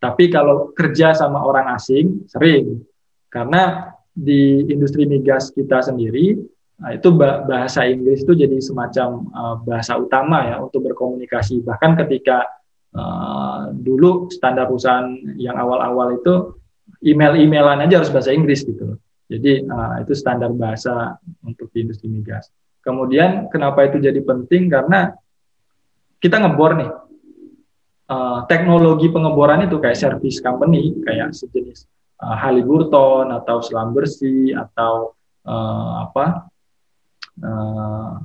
Tapi 0.00 0.24
kalau 0.32 0.70
kerja 0.72 1.12
sama 1.12 1.42
orang 1.44 1.74
asing 1.74 2.24
sering 2.30 2.82
karena 3.28 3.92
di 4.10 4.66
industri 4.70 5.04
migas 5.06 5.52
kita 5.52 5.84
sendiri 5.84 6.38
Nah, 6.80 6.96
itu 6.96 7.12
bahasa 7.20 7.84
Inggris 7.84 8.24
itu 8.24 8.32
jadi 8.32 8.56
semacam 8.56 9.28
uh, 9.36 9.56
bahasa 9.60 10.00
utama 10.00 10.48
ya 10.48 10.56
untuk 10.64 10.80
berkomunikasi. 10.88 11.60
Bahkan 11.60 12.00
ketika 12.04 12.48
uh, 12.96 13.68
dulu 13.76 14.32
standar 14.32 14.64
perusahaan 14.64 15.12
yang 15.36 15.60
awal-awal 15.60 16.16
itu 16.16 16.56
email-emailan 17.04 17.84
aja 17.84 18.00
harus 18.00 18.08
bahasa 18.08 18.32
Inggris 18.32 18.64
gitu. 18.64 18.96
Jadi 19.28 19.68
uh, 19.68 20.00
itu 20.00 20.16
standar 20.16 20.48
bahasa 20.56 21.20
untuk 21.44 21.68
di 21.70 21.84
industri 21.84 22.08
migas. 22.08 22.48
Kemudian 22.80 23.52
kenapa 23.52 23.84
itu 23.84 24.00
jadi 24.00 24.18
penting? 24.24 24.72
Karena 24.72 25.12
kita 26.16 26.40
ngebor 26.40 26.80
nih. 26.80 26.92
Uh, 28.10 28.42
teknologi 28.50 29.06
pengeboran 29.06 29.70
itu 29.70 29.78
kayak 29.78 29.94
service 29.94 30.42
company, 30.42 30.98
kayak 31.06 31.30
sejenis 31.30 31.86
uh, 32.18 32.34
Halliburton 32.34 33.30
atau 33.30 33.62
Selam 33.62 33.94
Bersih 33.94 34.50
atau 34.50 35.14
uh, 35.46 36.10
apa 36.10 36.49
uh, 37.38 38.18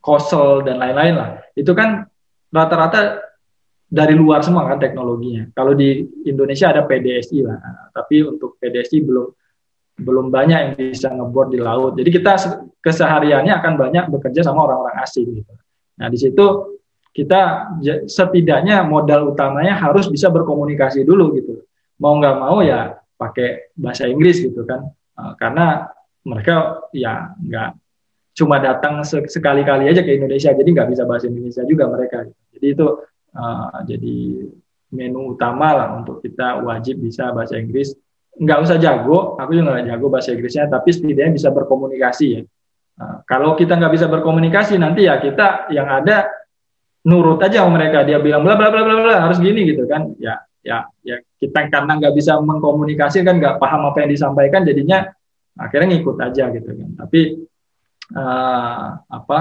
Kosel 0.00 0.64
dan 0.64 0.80
lain-lain 0.80 1.14
lah. 1.14 1.30
Itu 1.52 1.76
kan 1.76 2.08
rata-rata 2.48 3.20
dari 3.88 4.12
luar 4.16 4.44
semua 4.44 4.68
kan 4.68 4.80
teknologinya. 4.80 5.48
Kalau 5.52 5.72
di 5.72 6.04
Indonesia 6.28 6.72
ada 6.72 6.84
PDSI 6.84 7.44
lah, 7.44 7.58
tapi 7.92 8.24
untuk 8.24 8.56
PDSI 8.60 9.04
belum 9.04 9.26
belum 9.98 10.30
banyak 10.30 10.58
yang 10.62 10.72
bisa 10.78 11.10
ngebor 11.10 11.50
di 11.50 11.58
laut. 11.58 11.98
Jadi 11.98 12.10
kita 12.14 12.32
kesehariannya 12.78 13.50
akan 13.58 13.72
banyak 13.74 14.04
bekerja 14.14 14.46
sama 14.46 14.70
orang-orang 14.70 15.02
asing 15.02 15.42
gitu. 15.42 15.52
Nah, 15.98 16.06
di 16.06 16.18
situ 16.20 16.46
kita 17.10 17.74
setidaknya 18.06 18.86
modal 18.86 19.34
utamanya 19.34 19.74
harus 19.74 20.06
bisa 20.06 20.30
berkomunikasi 20.30 21.02
dulu 21.02 21.34
gitu. 21.34 21.66
Mau 21.98 22.14
nggak 22.22 22.36
mau 22.38 22.62
ya 22.62 22.94
pakai 23.18 23.74
bahasa 23.74 24.06
Inggris 24.06 24.38
gitu 24.38 24.62
kan. 24.62 24.86
Eh, 25.18 25.32
karena 25.34 25.90
mereka 26.28 26.84
ya 26.92 27.32
nggak 27.40 27.70
cuma 28.36 28.62
datang 28.62 29.02
sekali-kali 29.02 29.90
aja 29.90 30.04
ke 30.04 30.14
Indonesia 30.14 30.54
jadi 30.54 30.68
nggak 30.68 30.88
bisa 30.94 31.02
bahasa 31.08 31.26
Indonesia 31.26 31.64
juga 31.66 31.90
mereka. 31.90 32.28
Jadi 32.54 32.66
itu 32.70 32.86
uh, 33.34 33.82
jadi 33.88 34.16
menu 34.94 35.34
utama 35.34 35.74
lah 35.74 35.88
untuk 35.98 36.22
kita 36.22 36.62
wajib 36.62 37.02
bisa 37.02 37.34
bahasa 37.34 37.58
Inggris. 37.58 37.96
Nggak 38.38 38.58
usah 38.62 38.76
jago 38.78 39.34
aku 39.40 39.58
juga 39.58 39.74
nggak 39.74 39.86
jago 39.90 40.06
bahasa 40.06 40.30
Inggrisnya 40.36 40.70
tapi 40.70 40.94
setidaknya 40.94 41.34
bisa 41.34 41.48
berkomunikasi 41.50 42.26
ya. 42.30 42.42
Uh, 42.98 43.18
kalau 43.26 43.58
kita 43.58 43.74
nggak 43.74 43.92
bisa 43.98 44.06
berkomunikasi 44.06 44.78
nanti 44.78 45.10
ya 45.10 45.18
kita 45.18 45.66
yang 45.74 45.90
ada 45.90 46.30
nurut 47.02 47.42
aja 47.42 47.66
sama 47.66 47.80
mereka. 47.80 48.06
Dia 48.06 48.22
bilang 48.22 48.46
bla 48.46 48.54
bla 48.54 48.70
bla 48.70 48.86
bla 48.86 49.02
bla 49.02 49.16
harus 49.18 49.42
gini 49.42 49.66
gitu 49.66 49.82
kan. 49.90 50.14
Ya 50.22 50.38
ya 50.62 50.86
ya 51.02 51.18
kita 51.42 51.70
karena 51.70 51.98
nggak 51.98 52.14
bisa 52.14 52.38
mengkomunikasi 52.38 53.26
kan 53.26 53.42
nggak 53.42 53.58
paham 53.58 53.90
apa 53.90 54.06
yang 54.06 54.10
disampaikan 54.14 54.62
jadinya 54.62 55.10
akhirnya 55.58 55.98
ngikut 55.98 56.16
aja 56.22 56.44
gitu 56.54 56.70
kan 56.70 56.90
tapi 56.94 57.20
uh, 58.14 58.86
apa 59.10 59.38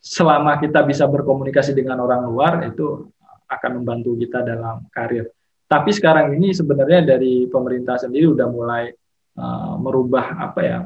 selama 0.00 0.60
kita 0.60 0.84
bisa 0.84 1.04
berkomunikasi 1.08 1.76
dengan 1.76 2.00
orang 2.04 2.28
luar 2.28 2.52
itu 2.68 3.08
akan 3.48 3.70
membantu 3.80 4.16
kita 4.16 4.40
dalam 4.40 4.88
karir 4.88 5.28
tapi 5.68 5.90
sekarang 5.92 6.34
ini 6.36 6.56
sebenarnya 6.56 7.16
dari 7.16 7.46
pemerintah 7.48 8.00
sendiri 8.00 8.32
udah 8.32 8.48
mulai 8.48 8.88
uh, 9.36 9.74
merubah 9.76 10.40
apa 10.40 10.60
ya 10.64 10.78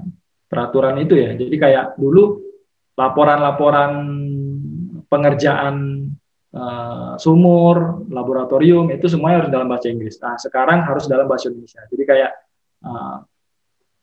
peraturan 0.50 0.98
itu 0.98 1.14
ya 1.14 1.38
jadi 1.38 1.56
kayak 1.56 1.86
dulu 1.98 2.42
laporan-laporan 2.98 3.92
pengerjaan 5.06 5.76
uh, 6.52 7.14
sumur, 7.16 8.04
laboratorium 8.10 8.90
itu 8.90 9.06
semuanya 9.06 9.44
harus 9.44 9.52
dalam 9.52 9.68
bahasa 9.70 9.86
Inggris. 9.88 10.18
Nah, 10.20 10.36
sekarang 10.36 10.84
harus 10.84 11.06
dalam 11.06 11.26
bahasa 11.30 11.48
Indonesia. 11.48 11.82
Jadi 11.88 12.02
kayak 12.04 12.30
uh, 12.84 13.18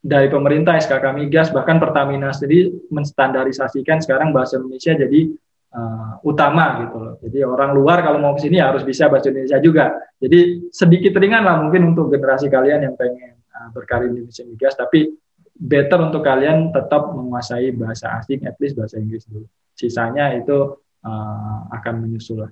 dari 0.06 0.30
pemerintah 0.30 0.78
SKK 0.78 1.06
Migas 1.18 1.50
bahkan 1.50 1.82
Pertamina 1.82 2.30
sendiri 2.30 2.70
menstandarisasikan 2.94 4.06
sekarang 4.06 4.30
bahasa 4.30 4.62
Indonesia 4.62 4.94
jadi 4.94 5.34
uh, 5.74 6.22
utama 6.22 6.86
gitu 6.86 6.98
loh. 7.02 7.16
Jadi 7.20 7.40
orang 7.42 7.74
luar 7.74 8.06
kalau 8.06 8.22
mau 8.22 8.38
ke 8.38 8.46
sini 8.46 8.62
harus 8.62 8.86
bisa 8.86 9.10
bahasa 9.10 9.34
Indonesia 9.34 9.58
juga. 9.58 9.98
Jadi 10.22 10.70
sedikit 10.70 11.18
ringan 11.18 11.42
lah 11.42 11.58
mungkin 11.58 11.96
untuk 11.96 12.14
generasi 12.14 12.54
kalian 12.54 12.86
yang 12.86 12.94
pengen 12.94 13.42
uh, 13.50 13.74
berkarir 13.74 14.14
di 14.14 14.22
Indonesia 14.22 14.46
Migas 14.46 14.78
tapi 14.78 15.10
better 15.56 16.00
untuk 16.06 16.22
kalian 16.22 16.70
tetap 16.70 17.16
menguasai 17.16 17.72
bahasa 17.74 18.14
asing 18.22 18.44
at 18.46 18.60
least 18.62 18.78
bahasa 18.78 19.02
Inggris 19.02 19.26
dulu. 19.26 19.50
Sisanya 19.74 20.38
itu 20.38 20.78
uh, 21.02 21.60
akan 21.74 21.94
menyusul 22.06 22.46
lah. 22.46 22.52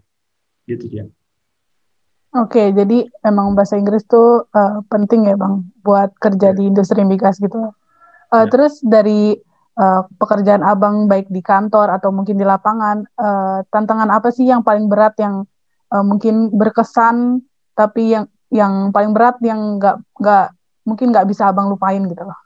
Gitu 0.65 0.89
ya. 0.89 1.05
Oke, 2.33 2.73
jadi 2.73 3.05
emang 3.21 3.53
bahasa 3.53 3.77
Inggris 3.77 4.01
tuh 4.09 4.49
uh, 4.49 4.81
penting 4.89 5.29
ya 5.29 5.37
bang 5.37 5.69
buat 5.85 6.17
kerja 6.17 6.49
yeah. 6.49 6.57
di 6.57 6.63
industri 6.65 7.05
migas 7.05 7.37
gitu. 7.37 7.57
Uh, 7.61 7.69
yeah. 8.33 8.49
Terus 8.49 8.81
dari 8.81 9.37
uh, 9.77 10.01
pekerjaan 10.17 10.65
abang 10.65 11.05
baik 11.05 11.29
di 11.29 11.45
kantor 11.45 11.93
atau 11.93 12.09
mungkin 12.09 12.41
di 12.41 12.41
lapangan, 12.41 13.05
uh, 13.21 13.61
tantangan 13.69 14.09
apa 14.09 14.33
sih 14.33 14.49
yang 14.49 14.65
paling 14.65 14.89
berat 14.89 15.13
yang 15.21 15.45
uh, 15.93 16.01
mungkin 16.01 16.49
berkesan 16.49 17.45
tapi 17.77 18.17
yang 18.17 18.25
yang 18.49 18.89
paling 18.89 19.13
berat 19.13 19.37
yang 19.45 19.77
nggak 19.77 20.01
nggak 20.17 20.57
mungkin 20.89 21.13
nggak 21.13 21.29
bisa 21.29 21.53
abang 21.53 21.69
lupain 21.69 22.01
gitu 22.09 22.25
loh. 22.25 22.39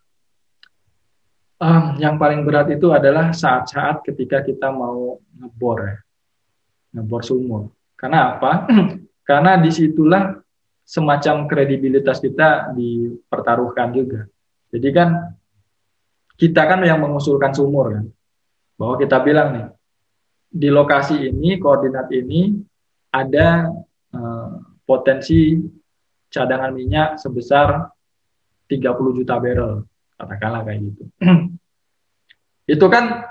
Um, 1.64 1.96
yang 1.98 2.20
paling 2.20 2.44
berat 2.44 2.70
itu 2.70 2.92
adalah 2.92 3.32
saat-saat 3.32 4.04
ketika 4.04 4.44
kita 4.44 4.68
mau 4.68 5.16
ngebor 5.40 5.80
ya, 5.80 5.96
ngebor 7.00 7.24
sumur. 7.24 7.72
Karena 7.96 8.36
apa? 8.36 8.68
Karena 9.28 9.60
di 9.60 9.68
situlah 9.76 10.40
semacam 10.88 11.52
kredibilitas 11.52 12.24
kita 12.24 12.72
dipertaruhkan 12.72 13.92
juga. 13.92 14.24
Jadi 14.72 14.90
kan 14.96 15.36
kita 16.40 16.64
kan 16.64 16.80
yang 16.88 17.04
mengusulkan 17.04 17.52
sumur 17.52 17.92
kan, 17.92 18.06
bahwa 18.80 18.96
kita 18.96 19.20
bilang 19.20 19.48
nih 19.52 19.68
di 20.48 20.72
lokasi 20.72 21.28
ini 21.28 21.60
koordinat 21.60 22.08
ini 22.16 22.56
ada 23.12 23.68
eh, 24.16 24.52
potensi 24.88 25.60
cadangan 26.32 26.72
minyak 26.72 27.20
sebesar 27.20 27.84
30 28.72 29.18
juta 29.18 29.36
barrel 29.44 29.84
katakanlah 30.16 30.64
kayak 30.64 30.80
gitu. 30.88 31.04
Itu 32.80 32.88
kan 32.88 33.28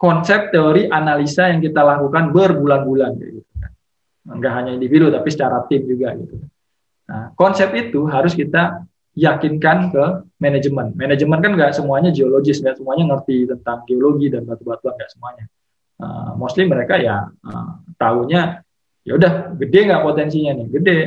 konsep 0.00 0.48
teori 0.48 0.88
analisa 0.88 1.52
yang 1.52 1.60
kita 1.60 1.84
lakukan 1.84 2.32
berbulan-bulan 2.32 3.12
gitu 3.20 3.49
nggak 4.30 4.52
hanya 4.54 4.70
individu 4.74 5.10
tapi 5.10 5.28
secara 5.28 5.66
tim 5.66 5.82
juga 5.86 6.14
gitu. 6.14 6.38
Nah, 7.10 7.34
konsep 7.34 7.74
itu 7.74 8.06
harus 8.06 8.38
kita 8.38 8.86
yakinkan 9.18 9.90
ke 9.90 10.04
manajemen. 10.38 10.94
Manajemen 10.94 11.38
kan 11.42 11.52
nggak 11.58 11.74
semuanya 11.74 12.14
geologis, 12.14 12.62
nggak 12.62 12.78
semuanya 12.78 13.14
ngerti 13.14 13.50
tentang 13.50 13.82
geologi 13.84 14.30
dan 14.30 14.46
batu-batuan, 14.46 14.94
nggak 14.94 15.10
semuanya. 15.10 15.44
Uh, 16.00 16.32
mostly 16.38 16.64
mereka 16.64 16.96
ya 16.96 17.28
uh, 17.28 17.72
tahunya 18.00 18.64
ya 19.04 19.12
udah 19.18 19.52
gede 19.58 19.80
nggak 19.90 20.02
potensinya 20.06 20.52
nih, 20.56 20.68
gede. 20.70 20.98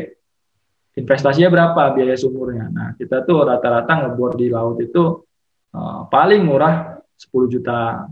Investasinya 0.93 1.49
berapa 1.49 1.97
biaya 1.97 2.13
sumurnya? 2.13 2.69
Nah 2.69 2.93
kita 2.93 3.26
tuh 3.26 3.49
rata-rata 3.49 4.05
ngebor 4.05 4.38
di 4.38 4.53
laut 4.53 4.78
itu 4.78 5.26
uh, 5.74 6.05
paling 6.05 6.45
murah 6.45 7.01
10 7.17 7.34
juta 7.49 8.05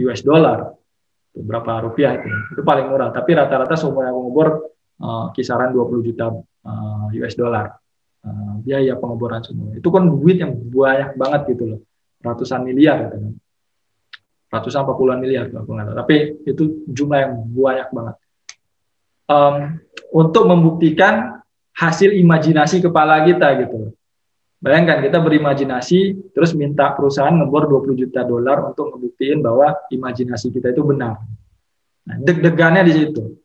US 0.00 0.20
dollar 0.24 0.72
berapa 1.34 1.90
rupiah 1.90 2.14
itu 2.14 2.30
itu 2.54 2.62
paling 2.62 2.86
murah 2.86 3.10
tapi 3.10 3.34
rata-rata 3.34 3.74
sumur 3.74 4.06
yang 4.06 4.14
mengubur 4.14 4.70
uh, 5.02 5.34
kisaran 5.34 5.74
20 5.74 6.06
juta 6.06 6.30
uh, 6.62 7.06
US 7.10 7.34
dollar 7.34 7.74
uh, 8.22 8.54
biaya 8.62 8.94
pengeboran 8.94 9.42
sumur 9.42 9.74
itu 9.74 9.88
kan 9.90 10.06
duit 10.06 10.38
yang 10.38 10.54
banyak 10.54 11.18
banget 11.18 11.40
gitu 11.54 11.64
loh 11.74 11.80
ratusan 12.24 12.64
miliar 12.64 12.96
gitu 13.06 13.16
kan. 13.20 13.32
Ratusan 14.48 14.82
puluhan 14.88 15.20
miliar 15.20 15.52
aku 15.52 15.68
nggak 15.68 15.86
tahu. 15.92 15.96
Tapi 16.00 16.16
itu 16.48 16.62
jumlah 16.88 17.18
yang 17.20 17.32
banyak 17.52 17.88
banget. 17.92 18.16
Um, 19.24 19.56
untuk 20.14 20.44
membuktikan 20.48 21.42
hasil 21.74 22.16
imajinasi 22.16 22.80
kepala 22.80 23.26
kita 23.28 23.60
gitu. 23.60 23.92
Bayangkan 24.64 25.04
kita 25.04 25.20
berimajinasi 25.20 26.32
terus 26.32 26.56
minta 26.56 26.96
perusahaan 26.96 27.36
ngebor 27.36 27.68
20 27.68 28.00
juta 28.00 28.24
dolar 28.24 28.72
untuk 28.72 28.96
ngebuktiin 28.96 29.44
bahwa 29.44 29.76
imajinasi 29.92 30.48
kita 30.48 30.72
itu 30.72 30.80
benar. 30.80 31.20
Nah, 32.08 32.16
deg-degannya 32.24 32.80
di 32.88 32.92
situ. 32.96 33.36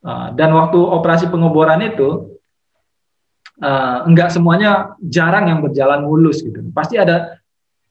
Uh, 0.00 0.32
dan 0.32 0.56
waktu 0.56 0.80
operasi 0.80 1.28
pengeboran 1.28 1.84
itu 1.84 2.40
uh, 3.60 4.08
enggak 4.08 4.32
semuanya 4.32 4.96
jarang 5.04 5.52
yang 5.52 5.60
berjalan 5.60 6.08
mulus 6.08 6.40
gitu. 6.40 6.64
Pasti 6.72 6.96
ada 6.96 7.36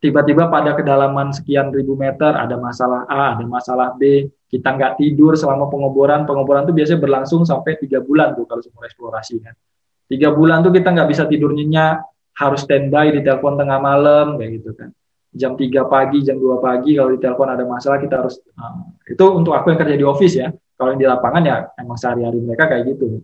tiba-tiba 0.01 0.49
pada 0.49 0.73
kedalaman 0.73 1.37
sekian 1.37 1.69
ribu 1.69 1.93
meter 1.93 2.33
ada 2.33 2.57
masalah 2.57 3.05
A, 3.05 3.37
ada 3.37 3.45
masalah 3.45 3.93
B, 3.93 4.25
kita 4.49 4.73
nggak 4.73 4.97
tidur 4.97 5.37
selama 5.37 5.69
pengeboran. 5.69 6.25
Pengeboran 6.25 6.65
itu 6.65 6.73
biasanya 6.73 6.97
berlangsung 6.97 7.45
sampai 7.45 7.77
tiga 7.77 8.01
bulan 8.01 8.33
tuh 8.33 8.49
kalau 8.49 8.65
semua 8.65 8.89
eksplorasi 8.89 9.37
kan. 9.45 9.53
Tiga 10.09 10.33
bulan 10.33 10.65
tuh 10.65 10.73
kita 10.73 10.89
nggak 10.97 11.09
bisa 11.13 11.29
tidur 11.29 11.53
nyenyak, 11.53 12.14
harus 12.35 12.67
standby 12.67 13.15
di 13.15 13.23
telepon 13.23 13.55
tengah 13.55 13.79
malam 13.79 14.35
kayak 14.35 14.51
gitu 14.61 14.71
kan. 14.75 14.91
Jam 15.35 15.55
3 15.55 15.67
pagi 15.87 16.23
jam 16.23 16.39
2 16.39 16.63
pagi 16.63 16.95
kalau 16.95 17.11
di 17.11 17.19
telepon 17.19 17.47
ada 17.51 17.63
masalah 17.67 17.99
kita 17.99 18.23
harus 18.23 18.39
uh, 18.55 18.87
itu 19.07 19.25
untuk 19.35 19.51
aku 19.55 19.71
yang 19.71 19.79
kerja 19.79 19.95
di 19.95 20.05
office 20.05 20.35
ya. 20.35 20.47
Kalau 20.75 20.95
yang 20.95 20.99
di 20.99 21.07
lapangan 21.07 21.43
ya 21.43 21.57
emang 21.79 21.95
sehari-hari 21.99 22.39
mereka 22.43 22.67
kayak 22.67 22.83
gitu. 22.95 23.23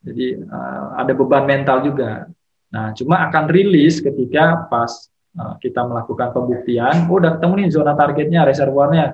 Jadi 0.00 0.40
uh, 0.40 0.96
ada 0.96 1.12
beban 1.12 1.44
mental 1.44 1.84
juga. 1.84 2.28
Nah 2.72 2.92
cuma 2.96 3.24
akan 3.28 3.44
rilis 3.52 4.00
ketika 4.00 4.68
pas 4.68 5.08
uh, 5.36 5.60
kita 5.60 5.84
melakukan 5.84 6.32
pembuktian 6.32 7.08
oh 7.12 7.20
udah 7.20 7.36
ketemu 7.36 7.54
nih 7.60 7.68
zona 7.72 7.92
targetnya 7.92 8.40
reservoirnya. 8.48 9.06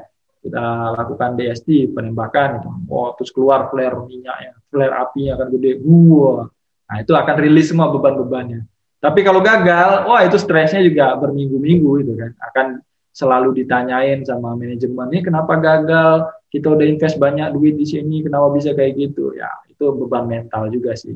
Kita 0.46 0.94
lakukan 0.94 1.34
DST 1.34 1.90
penembakan 1.90 2.62
gitu. 2.62 2.70
oh 2.94 3.10
terus 3.18 3.34
keluar 3.34 3.66
flare 3.66 3.98
minyaknya 3.98 4.54
flare 4.70 4.94
apinya 4.94 5.34
akan 5.34 5.48
gede. 5.58 5.82
Wow 5.82 6.46
nah 6.86 7.02
itu 7.02 7.12
akan 7.18 7.34
rilis 7.42 7.66
semua 7.74 7.90
beban-bebannya 7.90 8.62
tapi 9.06 9.22
kalau 9.22 9.38
gagal, 9.38 10.10
wah 10.10 10.26
itu 10.26 10.34
stresnya 10.34 10.82
juga 10.82 11.14
berminggu-minggu 11.14 11.90
itu 12.02 12.12
kan. 12.18 12.34
Akan 12.42 12.66
selalu 13.14 13.62
ditanyain 13.62 14.26
sama 14.26 14.58
manajemen, 14.58 15.06
ini 15.14 15.22
kenapa 15.22 15.54
gagal? 15.62 16.26
Kita 16.50 16.74
udah 16.74 16.82
invest 16.82 17.14
banyak 17.22 17.54
duit 17.54 17.78
di 17.78 17.86
sini, 17.86 18.26
kenapa 18.26 18.50
bisa 18.50 18.74
kayak 18.74 18.98
gitu? 18.98 19.30
Ya 19.38 19.46
itu 19.70 19.86
beban 19.94 20.26
mental 20.26 20.66
juga 20.74 20.98
sih. 20.98 21.14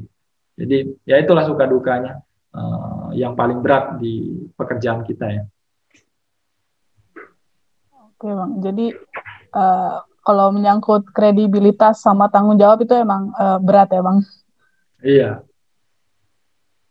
Jadi 0.54 1.02
ya 1.02 1.18
itulah 1.18 1.42
suka 1.42 1.66
dukanya 1.66 2.22
uh, 2.54 3.10
yang 3.10 3.34
paling 3.34 3.58
berat 3.58 3.98
di 3.98 4.46
pekerjaan 4.54 5.02
kita 5.02 5.26
ya. 5.26 5.44
Oke 8.14 8.28
bang, 8.28 8.52
jadi 8.60 8.86
uh, 9.56 10.04
kalau 10.20 10.52
menyangkut 10.52 11.08
kredibilitas 11.10 12.04
sama 12.04 12.28
tanggung 12.28 12.60
jawab 12.60 12.84
itu 12.84 12.92
emang 12.92 13.32
uh, 13.34 13.56
berat 13.56 13.88
ya 13.88 14.04
bang? 14.04 14.18
Iya, 15.00 15.30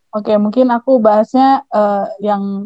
Oke, 0.10 0.34
mungkin 0.41 0.74
aku 0.74 0.97
bahasnya 0.97 1.70
uh, 1.70 2.10
yang 2.18 2.66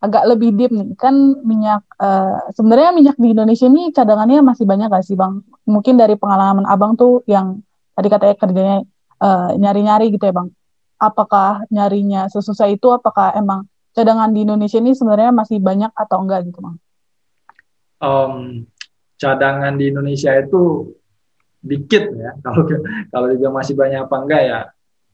agak 0.00 0.24
lebih 0.24 0.56
deep 0.56 0.72
nih. 0.72 0.96
Kan 0.96 1.44
minyak, 1.44 1.84
uh, 2.00 2.48
sebenarnya 2.56 2.96
minyak 2.96 3.16
di 3.20 3.36
Indonesia 3.36 3.68
ini 3.68 3.92
cadangannya 3.92 4.40
masih 4.40 4.64
banyak 4.64 4.88
gak 4.88 5.04
sih 5.04 5.18
Bang? 5.18 5.44
Mungkin 5.68 6.00
dari 6.00 6.16
pengalaman 6.16 6.64
Abang 6.64 6.96
tuh 6.96 7.26
yang 7.28 7.60
tadi 7.92 8.08
katanya 8.08 8.36
kerjanya 8.40 8.78
uh, 9.20 9.52
nyari-nyari 9.58 10.08
gitu 10.14 10.24
ya 10.24 10.32
Bang. 10.32 10.48
Apakah 10.96 11.68
nyarinya 11.68 12.26
sesusah 12.32 12.72
itu? 12.72 12.88
Apakah 12.88 13.36
emang 13.36 13.68
cadangan 13.92 14.32
di 14.32 14.48
Indonesia 14.48 14.80
ini 14.80 14.96
sebenarnya 14.96 15.34
masih 15.34 15.60
banyak 15.60 15.92
atau 15.92 16.24
enggak 16.24 16.48
gitu 16.48 16.64
Bang? 16.64 16.76
Um, 17.98 18.64
cadangan 19.20 19.76
di 19.76 19.92
Indonesia 19.92 20.32
itu 20.40 20.94
dikit 21.60 22.16
ya. 22.16 22.32
Kalau 22.46 22.64
kalau 23.12 23.26
juga 23.34 23.48
masih 23.50 23.74
banyak 23.76 24.06
apa 24.06 24.16
enggak 24.24 24.42
ya 24.46 24.58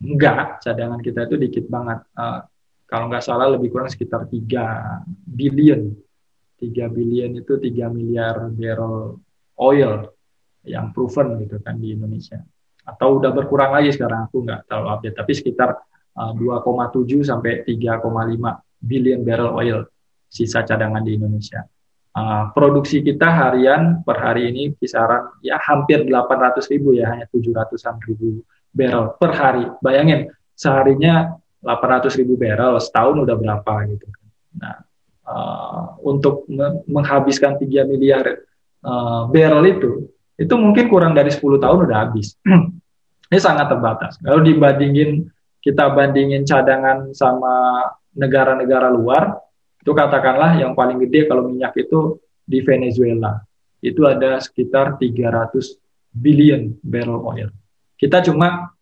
Enggak, 0.05 0.61
cadangan 0.61 1.00
kita 1.00 1.24
itu 1.24 1.36
dikit 1.40 1.64
banget. 1.72 2.05
Uh, 2.12 2.44
kalau 2.84 3.09
nggak 3.09 3.24
salah 3.24 3.48
lebih 3.48 3.72
kurang 3.72 3.88
sekitar 3.88 4.28
3 4.28 5.02
billion. 5.24 5.88
3 6.61 6.92
billion 6.92 7.30
itu 7.34 7.57
3 7.57 7.88
miliar 7.88 8.52
barrel 8.52 9.18
oil 9.59 9.92
yang 10.64 10.92
proven 10.92 11.40
gitu 11.40 11.57
kan 11.64 11.80
di 11.80 11.96
Indonesia. 11.96 12.40
Atau 12.84 13.18
udah 13.20 13.32
berkurang 13.32 13.72
lagi 13.72 13.96
sekarang 13.96 14.28
aku 14.28 14.44
nggak 14.44 14.68
terlalu 14.68 14.88
update, 14.92 15.16
tapi 15.16 15.32
sekitar 15.32 15.70
uh, 16.20 16.32
2,7 16.36 17.24
sampai 17.24 17.64
3,5 17.64 18.05
billion 18.84 19.20
barrel 19.24 19.52
oil 19.57 19.78
sisa 20.28 20.61
cadangan 20.62 21.00
di 21.00 21.16
Indonesia. 21.16 21.64
Uh, 22.14 22.52
produksi 22.55 23.02
kita 23.02 23.26
harian 23.26 24.07
per 24.07 24.22
hari 24.22 24.46
ini 24.46 24.70
kisaran 24.78 25.34
ya 25.42 25.59
hampir 25.59 26.07
800 26.07 26.62
ribu 26.70 26.94
ya 26.94 27.11
hanya 27.11 27.26
700an 27.26 27.98
ribu 28.07 28.38
barrel 28.75 29.14
per 29.16 29.33
hari. 29.33 29.64
Bayangin 29.79 30.29
seharinya 30.59 31.39
800 31.62 32.20
ribu 32.20 32.37
barrel, 32.37 32.77
setahun 32.83 33.25
udah 33.25 33.37
berapa 33.39 33.75
gitu. 33.89 34.07
Nah, 34.61 34.85
uh, 35.25 35.97
untuk 36.05 36.45
menghabiskan 36.91 37.57
3 37.57 37.89
miliar 37.89 38.45
uh, 38.85 39.31
barrel 39.31 39.64
itu, 39.64 39.91
itu 40.37 40.55
mungkin 40.59 40.91
kurang 40.91 41.14
dari 41.16 41.33
10 41.33 41.41
tahun 41.41 41.79
udah 41.89 41.99
habis. 42.05 42.37
Ini 43.33 43.41
sangat 43.41 43.72
terbatas. 43.72 44.20
Kalau 44.20 44.45
dibandingin 44.45 45.31
kita 45.64 45.97
bandingin 45.97 46.45
cadangan 46.45 47.16
sama 47.16 47.89
negara-negara 48.12 48.93
luar, 48.93 49.41
itu 49.81 49.91
katakanlah 49.97 50.61
yang 50.61 50.77
paling 50.77 51.01
gede 51.01 51.25
kalau 51.25 51.49
minyak 51.49 51.72
itu 51.81 52.20
di 52.45 52.61
Venezuela. 52.61 53.41
Itu 53.81 54.05
ada 54.05 54.37
sekitar 54.41 55.01
300 55.01 55.81
billion 56.12 56.77
barrel 56.85 57.20
oil. 57.25 57.49
Kita 57.95 58.20
cuma 58.26 58.74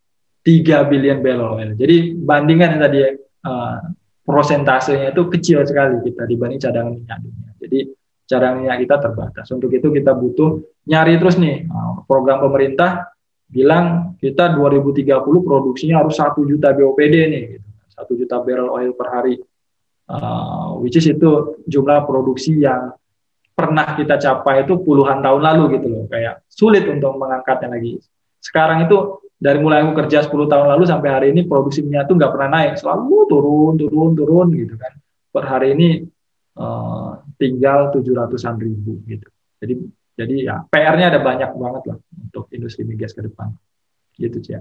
3 0.42 0.90
billion 0.90 1.18
barrel 1.22 1.54
oil. 1.54 1.70
Jadi 1.78 2.18
bandingan 2.18 2.76
yang 2.76 2.82
tadi 2.82 2.98
uh, 3.46 3.78
prosentasenya 4.26 5.14
itu 5.14 5.22
kecil 5.30 5.62
sekali 5.62 6.02
kita 6.02 6.26
dibanding 6.26 6.58
cadangan 6.58 6.92
minyak 6.98 7.18
dunia. 7.22 7.50
Jadi 7.62 7.78
cadangan 8.26 8.56
minyak 8.58 8.78
kita 8.82 8.96
terbatas. 8.98 9.46
Untuk 9.54 9.70
itu 9.70 9.88
kita 9.94 10.12
butuh 10.18 10.58
nyari 10.90 11.14
terus 11.22 11.38
nih 11.38 11.70
uh, 11.70 12.02
program 12.10 12.42
pemerintah 12.42 13.14
bilang 13.46 14.16
kita 14.18 14.56
2030 14.56 15.22
produksinya 15.22 16.02
harus 16.02 16.16
satu 16.16 16.42
juta 16.48 16.72
BOPD 16.72 17.14
nih, 17.28 17.42
gitu. 17.60 17.68
satu 17.92 18.12
juta 18.16 18.40
barrel 18.42 18.72
oil 18.72 18.92
per 18.96 19.08
hari. 19.12 19.36
Uh, 20.12 20.76
which 20.82 20.98
is 20.98 21.06
itu 21.06 21.62
jumlah 21.70 22.02
produksi 22.04 22.58
yang 22.58 22.90
pernah 23.54 23.94
kita 23.94 24.18
capai 24.18 24.66
itu 24.66 24.80
puluhan 24.82 25.22
tahun 25.22 25.40
lalu 25.40 25.78
gitu 25.78 25.86
loh 25.88 26.04
kayak 26.10 26.42
sulit 26.50 26.84
untuk 26.90 27.14
mengangkatnya 27.16 27.78
lagi 27.78 28.02
sekarang 28.42 28.90
itu 28.90 29.22
dari 29.38 29.58
mulai 29.62 29.86
aku 29.86 29.94
kerja 30.02 30.26
10 30.26 30.50
tahun 30.50 30.66
lalu 30.74 30.84
sampai 30.86 31.08
hari 31.10 31.26
ini 31.30 31.46
produksi 31.46 31.82
minyak 31.82 32.10
itu 32.10 32.14
nggak 32.18 32.32
pernah 32.34 32.50
naik, 32.58 32.78
selalu 32.78 33.26
turun, 33.30 33.74
turun, 33.78 34.10
turun 34.18 34.48
gitu 34.54 34.74
kan. 34.74 34.92
Per 35.30 35.44
hari 35.46 35.78
ini 35.78 35.88
uh, 36.58 37.22
tinggal 37.38 37.94
700-an 37.94 38.58
ribu 38.58 38.98
gitu. 39.06 39.26
Jadi 39.62 39.74
jadi 40.18 40.34
ya 40.46 40.56
PR-nya 40.66 41.14
ada 41.14 41.20
banyak 41.22 41.50
banget 41.58 41.82
lah 41.94 41.98
untuk 41.98 42.50
industri 42.50 42.82
migas 42.82 43.14
ke 43.14 43.22
depan. 43.22 43.54
Gitu 44.18 44.38
sih 44.42 44.58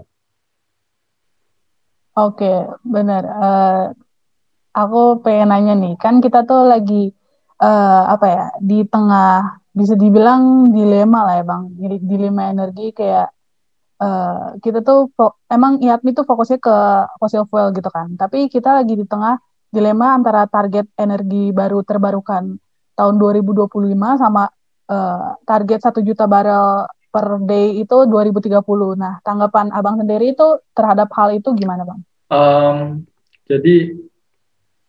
Oke, 2.11 2.67
benar. 2.83 3.23
Uh, 3.23 3.83
aku 4.75 5.23
pengen 5.23 5.51
nanya 5.51 5.73
nih, 5.79 5.95
kan 5.95 6.19
kita 6.19 6.43
tuh 6.43 6.67
lagi 6.67 7.15
uh, 7.61 8.03
apa 8.11 8.25
ya 8.27 8.43
di 8.59 8.83
tengah 8.83 9.63
bisa 9.71 9.95
dibilang 9.95 10.75
dilema 10.75 11.23
lah 11.23 11.35
ya 11.39 11.45
bang, 11.47 11.63
dilema 12.03 12.51
energi 12.51 12.91
kayak 12.91 13.31
uh, 14.01 14.57
kita 14.57 14.81
tuh 14.81 15.13
emang 15.47 15.77
IATMI 15.77 16.11
tuh 16.17 16.25
fokusnya 16.25 16.57
ke 16.57 16.75
fossil 17.21 17.45
fuel 17.45 17.69
gitu 17.71 17.87
kan. 17.93 18.17
Tapi 18.17 18.49
kita 18.49 18.81
lagi 18.81 18.97
di 18.97 19.05
tengah 19.05 19.37
dilema 19.71 20.17
antara 20.17 20.49
target 20.49 20.89
energi 20.99 21.53
baru 21.53 21.85
terbarukan 21.85 22.57
tahun 22.97 23.15
2025 23.15 23.71
sama 24.19 24.49
uh, 24.91 25.39
target 25.47 25.79
1 25.87 26.03
juta 26.03 26.25
barel 26.27 26.89
per 27.11 27.43
day 27.43 27.79
itu 27.79 27.97
2030. 28.07 28.63
Nah, 28.99 29.19
tanggapan 29.23 29.71
Abang 29.71 29.99
sendiri 29.99 30.35
itu 30.35 30.59
terhadap 30.75 31.11
hal 31.15 31.35
itu 31.35 31.51
gimana, 31.55 31.83
Bang? 31.83 31.99
Um, 32.31 32.77
jadi 33.47 33.99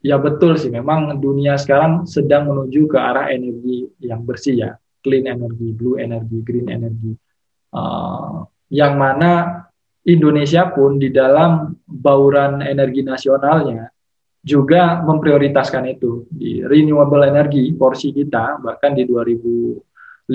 ya 0.02 0.18
betul 0.18 0.54
sih, 0.58 0.70
memang 0.70 1.18
dunia 1.18 1.58
sekarang 1.58 2.06
sedang 2.06 2.50
menuju 2.50 2.86
ke 2.86 2.98
arah 2.98 3.30
energi 3.34 3.90
yang 3.98 4.22
bersih 4.22 4.54
ya, 4.54 4.70
clean 5.02 5.26
energy, 5.26 5.74
blue 5.74 5.98
energy, 5.98 6.38
green 6.46 6.70
energy. 6.70 7.18
Uh, 7.74 8.46
yang 8.72 8.96
mana 8.96 9.62
Indonesia 10.08 10.72
pun 10.72 10.98
di 10.98 11.12
dalam 11.12 11.76
bauran 11.84 12.64
energi 12.64 13.04
nasionalnya 13.04 13.92
juga 14.42 14.98
memprioritaskan 15.06 15.86
itu 15.92 16.26
di 16.26 16.64
renewable 16.66 17.22
energy 17.22 17.70
porsi 17.78 18.10
kita 18.10 18.58
bahkan 18.58 18.96
di 18.96 19.06
2050 19.06 20.26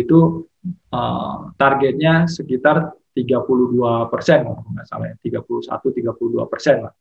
itu 0.00 0.48
uh, 0.94 1.52
targetnya 1.60 2.24
sekitar 2.24 2.96
32 3.12 4.08
persen 4.08 4.48
nggak 4.48 4.86
salah 4.88 5.12
ya 5.12 5.16
31 5.20 5.44
32 5.76 6.48
persen 6.48 6.88
lah 6.88 6.94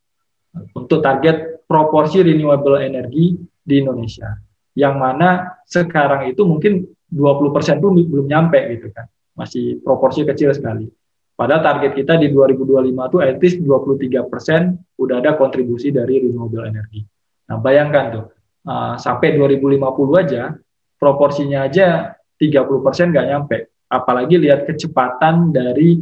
untuk 0.53 1.01
target 1.01 1.65
proporsi 1.65 2.21
renewable 2.21 2.77
energy 2.77 3.33
di 3.63 3.73
Indonesia. 3.81 4.37
Yang 4.77 4.95
mana 4.97 5.29
sekarang 5.65 6.29
itu 6.29 6.45
mungkin 6.45 6.85
20% 7.09 7.81
pun 7.81 7.91
belum 7.97 8.25
nyampe 8.29 8.57
gitu 8.77 8.89
kan. 8.93 9.09
Masih 9.33 9.81
proporsi 9.81 10.21
kecil 10.25 10.53
sekali. 10.53 10.85
Pada 11.33 11.57
target 11.65 11.97
kita 11.97 12.13
di 12.21 12.29
2025 12.29 13.09
itu 13.09 13.17
at 13.19 13.37
least 13.41 13.57
23 13.65 14.29
persen 14.29 14.77
udah 15.01 15.17
ada 15.17 15.33
kontribusi 15.33 15.89
dari 15.89 16.21
renewable 16.21 16.61
energy. 16.61 17.01
Nah 17.49 17.57
bayangkan 17.57 18.05
tuh, 18.13 18.25
uh, 18.69 18.95
sampai 19.01 19.33
2050 19.33 20.21
aja, 20.21 20.53
proporsinya 21.01 21.65
aja 21.65 22.13
30 22.37 22.85
persen 22.85 23.09
nggak 23.09 23.27
nyampe. 23.27 23.57
Apalagi 23.89 24.37
lihat 24.37 24.69
kecepatan 24.69 25.49
dari 25.49 26.01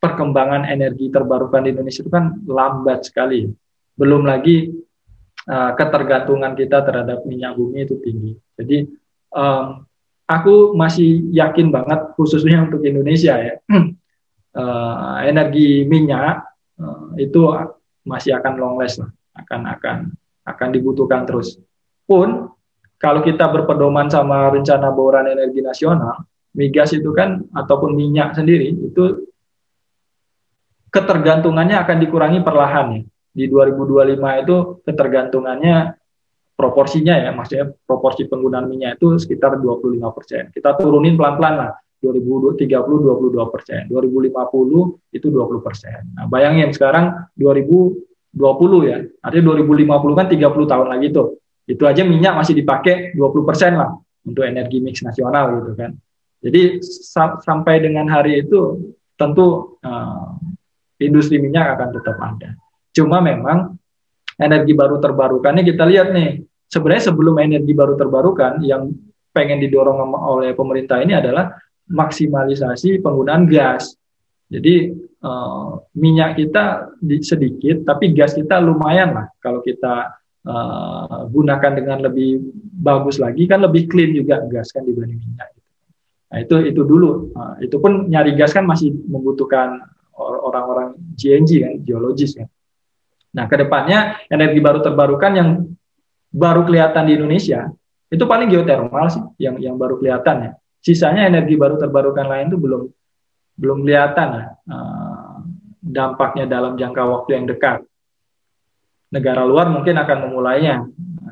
perkembangan 0.00 0.66
energi 0.66 1.12
terbarukan 1.12 1.62
di 1.62 1.76
Indonesia 1.76 2.02
itu 2.02 2.10
kan 2.10 2.40
lambat 2.48 3.06
sekali. 3.06 3.46
Belum 3.92 4.24
lagi 4.24 4.72
uh, 5.46 5.70
ketergantungan 5.76 6.56
kita 6.56 6.80
terhadap 6.82 7.22
minyak 7.28 7.54
bumi 7.54 7.84
itu 7.84 8.00
tinggi. 8.00 8.32
Jadi 8.56 8.88
um, 9.36 9.84
aku 10.32 10.72
masih 10.72 11.28
yakin 11.28 11.68
banget 11.68 12.16
khususnya 12.16 12.64
untuk 12.64 12.80
Indonesia 12.82 13.36
ya 13.36 13.54
uh, 14.56 15.18
energi 15.30 15.84
minyak 15.84 16.48
uh, 16.80 17.12
itu 17.20 17.40
masih 18.02 18.34
akan 18.38 18.52
long 18.58 18.76
last 18.78 19.02
lah, 19.02 19.10
akan 19.38 19.60
akan 19.78 19.96
akan 20.42 20.68
dibutuhkan 20.74 21.22
terus. 21.22 21.58
Pun 22.02 22.50
kalau 22.98 23.22
kita 23.22 23.46
berpedoman 23.50 24.10
sama 24.10 24.50
rencana 24.50 24.90
bauran 24.90 25.30
energi 25.30 25.62
nasional, 25.62 26.26
migas 26.54 26.94
itu 26.94 27.10
kan 27.14 27.46
ataupun 27.54 27.94
minyak 27.94 28.34
sendiri 28.34 28.74
itu 28.74 29.26
ketergantungannya 30.90 31.78
akan 31.78 31.96
dikurangi 32.02 32.40
perlahan 32.42 32.86
ya. 32.98 33.02
Di 33.32 33.48
2025 33.48 34.42
itu 34.44 34.56
ketergantungannya 34.84 35.76
proporsinya 36.52 37.14
ya, 37.16 37.30
maksudnya 37.32 37.72
proporsi 37.84 38.28
penggunaan 38.28 38.68
minyak 38.68 39.00
itu 39.00 39.16
sekitar 39.18 39.58
25 39.58 40.16
persen. 40.16 40.42
Kita 40.52 40.76
turunin 40.78 41.16
pelan-pelan 41.16 41.54
lah 41.58 41.70
2030 42.02 42.66
22 42.66 43.54
persen, 43.54 43.86
2050 43.86 45.14
itu 45.14 45.26
20 45.30 45.66
persen. 45.66 46.00
Nah, 46.18 46.26
bayangin 46.26 46.74
sekarang 46.74 47.30
2020 47.38 48.90
ya, 48.90 48.98
artinya 49.22 49.44
2050 49.54 50.18
kan 50.18 50.26
30 50.28 50.72
tahun 50.72 50.88
lagi 50.90 51.08
tuh. 51.14 51.28
Itu 51.62 51.86
aja 51.86 52.02
minyak 52.02 52.34
masih 52.34 52.58
dipakai 52.58 53.14
20 53.14 53.48
persen 53.48 53.78
lah 53.78 53.94
untuk 54.26 54.42
energi 54.42 54.82
mix 54.82 55.02
nasional 55.06 55.62
gitu 55.62 55.72
kan. 55.78 55.94
Jadi 56.42 56.82
sa 56.82 57.38
sampai 57.38 57.78
dengan 57.78 58.10
hari 58.10 58.42
itu 58.42 58.90
tentu 59.14 59.78
uh, 59.78 60.34
industri 60.98 61.38
minyak 61.38 61.78
akan 61.78 61.88
tetap 61.94 62.18
ada. 62.18 62.50
Cuma 62.90 63.22
memang 63.22 63.78
energi 64.38 64.72
baru 64.72 64.96
terbarukannya 65.02 65.62
kita 65.64 65.84
lihat 65.88 66.08
nih. 66.14 66.40
Sebenarnya 66.72 67.12
sebelum 67.12 67.36
energi 67.36 67.72
baru 67.76 67.94
terbarukan 68.00 68.64
yang 68.64 68.88
pengen 69.32 69.60
didorong 69.60 70.12
oleh 70.12 70.56
pemerintah 70.56 71.00
ini 71.00 71.16
adalah 71.16 71.52
maksimalisasi 71.88 73.00
penggunaan 73.04 73.44
gas. 73.48 73.92
Jadi 74.52 74.92
uh, 75.24 75.80
minyak 75.96 76.36
kita 76.36 76.92
di, 77.00 77.20
sedikit, 77.24 77.88
tapi 77.88 78.12
gas 78.12 78.36
kita 78.36 78.60
lumayan 78.60 79.16
lah. 79.16 79.26
Kalau 79.40 79.64
kita 79.64 80.16
uh, 80.44 81.28
gunakan 81.28 81.72
dengan 81.72 81.98
lebih 82.04 82.40
bagus 82.84 83.16
lagi, 83.16 83.48
kan 83.48 83.64
lebih 83.64 83.88
clean 83.88 84.12
juga 84.12 84.44
gas 84.48 84.72
kan 84.72 84.84
dibanding 84.84 85.20
minyak. 85.20 85.48
Nah 86.32 86.38
itu 86.40 86.56
itu 86.68 86.80
dulu. 86.84 87.32
Uh, 87.32 87.56
itu 87.64 87.76
pun 87.80 88.08
nyari 88.08 88.36
gas 88.36 88.52
kan 88.52 88.68
masih 88.68 88.92
membutuhkan 89.08 89.80
orang-orang 90.16 90.96
GNG 91.16 91.50
kan, 91.64 91.74
geologis 91.84 92.36
kan. 92.36 92.48
Nah 93.32 93.44
ke 93.48 93.56
depannya 93.56 94.20
energi 94.28 94.60
baru 94.60 94.84
terbarukan 94.84 95.32
yang 95.32 95.48
baru 96.32 96.64
kelihatan 96.64 97.08
di 97.08 97.12
Indonesia 97.16 97.68
itu 98.12 98.24
paling 98.28 98.48
geotermal 98.52 99.08
sih, 99.08 99.24
yang 99.40 99.56
yang 99.56 99.76
baru 99.80 99.96
kelihatan 99.96 100.36
ya 100.48 100.52
sisanya 100.82 101.30
energi 101.30 101.54
baru 101.54 101.78
terbarukan 101.78 102.26
lain 102.26 102.50
itu 102.50 102.58
belum 102.58 102.82
belum 103.52 103.78
kelihatan 103.86 104.28
ya, 104.34 104.46
uh, 104.74 105.38
dampaknya 105.78 106.50
dalam 106.50 106.74
jangka 106.74 107.02
waktu 107.06 107.30
yang 107.38 107.46
dekat. 107.46 107.86
Negara 109.12 109.46
luar 109.46 109.70
mungkin 109.70 109.94
akan 109.94 110.18
memulainya. 110.26 110.88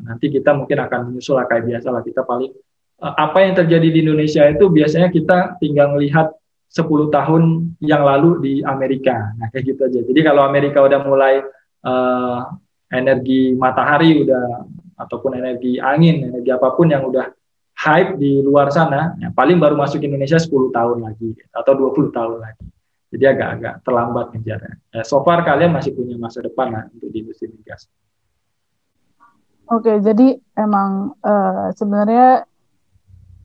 Nanti 0.07 0.30
kita 0.30 0.55
mungkin 0.55 0.78
akan 0.84 1.11
menyusul 1.11 1.40
kayak 1.48 1.64
biasa 1.66 1.88
lah. 1.90 2.03
Kita 2.07 2.22
paling 2.22 2.53
uh, 3.03 3.14
apa 3.18 3.42
yang 3.42 3.59
terjadi 3.59 3.88
di 3.90 3.98
Indonesia 4.07 4.46
itu 4.46 4.70
biasanya 4.70 5.11
kita 5.11 5.59
tinggal 5.59 5.98
melihat 5.98 6.30
10 6.70 6.86
tahun 7.11 7.42
yang 7.82 8.07
lalu 8.07 8.30
di 8.38 8.53
Amerika. 8.62 9.34
Nah 9.34 9.51
kayak 9.51 9.74
gitu 9.74 9.80
aja. 9.90 10.01
Jadi 10.07 10.20
kalau 10.22 10.46
Amerika 10.46 10.86
udah 10.86 11.03
mulai 11.03 11.42
uh, 11.84 12.38
energi 12.90 13.54
matahari 13.54 14.26
udah 14.26 14.66
ataupun 15.00 15.38
energi 15.38 15.80
angin, 15.80 16.28
energi 16.28 16.50
apa 16.52 16.76
pun 16.76 16.92
yang 16.92 17.06
udah 17.08 17.32
hype 17.80 18.20
di 18.20 18.44
luar 18.44 18.68
sana, 18.68 19.16
ya, 19.16 19.32
paling 19.32 19.56
baru 19.56 19.72
masuk 19.72 20.04
Indonesia 20.04 20.36
10 20.36 20.68
tahun 20.68 20.98
lagi 21.00 21.32
atau 21.48 21.72
20 21.72 22.12
tahun 22.12 22.36
lagi. 22.44 22.66
Jadi 23.10 23.24
agak-agak 23.26 23.74
terlambat 23.82 24.26
ngejarnya. 24.36 24.74
Ya, 24.92 25.02
so 25.02 25.24
far 25.24 25.42
kalian 25.42 25.72
masih 25.74 25.96
punya 25.96 26.14
masa 26.20 26.44
depan 26.44 26.70
lah 26.70 26.84
untuk 26.92 27.08
di 27.10 27.24
industri 27.24 27.48
migas. 27.50 27.88
Oke, 29.70 30.02
jadi 30.02 30.34
emang 30.58 31.14
uh, 31.22 31.70
sebenarnya 31.74 32.42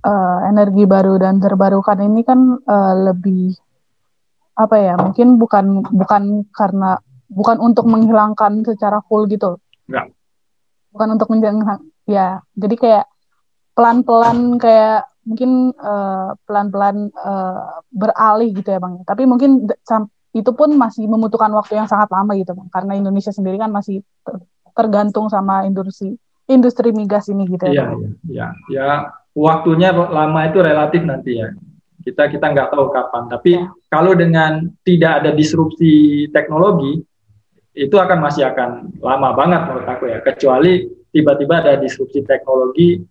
uh, 0.05 0.39
energi 0.49 0.83
baru 0.85 1.21
dan 1.21 1.37
terbarukan 1.37 2.01
ini 2.01 2.21
kan 2.25 2.61
uh, 2.65 2.93
lebih 3.09 3.57
apa 4.57 4.75
ya? 4.77 4.93
Mungkin 4.97 5.37
bukan 5.37 5.85
bukan 5.85 6.45
karena 6.49 6.97
bukan 7.35 7.59
untuk 7.59 7.83
menghilangkan 7.85 8.63
secara 8.63 9.03
full 9.05 9.27
gitu. 9.27 9.59
Enggak. 9.91 10.15
Bukan 10.95 11.07
untuk 11.19 11.27
menghilangkan 11.27 11.83
ya. 12.07 12.39
Jadi 12.55 12.75
kayak 12.79 13.05
pelan-pelan 13.75 14.55
kayak 14.55 15.11
mungkin 15.27 15.75
uh, 15.75 16.37
pelan-pelan 16.47 17.11
uh, 17.17 17.83
beralih 17.91 18.55
gitu 18.55 18.71
ya 18.71 18.79
bang. 18.79 19.03
Tapi 19.03 19.27
mungkin 19.27 19.67
itu 20.35 20.51
pun 20.55 20.69
masih 20.79 21.11
membutuhkan 21.11 21.51
waktu 21.51 21.75
yang 21.75 21.89
sangat 21.91 22.07
lama 22.13 22.31
gitu 22.39 22.55
bang, 22.55 22.69
karena 22.71 22.93
Indonesia 22.95 23.35
sendiri 23.35 23.59
kan 23.59 23.73
masih 23.73 23.99
tergantung 24.75 25.27
sama 25.31 25.63
industri 25.67 26.15
industri 26.45 26.93
migas 26.93 27.25
ini 27.27 27.49
gitu 27.49 27.65
ya. 27.67 27.73
Iya, 27.73 27.85
iya, 27.91 28.09
iya. 28.29 28.47
Ya, 28.69 28.89
waktunya 29.33 29.91
lama 29.91 30.39
itu 30.45 30.61
relatif 30.61 31.01
nanti 31.03 31.41
ya. 31.41 31.51
Kita 32.05 32.29
kita 32.29 32.53
nggak 32.53 32.69
tahu 32.69 32.93
kapan. 32.93 33.23
Tapi 33.33 33.51
ya. 33.57 33.65
kalau 33.89 34.13
dengan 34.13 34.69
tidak 34.85 35.25
ada 35.25 35.31
disrupsi 35.33 36.27
teknologi, 36.29 37.01
itu 37.75 37.95
akan 37.99 38.17
masih 38.23 38.47
akan 38.47 38.95
lama 39.03 39.29
banget 39.35 39.61
menurut 39.67 39.87
aku 39.87 40.03
ya. 40.07 40.23
Kecuali 40.23 40.87
tiba-tiba 41.11 41.59
ada 41.59 41.75
disrupsi 41.75 42.23
teknologi 42.23 43.03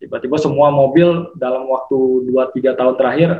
tiba-tiba 0.00 0.36
semua 0.40 0.72
mobil 0.72 1.32
dalam 1.36 1.68
waktu 1.68 2.28
2-3 2.28 2.72
tahun 2.76 2.94
terakhir 2.96 3.30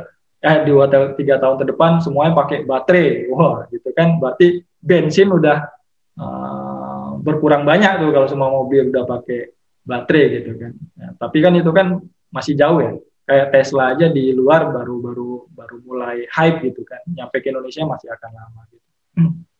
eh 0.41 0.65
dua 0.65 0.89
tiga 1.13 1.37
tahun 1.37 1.61
ke 1.61 1.65
depan 1.69 2.01
semuanya 2.01 2.33
pakai 2.33 2.65
baterai. 2.65 3.29
Wah 3.29 3.69
gitu 3.69 3.93
kan. 3.93 4.17
Berarti 4.17 4.65
bensin 4.81 5.29
udah 5.29 5.69
uh, 6.17 7.21
berkurang 7.21 7.61
banyak 7.61 8.01
tuh 8.01 8.09
kalau 8.09 8.25
semua 8.25 8.49
mobil 8.49 8.89
udah 8.89 9.05
pakai 9.05 9.53
baterai 9.85 10.41
gitu 10.41 10.51
kan. 10.57 10.73
Ya, 10.97 11.07
tapi 11.13 11.37
kan 11.45 11.53
itu 11.53 11.69
kan 11.69 12.01
masih 12.33 12.57
jauh 12.57 12.81
ya. 12.81 12.97
Kayak 13.21 13.47
Tesla 13.53 13.93
aja 13.93 14.09
di 14.09 14.33
luar 14.33 14.73
baru 14.73 14.97
baru 14.97 15.29
baru 15.53 15.77
mulai 15.85 16.25
hype 16.25 16.73
gitu 16.73 16.81
kan. 16.89 17.05
Nyampe 17.05 17.37
ke 17.37 17.53
Indonesia 17.53 17.85
masih 17.85 18.09
akan 18.09 18.31
lama 18.33 18.61
gitu 18.73 18.89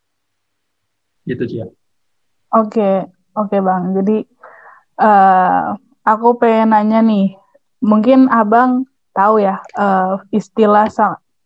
gitu 1.25 1.43
sih 1.47 1.57
ya 1.61 1.67
oke 2.53 3.09
oke 3.37 3.57
bang 3.57 3.83
jadi 3.97 4.17
uh, 5.01 5.77
aku 6.05 6.37
pengen 6.41 6.73
nanya 6.73 6.99
nih, 7.01 7.37
mungkin 7.81 8.29
abang 8.29 8.85
tahu 9.11 9.43
ya 9.43 9.59
uh, 9.75 10.21
istilah 10.31 10.87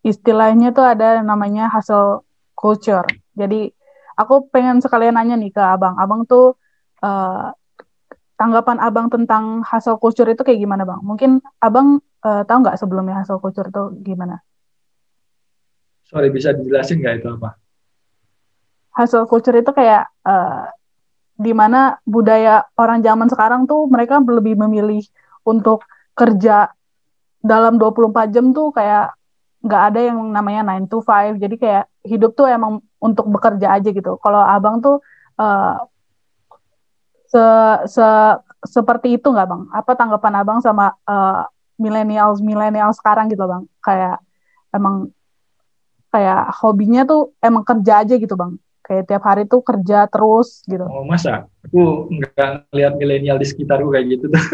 istilahnya 0.05 0.71
tuh 0.75 0.85
ada 0.85 1.23
namanya 1.25 1.71
hustle 1.71 2.23
culture. 2.53 3.07
Jadi 3.35 3.71
aku 4.15 4.47
pengen 4.51 4.79
sekalian 4.79 5.17
nanya 5.17 5.35
nih 5.35 5.51
ke 5.51 5.61
abang, 5.61 5.97
abang 5.99 6.23
tuh 6.29 6.55
uh, 7.01 7.51
tanggapan 8.35 8.77
abang 8.83 9.07
tentang 9.07 9.63
hustle 9.65 9.99
culture 9.99 10.27
itu 10.27 10.43
kayak 10.45 10.61
gimana 10.61 10.83
bang? 10.87 11.01
Mungkin 11.01 11.31
abang 11.59 11.99
uh, 12.23 12.43
tahu 12.45 12.57
nggak 12.63 12.79
sebelumnya 12.79 13.23
hustle 13.23 13.41
culture 13.41 13.67
itu 13.67 13.83
gimana? 14.03 14.39
Sorry 16.05 16.29
bisa 16.29 16.53
dijelasin 16.53 17.01
nggak 17.01 17.15
itu 17.25 17.27
apa? 17.33 17.57
Hustle 18.95 19.27
culture 19.27 19.59
itu 19.59 19.71
kayak 19.75 20.07
uh, 20.23 20.71
di 21.35 21.51
mana 21.51 21.99
budaya 22.07 22.63
orang 22.79 23.03
zaman 23.03 23.27
sekarang 23.27 23.67
tuh 23.67 23.91
mereka 23.91 24.23
lebih 24.23 24.55
memilih 24.55 25.03
untuk 25.43 25.83
kerja 26.15 26.71
dalam 27.43 27.75
24 27.75 28.31
jam 28.31 28.55
tuh 28.55 28.71
kayak 28.71 29.11
nggak 29.59 29.81
ada 29.91 29.99
yang 29.99 30.19
namanya 30.31 30.79
9 30.79 30.87
to 30.87 31.03
5 31.03 31.35
jadi 31.35 31.55
kayak 31.59 31.85
hidup 32.07 32.31
tuh 32.39 32.47
emang 32.47 32.79
untuk 33.03 33.27
bekerja 33.27 33.75
aja 33.75 33.89
gitu. 33.91 34.15
Kalau 34.23 34.41
abang 34.41 34.79
tuh 34.79 35.03
uh, 35.35 35.75
se, 37.27 37.43
se 37.91 38.07
seperti 38.65 39.19
itu 39.19 39.27
nggak 39.27 39.47
bang? 39.51 39.63
Apa 39.75 39.91
tanggapan 39.99 40.39
abang 40.39 40.59
sama 40.63 40.95
uh, 41.03 41.43
millennials 41.75 42.39
milenial 42.39 42.95
sekarang 42.95 43.27
gitu 43.27 43.43
bang? 43.43 43.67
Kayak 43.83 44.23
emang 44.71 45.11
kayak 46.15 46.47
hobinya 46.63 47.03
tuh 47.03 47.35
emang 47.43 47.67
kerja 47.67 48.07
aja 48.07 48.15
gitu 48.15 48.39
bang 48.39 48.55
kayak 48.85 49.09
tiap 49.09 49.23
hari 49.25 49.49
tuh 49.49 49.65
kerja 49.65 50.05
terus 50.05 50.61
gitu. 50.69 50.85
Oh 50.85 51.01
masa? 51.01 51.49
Aku 51.65 52.05
nggak 52.13 52.69
lihat 52.69 52.93
milenial 53.01 53.41
di 53.41 53.49
sekitarku 53.49 53.89
kayak 53.89 54.05
gitu 54.13 54.29
tuh. 54.29 54.37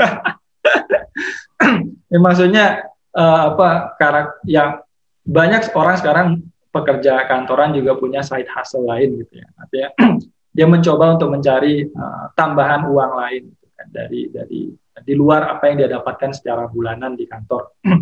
ya, 2.11 2.19
maksudnya 2.23 2.87
uh, 3.11 3.51
apa 3.51 3.99
karak 3.99 4.39
ya 4.47 4.79
banyak 5.27 5.67
orang 5.75 5.95
sekarang 5.99 6.27
pekerja 6.71 7.27
kantoran 7.27 7.75
juga 7.75 7.99
punya 7.99 8.23
side 8.23 8.47
hustle 8.47 8.87
lain 8.87 9.19
gitu 9.19 9.43
ya. 9.43 9.47
Artinya 9.59 9.89
dia 10.55 10.65
mencoba 10.71 11.19
untuk 11.19 11.35
mencari 11.35 11.91
uh, 11.91 12.31
tambahan 12.39 12.87
uang 12.87 13.11
lain 13.19 13.51
gitu 13.51 13.67
kan, 13.75 13.87
dari 13.91 14.31
dari 14.31 14.61
di 15.01 15.13
luar 15.17 15.59
apa 15.59 15.67
yang 15.67 15.83
dia 15.83 15.89
dapatkan 15.99 16.31
secara 16.31 16.71
bulanan 16.71 17.19
di 17.19 17.27
kantor. 17.27 17.75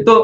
itu 0.00 0.14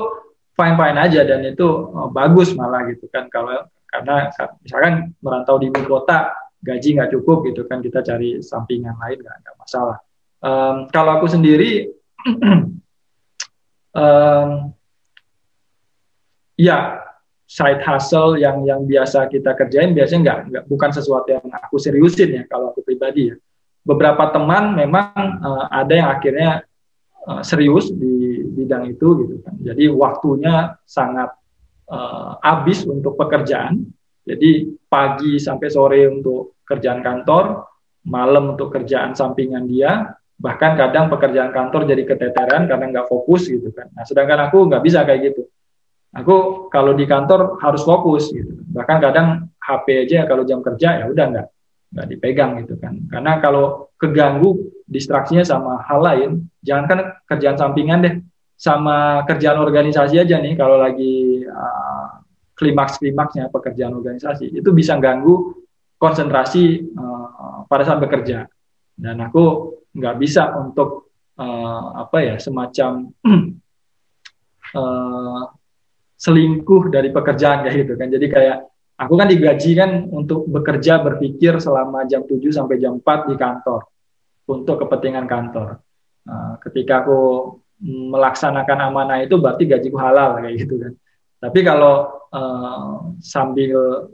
fine 0.57 0.77
fine 0.81 0.99
aja 0.99 1.21
dan 1.29 1.45
itu 1.45 1.69
uh, 1.93 2.09
bagus 2.09 2.57
malah 2.57 2.89
gitu 2.89 3.05
kan 3.13 3.29
kalau 3.29 3.69
karena 3.89 4.29
misalkan 4.61 5.17
merantau 5.25 5.57
di 5.57 5.73
ibu 5.73 5.81
kota 5.89 6.37
gaji 6.61 6.99
nggak 6.99 7.11
cukup 7.17 7.49
gitu 7.49 7.65
kan 7.65 7.81
kita 7.81 8.05
cari 8.05 8.45
sampingan 8.45 8.95
lain 9.01 9.25
nggak 9.25 9.57
masalah. 9.57 9.99
Um, 10.39 10.87
kalau 10.93 11.19
aku 11.19 11.27
sendiri 11.27 11.91
um, 13.99 14.51
ya 16.59 17.03
side 17.49 17.81
hustle 17.81 18.37
yang 18.37 18.61
yang 18.69 18.85
biasa 18.85 19.31
kita 19.33 19.57
kerjain 19.57 19.97
biasanya 19.97 20.21
nggak 20.21 20.39
nggak 20.53 20.65
bukan 20.69 20.91
sesuatu 20.93 21.33
yang 21.33 21.47
aku 21.49 21.81
seriusin 21.81 22.31
ya 22.37 22.43
kalau 22.47 22.75
aku 22.75 22.85
pribadi 22.85 23.33
ya. 23.33 23.37
Beberapa 23.89 24.29
teman 24.35 24.77
memang 24.77 25.41
uh, 25.41 25.65
ada 25.73 25.95
yang 25.97 26.13
akhirnya 26.13 26.51
uh, 27.25 27.41
serius 27.41 27.89
di 27.89 28.45
bidang 28.53 28.93
itu 28.93 29.25
gitu 29.25 29.35
kan. 29.41 29.57
Jadi 29.65 29.89
waktunya 29.89 30.77
sangat 30.85 31.33
uh, 31.89 32.39
habis 32.41 32.85
untuk 32.85 33.17
pekerjaan. 33.17 33.85
Jadi 34.29 34.77
pagi 34.89 35.41
sampai 35.41 35.69
sore 35.73 36.05
untuk 36.05 36.61
kerjaan 36.69 37.01
kantor, 37.01 37.65
malam 38.05 38.57
untuk 38.57 38.69
kerjaan 38.69 39.17
sampingan 39.17 39.65
dia, 39.65 40.05
bahkan 40.37 40.77
kadang 40.77 41.09
pekerjaan 41.09 41.51
kantor 41.51 41.89
jadi 41.89 42.03
keteteran 42.05 42.69
karena 42.69 42.85
nggak 42.93 43.09
fokus 43.09 43.49
gitu 43.49 43.73
kan. 43.73 43.89
Nah, 43.97 44.05
sedangkan 44.05 44.53
aku 44.53 44.69
nggak 44.69 44.83
bisa 44.85 45.03
kayak 45.09 45.33
gitu. 45.33 45.49
Aku 46.13 46.69
kalau 46.73 46.93
di 46.93 47.05
kantor 47.05 47.61
harus 47.61 47.85
fokus 47.85 48.33
gitu. 48.33 48.53
Bahkan 48.73 48.97
kadang 49.01 49.49
HP 49.61 50.09
aja 50.09 50.25
kalau 50.25 50.45
jam 50.45 50.65
kerja 50.65 51.05
ya 51.05 51.05
udah 51.09 51.25
nggak 51.33 51.47
nggak 51.93 52.07
dipegang 52.09 52.51
gitu 52.65 52.77
kan. 52.77 53.01
Karena 53.09 53.41
kalau 53.41 53.93
keganggu 53.97 54.73
distraksinya 54.89 55.45
sama 55.45 55.85
hal 55.85 56.01
lain, 56.01 56.31
jangan 56.65 56.85
kan 56.89 56.99
kerjaan 57.29 57.57
sampingan 57.61 57.99
deh, 58.01 58.15
sama 58.59 59.23
kerjaan 59.23 59.63
organisasi 59.63 60.19
aja 60.19 60.43
nih 60.43 60.59
kalau 60.59 60.83
lagi 60.83 61.47
uh, 61.47 62.27
klimaks 62.59 62.99
klimaksnya 62.99 63.47
pekerjaan 63.55 63.95
organisasi 63.95 64.51
itu 64.51 64.75
bisa 64.75 64.99
ganggu 64.99 65.55
konsentrasi 65.95 66.91
uh, 66.91 67.63
pada 67.71 67.87
saat 67.87 68.03
bekerja. 68.03 68.51
Dan 68.99 69.23
aku 69.23 69.79
nggak 69.95 70.17
bisa 70.19 70.59
untuk 70.59 71.15
uh, 71.39 72.03
apa 72.03 72.19
ya 72.19 72.35
semacam 72.43 73.15
uh, 74.75 75.45
selingkuh 76.27 76.91
dari 76.91 77.15
pekerjaan 77.15 77.63
kayak 77.63 77.87
gitu 77.87 77.95
kan. 77.95 78.11
Jadi 78.11 78.27
kayak 78.27 78.59
aku 78.99 79.15
kan 79.15 79.31
digaji 79.31 79.71
kan 79.79 79.91
untuk 80.11 80.51
bekerja 80.51 80.99
berpikir 80.99 81.63
selama 81.63 82.03
jam 82.11 82.27
7 82.27 82.43
sampai 82.51 82.83
jam 82.83 82.99
4 82.99 83.31
di 83.31 83.35
kantor 83.39 83.87
untuk 84.51 84.83
kepentingan 84.83 85.31
kantor. 85.31 85.79
Uh, 86.27 86.59
ketika 86.67 87.07
aku 87.07 87.19
melaksanakan 87.83 88.91
amanah 88.91 89.23
itu 89.23 89.39
berarti 89.39 89.65
gajiku 89.71 89.99
halal 89.99 90.39
kayak 90.43 90.67
gitu 90.67 90.75
kan. 90.83 90.93
Tapi 91.39 91.61
kalau 91.63 92.27
uh, 92.35 93.15
sambil 93.23 94.11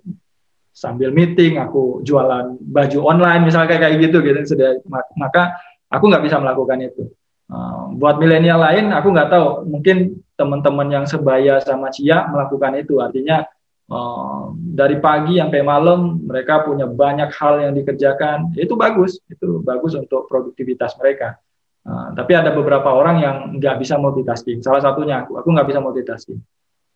sambil 0.74 1.08
meeting 1.14 1.56
aku 1.56 2.04
jualan 2.04 2.60
baju 2.60 2.98
online 3.08 3.48
misalnya 3.48 3.80
kayak 3.80 3.96
gitu 4.04 4.20
gitu. 4.20 4.40
Sudah 4.44 4.76
maka 5.16 5.56
aku 5.88 6.04
nggak 6.12 6.24
bisa 6.28 6.36
melakukan 6.36 6.84
itu. 6.84 7.08
Uh, 7.48 7.92
buat 7.96 8.20
milenial 8.20 8.60
lain 8.60 8.92
aku 8.92 9.08
nggak 9.08 9.32
tahu. 9.32 9.64
Mungkin 9.72 10.20
teman-teman 10.36 10.88
yang 10.92 11.04
sebaya 11.08 11.56
sama 11.64 11.88
Cia 11.88 12.28
melakukan 12.28 12.76
itu. 12.76 13.00
Artinya 13.00 13.48
uh, 13.88 14.52
dari 14.52 15.00
pagi 15.00 15.40
sampai 15.40 15.64
malam 15.64 16.20
mereka 16.28 16.60
punya 16.68 16.84
banyak 16.84 17.32
hal 17.32 17.64
yang 17.64 17.72
dikerjakan. 17.72 18.52
Itu 18.60 18.76
bagus. 18.76 19.16
Itu 19.32 19.64
bagus 19.64 19.96
untuk 19.96 20.28
produktivitas 20.28 21.00
mereka 21.00 21.40
Uh, 21.84 22.16
tapi 22.16 22.32
ada 22.32 22.48
beberapa 22.56 22.88
orang 22.96 23.16
yang 23.20 23.36
nggak 23.60 23.76
bisa 23.76 24.00
multitasking. 24.00 24.64
Salah 24.64 24.80
satunya 24.80 25.20
aku, 25.20 25.36
aku 25.36 25.48
nggak 25.52 25.68
bisa 25.68 25.80
multitasking. 25.84 26.40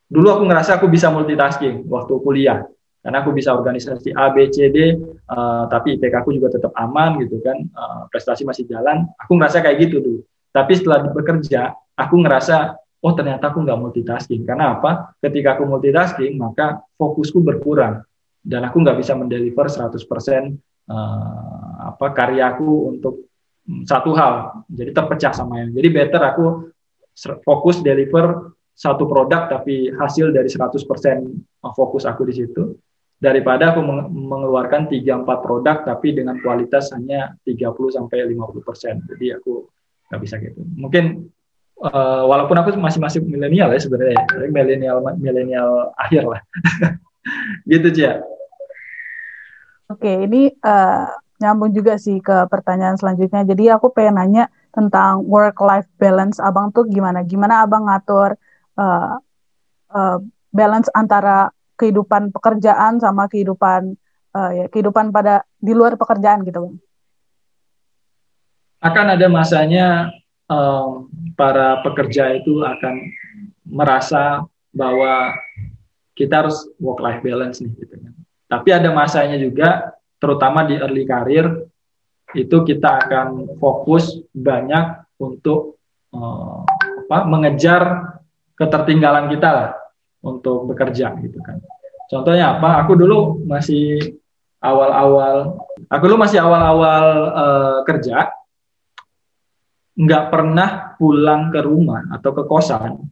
Dulu 0.09 0.29
aku 0.33 0.43
ngerasa 0.49 0.81
aku 0.81 0.89
bisa 0.89 1.13
multitasking 1.13 1.85
waktu 1.85 2.17
kuliah, 2.25 2.65
karena 3.05 3.21
aku 3.21 3.37
bisa 3.37 3.53
organisasi 3.53 4.17
A, 4.17 4.33
B, 4.33 4.49
C, 4.49 4.73
D, 4.73 4.97
uh, 5.29 5.69
tapi 5.69 6.01
IPK 6.01 6.25
aku 6.25 6.33
juga 6.33 6.49
tetap 6.57 6.73
aman 6.73 7.21
gitu 7.21 7.37
kan, 7.45 7.61
uh, 7.77 8.09
prestasi 8.09 8.49
masih 8.49 8.65
jalan. 8.65 9.05
Aku 9.21 9.37
ngerasa 9.37 9.61
kayak 9.61 9.77
gitu 9.85 10.01
dulu. 10.01 10.21
Tapi 10.49 10.73
setelah 10.73 11.05
bekerja, 11.13 11.77
aku 11.93 12.15
ngerasa, 12.25 12.81
oh 13.05 13.13
ternyata 13.13 13.53
aku 13.53 13.61
nggak 13.61 13.79
multitasking. 13.79 14.49
Karena 14.49 14.81
apa? 14.81 15.13
Ketika 15.21 15.61
aku 15.61 15.69
multitasking, 15.69 16.41
maka 16.41 16.81
fokusku 16.97 17.45
berkurang 17.45 18.09
dan 18.41 18.65
aku 18.65 18.81
nggak 18.81 18.97
bisa 18.97 19.13
mendeliver 19.13 19.69
100% 19.69 19.93
uh, 20.89 21.69
apa 21.93 22.07
karyaku 22.17 22.97
untuk 22.97 23.29
satu 23.85 24.17
hal 24.17 24.65
jadi 24.73 24.91
terpecah 24.97 25.33
sama 25.37 25.61
yang 25.65 25.71
jadi 25.77 25.89
better 25.93 26.23
aku 26.25 26.47
fokus 27.45 27.85
deliver 27.85 28.57
satu 28.73 29.05
produk 29.11 29.51
tapi 29.51 29.91
hasil 29.91 30.31
dari 30.31 30.47
100% 30.47 30.79
fokus 31.75 32.07
aku 32.07 32.23
di 32.31 32.35
situ 32.39 32.79
daripada 33.19 33.75
aku 33.75 33.83
mengeluarkan 34.15 34.87
3 34.87 35.27
4 35.27 35.45
produk 35.45 35.83
tapi 35.83 36.15
dengan 36.15 36.39
kualitas 36.39 36.95
hanya 36.95 37.35
30 37.43 37.75
sampai 37.91 38.31
50%. 38.31 39.11
Jadi 39.11 39.27
aku 39.35 39.67
nggak 40.09 40.21
bisa 40.23 40.39
gitu. 40.39 40.63
Mungkin 40.79 41.27
uh, 41.83 42.23
walaupun 42.31 42.57
aku 42.63 42.79
masih 42.79 43.03
masih 43.03 43.21
milenial 43.27 43.75
ya 43.75 43.81
sebenarnya, 43.83 44.23
milenial 44.55 45.03
milenial 45.19 45.91
akhir 45.99 46.23
lah. 46.31 46.41
gitu 47.71 47.91
Cia. 47.91 48.23
Oke, 49.91 50.31
ini 50.31 50.53
uh, 50.63 51.11
nyambung 51.39 51.71
juga 51.71 51.97
sih 51.97 52.19
ke 52.19 52.47
pertanyaan 52.51 52.99
selanjutnya. 52.99 53.47
Jadi 53.47 53.71
aku 53.71 53.95
pengen 53.95 54.19
nanya 54.19 54.45
tentang 54.75 55.23
work 55.27 55.59
life 55.63 55.87
balance 55.97 56.43
abang 56.43 56.75
tuh 56.75 56.87
gimana? 56.87 57.23
Gimana 57.23 57.65
abang 57.65 57.87
ngatur 57.87 58.35
uh, 58.79 59.17
uh, 59.95 60.19
balance 60.51 60.91
antara 60.93 61.51
kehidupan 61.79 62.35
pekerjaan 62.35 62.99
sama 62.99 63.31
kehidupan 63.31 63.95
uh, 64.35 64.51
ya 64.51 64.67
kehidupan 64.67 65.15
pada 65.15 65.47
di 65.63 65.73
luar 65.73 65.95
pekerjaan 65.95 66.43
gitu 66.43 66.67
bang? 66.67 66.77
Akan 68.79 69.07
ada 69.11 69.27
masanya 69.27 70.11
um, 70.51 71.11
para 71.35 71.83
pekerja 71.83 72.35
itu 72.35 72.63
akan 72.63 72.95
merasa 73.67 74.43
bahwa 74.75 75.35
kita 76.19 76.43
harus 76.47 76.67
work 76.83 76.99
life 76.99 77.23
balance 77.23 77.63
nih 77.63 77.71
gitu 77.79 77.95
kan. 77.95 78.13
Tapi 78.49 78.69
ada 78.75 78.91
masanya 78.91 79.37
juga 79.39 79.98
terutama 80.19 80.67
di 80.67 80.79
early 80.79 81.07
career 81.07 81.47
itu 82.37 82.57
kita 82.61 83.09
akan 83.09 83.57
fokus 83.57 84.21
banyak 84.35 85.09
untuk 85.17 85.81
uh, 86.13 86.63
apa, 87.09 87.19
mengejar 87.25 87.83
ketertinggalan 88.53 89.33
kita 89.33 89.49
lah 89.49 89.71
untuk 90.21 90.69
bekerja 90.69 91.17
gitu 91.25 91.39
kan. 91.41 91.63
Contohnya 92.09 92.59
apa? 92.59 92.85
Aku 92.85 92.99
dulu 92.99 93.41
masih 93.49 94.19
awal-awal, 94.59 95.63
aku 95.89 96.03
dulu 96.05 96.19
masih 96.21 96.43
awal-awal 96.43 97.05
uh, 97.33 97.79
kerja, 97.87 98.33
nggak 99.99 100.25
pernah 100.31 100.95
pulang 100.95 101.51
ke 101.51 101.61
rumah 101.63 102.07
atau 102.15 102.31
ke 102.31 102.43
kosan 102.47 103.03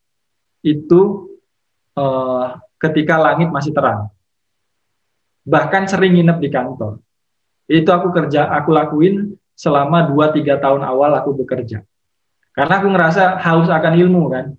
itu 0.63 1.31
uh, 1.99 2.59
ketika 2.79 3.19
langit 3.19 3.51
masih 3.51 3.75
terang 3.75 4.11
bahkan 5.47 5.87
sering 5.87 6.19
nginep 6.19 6.39
di 6.43 6.51
kantor. 6.51 6.99
Itu 7.71 7.91
aku 7.95 8.11
kerja, 8.11 8.51
aku 8.51 8.75
lakuin 8.75 9.39
selama 9.55 10.11
2-3 10.11 10.59
tahun 10.59 10.83
awal 10.83 11.15
aku 11.17 11.33
bekerja. 11.39 11.87
Karena 12.51 12.83
aku 12.83 12.89
ngerasa 12.91 13.39
haus 13.41 13.71
akan 13.71 13.95
ilmu 13.95 14.23
kan. 14.29 14.53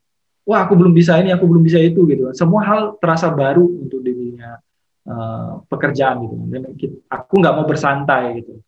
Wah 0.48 0.64
aku 0.64 0.80
belum 0.80 0.96
bisa 0.96 1.20
ini, 1.20 1.36
aku 1.36 1.44
belum 1.44 1.62
bisa 1.62 1.78
itu 1.78 2.08
gitu. 2.08 2.32
Semua 2.32 2.64
hal 2.64 2.96
terasa 3.04 3.28
baru 3.28 3.68
untuk 3.68 4.00
dirinya 4.00 4.56
uh, 5.04 5.60
pekerjaan 5.68 6.24
gitu. 6.24 6.36
Dan 6.48 6.72
aku 7.12 7.34
nggak 7.36 7.54
mau 7.54 7.68
bersantai 7.68 8.40
gitu. 8.42 8.64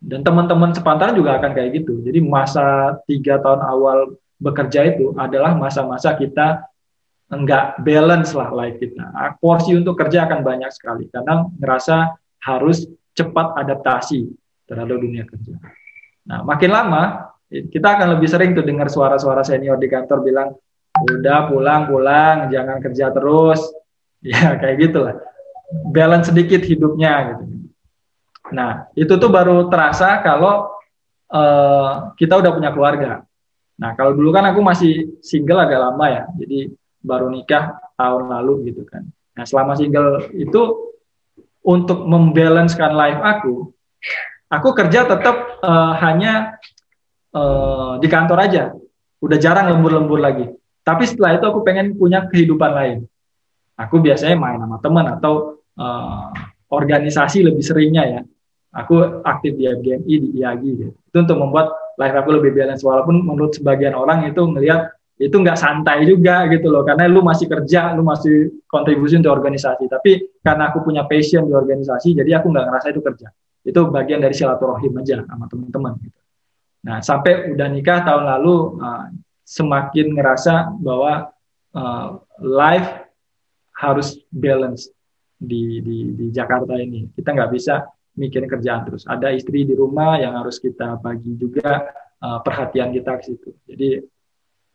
Dan 0.00 0.22
teman-teman 0.22 0.70
sepantaran 0.70 1.18
juga 1.18 1.36
akan 1.42 1.50
kayak 1.50 1.82
gitu. 1.82 1.98
Jadi 2.06 2.22
masa 2.22 2.96
tiga 3.10 3.42
tahun 3.42 3.60
awal 3.60 3.98
bekerja 4.40 4.96
itu 4.96 5.12
adalah 5.18 5.52
masa-masa 5.52 6.16
kita 6.16 6.69
enggak 7.30 7.78
balance 7.86 8.34
lah 8.34 8.50
life 8.50 8.76
kita. 8.82 9.06
Porsi 9.38 9.78
untuk 9.78 9.94
kerja 9.94 10.26
akan 10.26 10.42
banyak 10.42 10.70
sekali 10.74 11.06
karena 11.08 11.46
ngerasa 11.46 12.18
harus 12.42 12.84
cepat 13.14 13.54
adaptasi 13.54 14.26
terhadap 14.66 14.98
dunia 14.98 15.22
kerja. 15.26 15.54
Nah, 16.26 16.42
makin 16.42 16.70
lama 16.70 17.02
kita 17.50 17.98
akan 17.98 18.18
lebih 18.18 18.28
sering 18.30 18.54
tuh 18.54 18.62
dengar 18.62 18.86
suara-suara 18.86 19.42
senior 19.42 19.74
di 19.78 19.90
kantor 19.90 20.22
bilang, 20.22 20.54
udah 20.94 21.50
pulang 21.50 21.90
pulang, 21.90 22.36
jangan 22.50 22.78
kerja 22.78 23.10
terus, 23.10 23.60
ya 24.26 24.58
kayak 24.58 24.78
gitulah. 24.78 25.16
balance 25.70 26.34
sedikit 26.34 26.66
hidupnya 26.66 27.30
gitu. 27.30 27.44
Nah, 28.50 28.90
itu 28.98 29.14
tuh 29.14 29.30
baru 29.30 29.70
terasa 29.70 30.18
kalau 30.18 30.66
uh, 31.30 32.10
kita 32.18 32.42
udah 32.42 32.50
punya 32.50 32.74
keluarga. 32.74 33.22
Nah, 33.78 33.94
kalau 33.94 34.18
dulu 34.18 34.34
kan 34.34 34.50
aku 34.50 34.66
masih 34.66 35.14
single 35.22 35.62
agak 35.62 35.78
lama 35.78 36.06
ya, 36.10 36.22
jadi 36.34 36.74
baru 37.00 37.32
nikah 37.32 37.80
tahun 37.96 38.28
lalu 38.28 38.72
gitu 38.72 38.84
kan. 38.84 39.08
Nah, 39.36 39.44
selama 39.48 39.76
single 39.76 40.28
itu 40.36 40.92
untuk 41.64 42.04
membalancekan 42.04 42.92
life 42.92 43.20
aku, 43.20 43.72
aku 44.48 44.68
kerja 44.76 45.08
tetap 45.08 45.60
uh, 45.64 45.96
hanya 46.00 46.60
uh, 47.32 47.96
di 48.00 48.08
kantor 48.08 48.38
aja. 48.40 48.64
Udah 49.20 49.36
jarang 49.36 49.68
lembur-lembur 49.68 50.20
lagi. 50.20 50.48
Tapi 50.80 51.04
setelah 51.04 51.36
itu 51.36 51.44
aku 51.44 51.60
pengen 51.60 51.96
punya 51.96 52.24
kehidupan 52.24 52.70
lain. 52.72 52.98
Aku 53.76 54.00
biasanya 54.00 54.36
main 54.36 54.60
sama 54.60 54.76
teman 54.80 55.06
atau 55.08 55.60
uh, 55.76 56.32
organisasi 56.68 57.44
lebih 57.44 57.64
seringnya 57.64 58.04
ya. 58.04 58.20
Aku 58.70 59.24
aktif 59.26 59.58
di 59.58 59.66
FGMI, 59.66 60.14
di 60.20 60.28
IAGI 60.40 60.70
gitu. 60.78 60.92
Itu 60.94 61.16
untuk 61.26 61.38
membuat 61.42 61.74
life 61.98 62.16
aku 62.16 62.38
lebih 62.38 62.54
balance. 62.54 62.86
Walaupun 62.86 63.24
menurut 63.24 63.56
sebagian 63.56 63.98
orang 63.98 64.30
itu 64.30 64.40
ngelihat 64.40 64.99
itu 65.20 65.36
nggak 65.36 65.58
santai 65.60 66.08
juga 66.08 66.48
gitu 66.48 66.72
loh 66.72 66.80
karena 66.80 67.04
lu 67.04 67.20
masih 67.20 67.44
kerja 67.44 67.92
lu 67.92 68.00
masih 68.00 68.64
kontribusi 68.64 69.20
untuk 69.20 69.36
organisasi. 69.36 69.84
Tapi 69.84 70.40
karena 70.40 70.72
aku 70.72 70.80
punya 70.80 71.04
passion 71.04 71.44
di 71.44 71.52
organisasi 71.52 72.16
jadi 72.16 72.40
aku 72.40 72.48
nggak 72.48 72.64
ngerasa 72.72 72.88
itu 72.88 73.00
kerja. 73.04 73.28
Itu 73.60 73.92
bagian 73.92 74.24
dari 74.24 74.32
silaturahim 74.32 74.96
aja 74.96 75.20
sama 75.28 75.44
teman-teman 75.44 75.92
gitu. 76.00 76.20
Nah 76.88 77.04
sampai 77.04 77.52
udah 77.52 77.68
nikah 77.68 78.00
tahun 78.00 78.24
lalu 78.24 78.80
uh, 78.80 79.12
semakin 79.44 80.16
ngerasa 80.16 80.72
bahwa 80.80 81.28
uh, 81.76 82.08
life 82.40 83.04
harus 83.76 84.16
balance 84.32 84.88
di, 85.36 85.84
di 85.84 86.16
di 86.16 86.26
Jakarta 86.32 86.80
ini. 86.80 87.12
Kita 87.12 87.36
nggak 87.36 87.52
bisa 87.52 87.84
mikirin 88.16 88.48
kerjaan 88.48 88.88
terus. 88.88 89.04
Ada 89.04 89.36
istri 89.36 89.68
di 89.68 89.76
rumah 89.76 90.16
yang 90.16 90.32
harus 90.40 90.56
kita 90.56 90.96
bagi 90.96 91.36
juga 91.36 91.92
uh, 92.24 92.40
perhatian 92.40 92.88
kita 92.96 93.20
ke 93.20 93.22
situ. 93.28 93.52
Jadi 93.68 94.00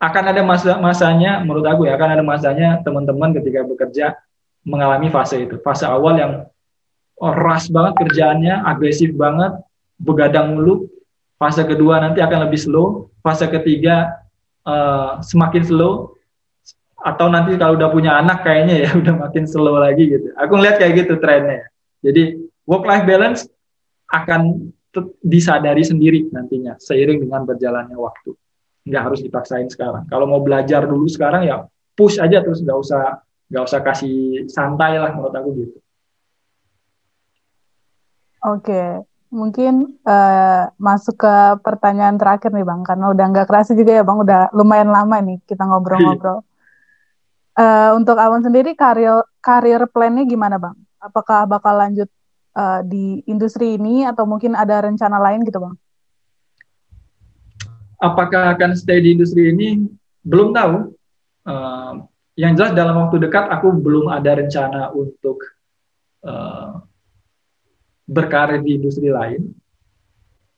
akan 0.06 0.24
ada 0.32 0.42
masa 0.46 0.78
masanya 0.78 1.42
menurut 1.42 1.66
aku 1.66 1.90
ya 1.90 1.98
akan 1.98 2.10
ada 2.20 2.24
masanya 2.24 2.80
teman-teman 2.86 3.34
ketika 3.34 3.66
bekerja 3.66 4.06
mengalami 4.62 5.10
fase 5.10 5.42
itu. 5.42 5.58
Fase 5.62 5.86
awal 5.90 6.22
yang 6.22 6.34
ras 7.18 7.72
banget 7.72 7.94
kerjaannya 8.06 8.66
agresif 8.66 9.14
banget 9.18 9.58
begadang 9.98 10.54
mulu. 10.58 10.86
Fase 11.42 11.66
kedua 11.66 12.02
nanti 12.02 12.22
akan 12.22 12.50
lebih 12.50 12.60
slow. 12.62 13.10
Fase 13.26 13.50
ketiga 13.50 14.22
uh, 14.66 15.22
semakin 15.26 15.64
slow. 15.66 16.14
Atau 17.06 17.30
nanti 17.30 17.54
kalau 17.58 17.78
udah 17.78 17.90
punya 17.94 18.18
anak 18.18 18.42
kayaknya 18.46 18.86
ya 18.86 18.90
udah 19.02 19.14
makin 19.30 19.46
slow 19.50 19.82
lagi 19.82 20.10
gitu. 20.10 20.34
Aku 20.38 20.58
ngeliat 20.58 20.78
kayak 20.78 21.06
gitu 21.06 21.18
trennya. 21.18 21.66
Jadi 22.06 22.46
work 22.70 22.86
life 22.86 23.06
balance 23.10 23.50
akan 24.14 24.70
disadari 25.20 25.84
sendiri 25.84 26.32
nantinya 26.32 26.80
seiring 26.80 27.28
dengan 27.28 27.44
berjalannya 27.44 28.00
waktu 28.00 28.32
nggak 28.86 29.04
harus 29.12 29.20
dipaksain 29.26 29.68
sekarang. 29.68 30.06
Kalau 30.06 30.30
mau 30.30 30.40
belajar 30.46 30.86
dulu 30.86 31.10
sekarang 31.10 31.50
ya 31.50 31.66
push 31.98 32.22
aja 32.22 32.44
terus 32.46 32.62
nggak 32.62 32.78
usah 32.78 33.26
nggak 33.50 33.64
usah 33.66 33.80
kasih 33.82 34.46
santai 34.50 35.02
lah 35.02 35.14
menurut 35.14 35.34
aku 35.34 35.50
gitu. 35.58 35.78
Oke, 38.46 39.02
mungkin 39.34 39.98
uh, 40.06 40.70
masuk 40.78 41.18
ke 41.18 41.36
pertanyaan 41.66 42.14
terakhir 42.22 42.54
nih 42.54 42.62
bang, 42.62 42.86
karena 42.86 43.10
udah 43.10 43.26
nggak 43.34 43.48
kerasa 43.50 43.74
juga 43.74 43.98
ya 43.98 44.04
bang, 44.06 44.22
udah 44.22 44.42
lumayan 44.54 44.94
lama 44.94 45.18
nih 45.18 45.42
kita 45.50 45.66
ngobrol-ngobrol. 45.66 46.46
uh, 47.58 47.90
untuk 47.98 48.22
Awan 48.22 48.46
sendiri 48.46 48.78
karir 48.78 49.26
karir 49.42 49.90
plannya 49.90 50.30
gimana 50.30 50.62
bang? 50.62 50.78
Apakah 51.02 51.50
bakal 51.50 51.74
lanjut 51.74 52.10
uh, 52.54 52.86
di 52.86 53.26
industri 53.26 53.82
ini 53.82 54.06
atau 54.06 54.30
mungkin 54.30 54.54
ada 54.54 54.86
rencana 54.86 55.18
lain 55.18 55.42
gitu 55.42 55.58
bang? 55.58 55.74
Apakah 58.00 58.56
akan 58.56 58.76
stay 58.76 59.00
di 59.00 59.16
industri 59.16 59.52
ini 59.52 59.84
belum 60.26 60.52
tahu. 60.52 60.76
Uh, 61.46 62.02
yang 62.36 62.52
jelas 62.58 62.76
dalam 62.76 63.00
waktu 63.00 63.22
dekat 63.22 63.48
aku 63.48 63.72
belum 63.72 64.12
ada 64.12 64.36
rencana 64.36 64.92
untuk 64.92 65.40
uh, 66.28 66.84
berkarir 68.04 68.60
di 68.60 68.76
industri 68.76 69.08
lain. 69.08 69.56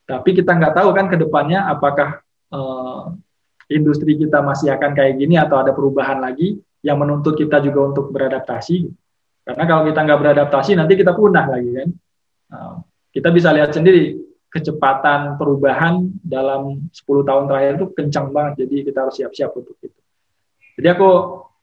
Tapi 0.08 0.30
kita 0.34 0.56
nggak 0.58 0.74
tahu 0.74 0.90
kan 0.96 1.06
ke 1.06 1.16
depannya 1.20 1.68
apakah 1.68 2.18
uh, 2.50 3.14
industri 3.70 4.16
kita 4.16 4.40
masih 4.42 4.74
akan 4.74 4.96
kayak 4.96 5.20
gini 5.20 5.36
atau 5.36 5.60
ada 5.60 5.70
perubahan 5.70 6.18
lagi 6.18 6.58
yang 6.82 6.98
menuntut 6.98 7.36
kita 7.36 7.62
juga 7.62 7.94
untuk 7.94 8.10
beradaptasi. 8.10 8.88
Karena 9.44 9.64
kalau 9.68 9.82
kita 9.86 10.00
nggak 10.02 10.18
beradaptasi 10.18 10.72
nanti 10.74 10.98
kita 10.98 11.14
punah 11.14 11.46
lagi 11.46 11.70
kan. 11.78 11.88
Uh, 12.48 12.74
kita 13.12 13.28
bisa 13.30 13.52
lihat 13.54 13.70
sendiri 13.70 14.27
kecepatan 14.48 15.36
perubahan 15.36 16.08
dalam 16.24 16.88
10 16.88 17.28
tahun 17.28 17.44
terakhir 17.48 17.72
itu 17.76 17.86
kencang 17.92 18.26
banget. 18.32 18.64
Jadi 18.64 18.76
kita 18.88 18.98
harus 19.04 19.14
siap-siap 19.20 19.52
untuk 19.52 19.76
itu. 19.84 20.00
Jadi 20.80 20.88
aku 20.88 21.08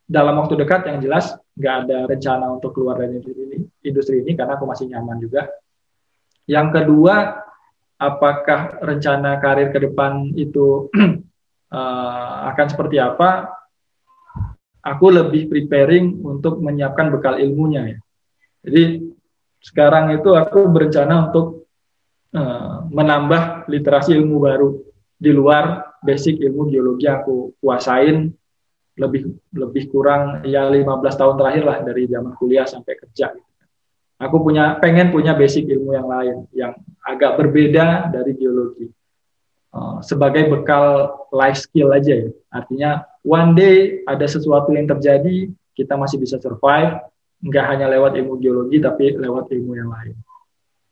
dalam 0.06 0.38
waktu 0.38 0.54
dekat 0.54 0.86
yang 0.86 1.02
jelas 1.02 1.34
nggak 1.58 1.76
ada 1.88 1.98
rencana 2.06 2.46
untuk 2.54 2.78
keluar 2.78 3.02
dari 3.02 3.18
industri 3.18 3.34
ini, 3.42 3.58
industri 3.82 4.16
ini 4.22 4.32
karena 4.38 4.54
aku 4.60 4.66
masih 4.70 4.86
nyaman 4.92 5.18
juga. 5.18 5.50
Yang 6.46 6.68
kedua, 6.78 7.42
apakah 7.98 8.78
rencana 8.84 9.42
karir 9.42 9.74
ke 9.74 9.80
depan 9.82 10.30
itu 10.38 10.92
uh, 11.74 12.34
akan 12.54 12.68
seperti 12.70 13.02
apa? 13.02 13.50
Aku 14.86 15.10
lebih 15.10 15.50
preparing 15.50 16.22
untuk 16.22 16.62
menyiapkan 16.62 17.10
bekal 17.10 17.42
ilmunya 17.42 17.98
ya. 17.98 17.98
Jadi 18.62 19.10
sekarang 19.58 20.14
itu 20.14 20.38
aku 20.38 20.70
berencana 20.70 21.30
untuk 21.34 21.55
Eh, 22.36 22.76
menambah 22.92 23.70
literasi 23.72 24.12
ilmu 24.20 24.44
baru 24.44 24.70
di 25.16 25.32
luar 25.32 25.96
basic 26.04 26.44
ilmu 26.44 26.68
geologi 26.68 27.08
aku 27.08 27.56
kuasain 27.64 28.28
lebih 29.00 29.40
lebih 29.56 29.88
kurang 29.88 30.44
ya 30.44 30.68
15 30.68 31.16
tahun 31.16 31.36
terakhir 31.40 31.64
lah 31.64 31.78
dari 31.88 32.04
zaman 32.12 32.36
kuliah 32.36 32.68
sampai 32.68 33.00
kerja. 33.00 33.32
Aku 34.20 34.44
punya 34.44 34.76
pengen 34.84 35.16
punya 35.16 35.32
basic 35.32 35.64
ilmu 35.64 35.96
yang 35.96 36.08
lain 36.12 36.38
yang 36.52 36.76
agak 37.08 37.40
berbeda 37.40 38.12
dari 38.12 38.36
geologi. 38.36 38.92
Uh, 39.72 40.00
sebagai 40.04 40.48
bekal 40.52 41.16
life 41.32 41.60
skill 41.64 41.92
aja 41.96 42.20
ya. 42.20 42.30
Artinya 42.52 43.08
one 43.24 43.56
day 43.56 43.76
ada 44.08 44.28
sesuatu 44.28 44.76
yang 44.76 44.88
terjadi, 44.88 45.52
kita 45.76 46.00
masih 46.00 46.20
bisa 46.20 46.36
survive, 46.40 47.00
nggak 47.44 47.66
hanya 47.76 47.88
lewat 47.92 48.16
ilmu 48.20 48.40
geologi 48.40 48.84
tapi 48.84 49.16
lewat 49.16 49.52
ilmu 49.52 49.72
yang 49.76 49.88
lain. 49.92 50.16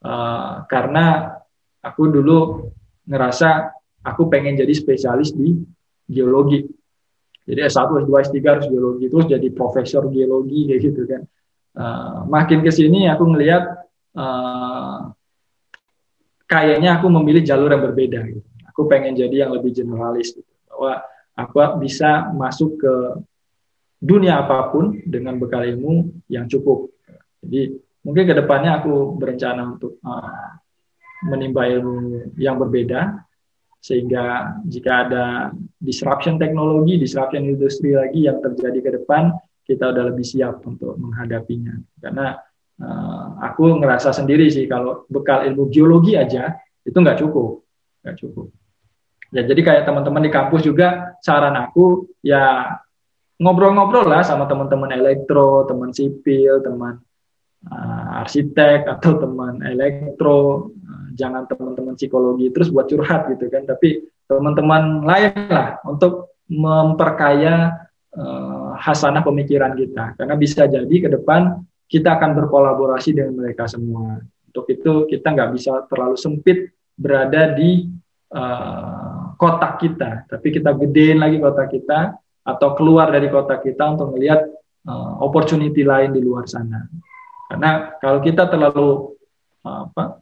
Uh, 0.03 0.67
karena 0.67 1.31
aku 1.79 2.11
dulu 2.11 2.67
ngerasa 3.07 3.71
aku 4.03 4.27
pengen 4.27 4.59
jadi 4.59 4.73
spesialis 4.75 5.31
di 5.31 5.55
geologi. 6.07 6.63
Jadi 7.43 7.59
S1, 7.59 8.07
S2, 8.07 8.11
S3 8.11 8.37
harus 8.47 8.67
geologi, 8.71 9.05
terus 9.11 9.27
jadi 9.27 9.47
profesor 9.51 10.07
geologi 10.07 10.67
kayak 10.67 10.81
gitu 10.83 11.01
kan. 11.07 11.21
Uh, 11.73 12.17
makin 12.29 12.61
ke 12.61 12.69
sini 12.69 13.09
aku 13.09 13.25
ngelihat 13.33 13.63
uh, 14.15 15.09
kayaknya 16.47 17.01
aku 17.01 17.07
memilih 17.09 17.43
jalur 17.43 17.71
yang 17.71 17.83
berbeda 17.83 18.19
gitu. 18.27 18.47
Aku 18.71 18.87
pengen 18.87 19.15
jadi 19.15 19.47
yang 19.47 19.51
lebih 19.51 19.75
generalis 19.75 20.31
gitu. 20.35 20.47
Bahwa 20.69 21.03
aku 21.35 21.57
bisa 21.83 22.31
masuk 22.31 22.79
ke 22.79 22.93
dunia 24.03 24.43
apa 24.43 24.67
pun 24.71 24.99
dengan 25.07 25.39
bekal 25.39 25.63
ilmu 25.63 26.11
yang 26.27 26.47
cukup. 26.51 26.91
Jadi 27.43 27.75
mungkin 28.03 28.23
ke 28.27 28.35
depannya 28.35 28.83
aku 28.83 29.15
berencana 29.15 29.75
untuk 29.75 29.97
uh, 30.03 30.59
menimba 31.23 31.67
ilmu 31.71 32.35
yang 32.35 32.59
berbeda 32.59 33.23
sehingga 33.83 34.55
jika 34.63 34.91
ada 35.07 35.25
disruption 35.75 36.39
teknologi, 36.39 36.95
disruption 36.95 37.43
industri 37.43 37.91
lagi 37.91 38.31
yang 38.31 38.39
terjadi 38.39 38.79
ke 38.79 38.89
depan, 39.03 39.35
kita 39.67 39.91
udah 39.91 40.07
lebih 40.07 40.23
siap 40.23 40.63
untuk 40.63 40.95
menghadapinya. 40.95 41.75
Karena 41.99 42.31
uh, 42.79 43.43
aku 43.43 43.83
ngerasa 43.83 44.15
sendiri 44.15 44.47
sih 44.47 44.71
kalau 44.71 45.03
bekal 45.11 45.43
ilmu 45.43 45.67
geologi 45.67 46.15
aja 46.15 46.55
itu 46.83 46.95
nggak 46.95 47.19
cukup, 47.27 47.67
nggak 48.07 48.15
cukup. 48.23 48.47
Ya 49.35 49.43
jadi 49.43 49.59
kayak 49.59 49.83
teman-teman 49.83 50.23
di 50.23 50.31
kampus 50.31 50.63
juga 50.63 51.19
saran 51.19 51.59
aku 51.59 52.07
ya 52.23 52.79
ngobrol-ngobrol 53.35 54.07
lah 54.07 54.23
sama 54.23 54.47
teman-teman 54.47 54.95
elektro, 54.95 55.67
teman 55.67 55.91
sipil, 55.91 56.63
teman 56.63 57.03
uh, 57.69 58.21
arsitek 58.23 58.87
atau 58.97 59.19
teman 59.21 59.61
elektro 59.63 60.71
jangan 61.13 61.45
teman-teman 61.45 61.93
psikologi 61.95 62.49
terus 62.49 62.73
buat 62.73 62.89
curhat 62.89 63.29
gitu 63.31 63.47
kan. 63.47 63.63
Tapi 63.69 64.03
teman-teman 64.27 65.05
lain 65.05 65.33
lah 65.47 65.79
untuk 65.85 66.35
memperkaya 66.49 67.87
uh, 68.17 68.73
hasanah 68.77 69.21
pemikiran 69.21 69.77
kita. 69.77 70.17
Karena 70.17 70.35
bisa 70.35 70.65
jadi 70.65 70.95
ke 71.07 71.09
depan 71.13 71.61
kita 71.87 72.17
akan 72.17 72.33
berkolaborasi 72.43 73.13
dengan 73.13 73.37
mereka 73.37 73.69
semua. 73.69 74.19
Untuk 74.49 74.65
itu 74.69 75.05
kita 75.09 75.33
nggak 75.33 75.51
bisa 75.53 75.85
terlalu 75.89 76.17
sempit 76.17 76.73
berada 76.97 77.53
di 77.53 77.89
uh, 78.33 79.37
kotak 79.37 79.81
kita. 79.81 80.25
Tapi 80.29 80.47
kita 80.49 80.73
gedein 80.73 81.21
lagi 81.21 81.37
kotak 81.37 81.69
kita 81.73 82.17
atau 82.43 82.69
keluar 82.75 83.07
dari 83.07 83.31
kotak 83.31 83.63
kita 83.63 83.95
untuk 83.95 84.17
melihat 84.17 84.43
uh, 84.89 85.21
opportunity 85.23 85.85
lain 85.85 86.11
di 86.11 86.19
luar 86.19 86.43
sana 86.43 86.83
Karena 87.53 87.93
kalau 88.01 88.17
kita 88.25 88.49
terlalu 88.49 89.13
apa 89.61 90.17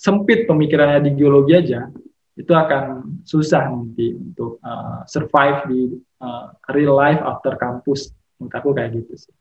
sempit 0.00 0.48
pemikirannya 0.48 1.04
di 1.04 1.12
geologi 1.12 1.52
aja, 1.52 1.92
itu 2.32 2.48
akan 2.48 3.20
susah 3.28 3.68
nanti 3.68 4.16
untuk 4.16 4.56
uh, 4.64 5.04
survive 5.04 5.68
di 5.68 5.80
uh, 6.24 6.56
real 6.72 6.96
life 6.96 7.20
after 7.20 7.52
kampus. 7.60 8.16
Menurut 8.40 8.54
aku 8.56 8.68
kayak 8.72 8.96
gitu 8.96 9.12
sih. 9.28 9.34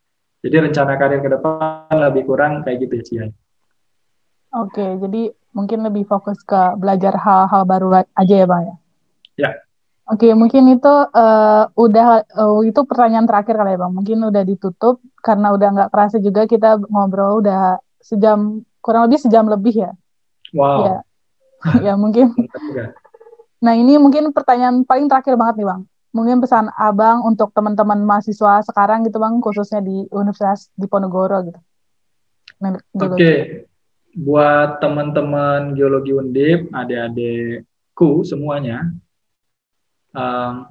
Jadi 0.43 0.67
rencana 0.67 0.99
karir 0.99 1.23
ke 1.23 1.31
depan 1.31 1.95
lebih 2.11 2.27
kurang 2.27 2.59
kayak 2.67 2.83
gitu 2.83 2.93
ya, 2.99 3.03
Cia. 3.07 3.25
Oke, 4.51 4.83
jadi 4.99 5.31
mungkin 5.55 5.87
lebih 5.87 6.03
fokus 6.11 6.43
ke 6.43 6.75
belajar 6.75 7.15
hal-hal 7.15 7.63
baru 7.63 8.03
aja 8.03 8.35
ya, 8.35 8.43
Bang 8.43 8.67
ya? 8.67 8.75
Ya. 9.39 9.51
Oke, 10.09 10.33
mungkin 10.33 10.65
itu 10.73 10.89
uh, 10.91 11.69
udah 11.77 12.25
uh, 12.33 12.61
itu 12.65 12.81
pertanyaan 12.89 13.29
terakhir 13.29 13.55
kali 13.55 13.77
ya, 13.77 13.79
Bang. 13.79 13.93
Mungkin 13.93 14.17
udah 14.27 14.43
ditutup 14.43 14.97
karena 15.21 15.53
udah 15.53 15.67
nggak 15.77 15.89
kerasa 15.93 16.17
juga 16.17 16.49
kita 16.49 16.81
ngobrol 16.89 17.39
udah 17.39 17.77
sejam 18.01 18.65
kurang 18.81 19.07
lebih 19.07 19.19
sejam 19.21 19.45
lebih 19.45 19.87
ya. 19.87 19.91
Wow. 20.51 20.79
Ya, 20.83 20.97
ya 21.79 21.93
mungkin. 21.95 22.33
nah 23.65 23.77
ini 23.77 24.01
mungkin 24.01 24.33
pertanyaan 24.33 24.83
paling 24.83 25.05
terakhir 25.05 25.37
banget 25.37 25.61
nih 25.61 25.67
bang. 25.69 25.81
Mungkin 26.11 26.43
pesan 26.43 26.67
abang 26.75 27.23
untuk 27.23 27.55
teman-teman 27.55 28.03
mahasiswa 28.03 28.65
sekarang 28.67 29.07
gitu 29.07 29.15
bang, 29.21 29.39
khususnya 29.39 29.79
di 29.79 30.09
Universitas 30.11 30.67
Diponegoro 30.75 31.39
gitu. 31.47 31.59
Oke, 32.61 32.85
okay. 32.93 33.37
buat 34.13 34.83
teman-teman 34.83 35.73
geologi 35.73 36.11
undip, 36.13 36.69
adik-adikku 36.69 38.21
semuanya, 38.21 38.91
um, 40.15 40.69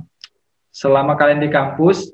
selama 0.70 1.18
kalian 1.18 1.42
di 1.42 1.50
kampus, 1.52 2.12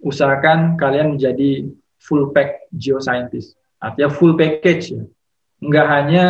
usahakan 0.00 0.78
kalian 0.78 1.16
menjadi 1.16 1.68
full 1.98 2.30
pack 2.30 2.70
geoscientist, 2.70 3.58
artinya 3.82 4.10
full 4.12 4.38
package 4.38 4.94
ya. 4.94 5.02
Enggak 5.56 5.86
hanya 5.88 6.26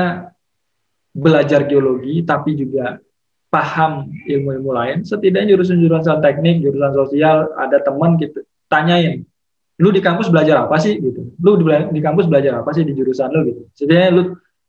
belajar 1.11 1.67
geologi 1.67 2.23
tapi 2.23 2.55
juga 2.55 3.03
paham 3.51 4.09
ilmu-ilmu 4.27 4.71
lain. 4.71 4.99
Setidaknya 5.03 5.57
jurusan-jurusan 5.57 6.23
teknik 6.23 6.63
jurusan 6.63 6.93
sosial 6.95 7.51
ada 7.59 7.83
teman 7.83 8.15
gitu 8.23 8.47
tanyain 8.71 9.27
lu 9.77 9.93
di 9.93 10.01
kampus 10.01 10.33
belajar 10.33 10.65
apa 10.65 10.77
sih? 10.81 10.97
Gitu. 10.97 11.37
Lu 11.41 11.61
di, 11.61 11.65
di 11.93 12.01
kampus 12.01 12.25
belajar 12.29 12.65
apa 12.65 12.71
sih 12.73 12.85
di 12.85 12.97
jurusan 12.97 13.29
lu? 13.33 13.41
Gitu. 13.53 13.63
Setidaknya 13.77 14.11
lu 14.13 14.23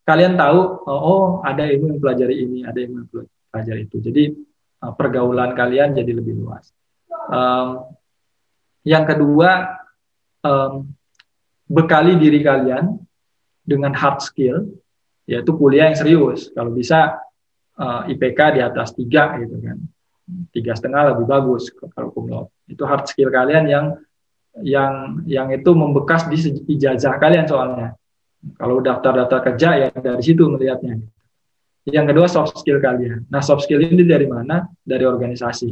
kalian 0.04 0.36
tahu 0.40 0.60
oh, 0.88 1.02
oh 1.04 1.26
ada 1.44 1.68
ilmu 1.68 1.96
yang 1.96 2.00
pelajari 2.00 2.36
ini 2.44 2.60
ada 2.68 2.80
ilmu 2.80 2.96
yang 3.04 3.08
pelajari 3.52 3.82
itu. 3.88 3.98
Jadi 4.04 4.24
uh, 4.84 4.94
pergaulan 4.94 5.54
kalian 5.58 5.96
jadi 5.96 6.12
lebih 6.12 6.38
luas 6.42 6.74
um, 7.30 7.92
yang 8.88 9.04
kedua 9.04 9.78
um, 10.44 10.88
bekali 11.68 12.16
diri 12.16 12.40
kalian 12.40 12.96
dengan 13.68 13.92
hard 13.92 14.24
skill 14.24 14.64
yaitu 15.28 15.52
kuliah 15.60 15.92
yang 15.92 16.00
serius. 16.00 16.48
Kalau 16.56 16.72
bisa 16.72 17.20
uh, 17.76 18.08
eh, 18.08 18.16
IPK 18.16 18.40
di 18.56 18.62
atas 18.64 18.96
tiga 18.96 19.36
gitu 19.44 19.60
kan, 19.60 19.78
tiga 20.56 20.72
setengah 20.72 21.14
lebih 21.14 21.28
bagus 21.28 21.68
kalau 21.92 22.16
kumlot. 22.16 22.48
Itu 22.72 22.88
hard 22.88 23.12
skill 23.12 23.28
kalian 23.28 23.68
yang 23.68 23.86
yang 24.64 25.22
yang 25.28 25.48
itu 25.52 25.70
membekas 25.76 26.32
di 26.32 26.40
ijazah 26.80 27.20
kalian 27.20 27.46
soalnya. 27.46 28.00
Kalau 28.56 28.80
daftar-daftar 28.80 29.52
kerja 29.52 29.70
ya 29.76 29.88
dari 29.92 30.24
situ 30.24 30.48
melihatnya. 30.48 31.04
Yang 31.88 32.06
kedua 32.12 32.28
soft 32.28 32.60
skill 32.60 32.84
kalian. 32.84 33.24
Nah 33.32 33.40
soft 33.40 33.64
skill 33.64 33.80
ini 33.80 34.04
dari 34.04 34.28
mana? 34.28 34.68
Dari 34.84 35.08
organisasi. 35.08 35.70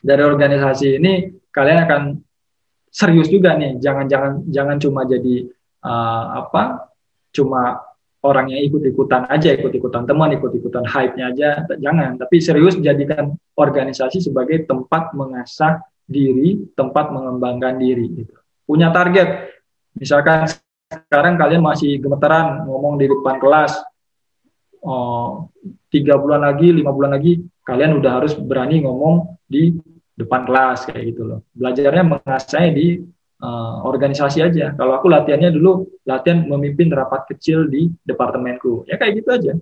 Dari 0.00 0.22
organisasi 0.24 0.88
ini 0.96 1.28
kalian 1.52 1.78
akan 1.84 2.02
serius 2.88 3.28
juga 3.28 3.52
nih. 3.52 3.76
Jangan 3.84 4.08
jangan 4.08 4.32
jangan 4.48 4.76
cuma 4.80 5.04
jadi 5.04 5.44
uh, 5.84 6.24
apa? 6.40 6.88
Cuma 7.36 7.84
orang 8.24 8.56
yang 8.56 8.64
ikut-ikutan 8.72 9.28
aja, 9.28 9.52
ikut-ikutan 9.52 10.08
teman, 10.08 10.32
ikut-ikutan 10.40 10.88
hype-nya 10.88 11.36
aja, 11.36 11.48
jangan. 11.76 12.16
Tapi 12.16 12.40
serius 12.40 12.80
jadikan 12.80 13.36
organisasi 13.52 14.24
sebagai 14.24 14.64
tempat 14.64 15.12
mengasah 15.12 15.84
diri, 16.08 16.64
tempat 16.72 17.12
mengembangkan 17.12 17.76
diri. 17.76 18.24
Gitu. 18.24 18.32
Punya 18.64 18.88
target, 18.96 19.52
misalkan 19.92 20.48
sekarang 20.88 21.36
kalian 21.36 21.60
masih 21.60 22.00
gemeteran 22.00 22.64
ngomong 22.64 22.96
di 22.96 23.12
depan 23.12 23.36
kelas, 23.36 23.76
tiga 25.88 26.14
bulan 26.20 26.44
lagi, 26.44 26.68
lima 26.68 26.92
bulan 26.92 27.16
lagi, 27.16 27.40
kalian 27.64 27.96
udah 27.96 28.20
harus 28.20 28.36
berani 28.36 28.84
ngomong 28.84 29.40
di 29.48 29.72
depan 30.14 30.44
kelas 30.44 30.86
kayak 30.86 31.16
gitu 31.16 31.22
loh. 31.24 31.40
Belajarnya 31.56 32.04
mengasah 32.04 32.68
di 32.70 33.00
uh, 33.40 33.76
organisasi 33.82 34.44
aja. 34.44 34.76
Kalau 34.76 34.92
aku 34.94 35.08
latihannya 35.08 35.50
dulu 35.56 35.88
latihan 36.04 36.44
memimpin 36.44 36.92
rapat 36.92 37.24
kecil 37.34 37.66
di 37.66 37.88
departemenku, 38.04 38.84
ya 38.86 39.00
kayak 39.00 39.24
gitu 39.24 39.28
aja, 39.32 39.52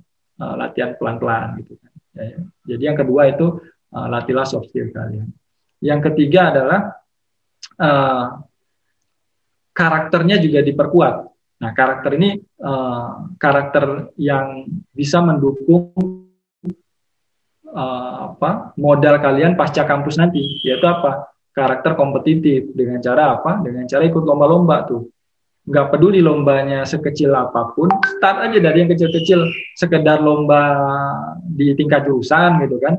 uh, 0.43 0.55
latihan 0.59 0.99
pelan-pelan 0.99 1.63
gitu 1.63 1.79
kan. 1.79 1.93
Ya, 2.13 2.25
ya. 2.29 2.39
Jadi 2.75 2.83
yang 2.83 2.99
kedua 2.99 3.23
itu 3.31 3.47
uh, 3.95 4.07
latihlah 4.11 4.45
soft 4.45 4.69
skill 4.69 4.91
kalian. 4.93 5.31
Yang 5.83 6.13
ketiga 6.13 6.53
adalah 6.53 6.81
uh, 7.81 8.27
karakternya 9.73 10.37
juga 10.43 10.61
diperkuat. 10.61 11.32
Nah 11.63 11.71
karakter 11.71 12.19
ini 12.19 12.43
uh, 12.59 13.31
karakter 13.39 14.11
yang 14.19 14.67
bisa 14.91 15.23
mendukung 15.23 15.95
uh, 17.71 18.35
apa 18.35 18.75
modal 18.75 19.23
kalian 19.23 19.55
pasca 19.55 19.87
kampus 19.87 20.19
nanti, 20.19 20.43
yaitu 20.67 20.85
apa? 20.91 21.31
karakter 21.53 21.93
kompetitif 22.01 22.73
dengan 22.73 22.97
cara 23.05 23.37
apa? 23.37 23.61
Dengan 23.61 23.85
cara 23.85 24.09
ikut 24.09 24.25
lomba-lomba 24.25 24.89
tuh. 24.89 25.13
Nggak 25.69 25.95
peduli 25.95 26.25
lombanya 26.25 26.83
sekecil 26.83 27.29
apa 27.29 27.77
pun, 27.77 27.93
start 27.93 28.51
aja 28.51 28.59
dari 28.59 28.83
yang 28.83 28.91
kecil-kecil, 28.91 29.47
sekedar 29.77 30.19
lomba 30.25 30.73
di 31.45 31.77
tingkat 31.77 32.09
jurusan 32.09 32.57
gitu 32.67 32.81
kan. 32.81 32.99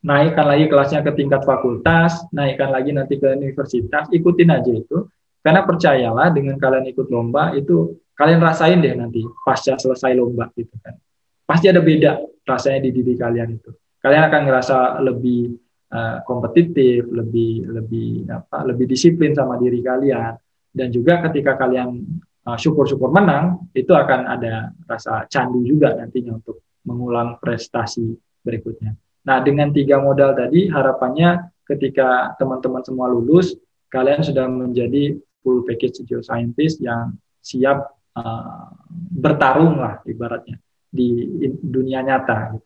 Naikkan 0.00 0.48
lagi 0.48 0.64
kelasnya 0.68 1.04
ke 1.04 1.12
tingkat 1.12 1.44
fakultas, 1.44 2.24
naikkan 2.32 2.72
lagi 2.72 2.92
nanti 2.92 3.20
ke 3.20 3.36
universitas, 3.36 4.08
ikutin 4.10 4.50
aja 4.52 4.72
itu. 4.72 5.04
Karena 5.44 5.60
percayalah 5.60 6.32
dengan 6.32 6.56
kalian 6.56 6.88
ikut 6.88 7.12
lomba 7.12 7.52
itu 7.52 8.00
kalian 8.16 8.40
rasain 8.40 8.80
deh 8.80 8.96
nanti 8.96 9.20
pasca 9.44 9.76
selesai 9.76 10.16
lomba 10.16 10.48
gitu 10.56 10.72
kan. 10.80 10.96
Pasti 11.44 11.68
ada 11.68 11.84
beda 11.84 12.16
rasanya 12.48 12.88
di 12.88 12.90
diri 12.96 13.12
kalian 13.12 13.60
itu. 13.60 13.68
Kalian 14.00 14.24
akan 14.32 14.40
ngerasa 14.48 15.04
lebih 15.04 15.52
uh, 15.92 16.24
kompetitif, 16.24 17.04
lebih 17.12 17.68
lebih 17.68 18.24
apa, 18.32 18.64
lebih 18.64 18.88
disiplin 18.88 19.36
sama 19.36 19.60
diri 19.60 19.84
kalian 19.84 20.32
dan 20.72 20.88
juga 20.88 21.20
ketika 21.28 21.60
kalian 21.60 22.00
uh, 22.48 22.56
syukur-syukur 22.56 23.12
menang 23.12 23.68
itu 23.76 23.92
akan 23.92 24.24
ada 24.24 24.72
rasa 24.88 25.28
candu 25.28 25.60
juga 25.60 25.92
nantinya 25.92 26.40
untuk 26.40 26.64
mengulang 26.88 27.36
prestasi 27.36 28.16
berikutnya. 28.40 28.96
Nah, 29.24 29.40
dengan 29.40 29.72
tiga 29.72 30.00
modal 30.00 30.36
tadi 30.36 30.68
harapannya 30.68 31.52
ketika 31.64 32.36
teman-teman 32.36 32.84
semua 32.84 33.08
lulus, 33.08 33.56
kalian 33.88 34.20
sudah 34.20 34.44
menjadi 34.48 35.16
full 35.44 35.60
package 35.68 36.00
geoscientist 36.08 36.80
yang 36.80 37.12
siap 37.44 37.92
uh, 38.16 38.72
bertarung 39.12 39.76
lah 39.76 40.00
ibaratnya 40.08 40.56
di 40.88 41.28
dunia 41.60 42.00
nyata. 42.00 42.56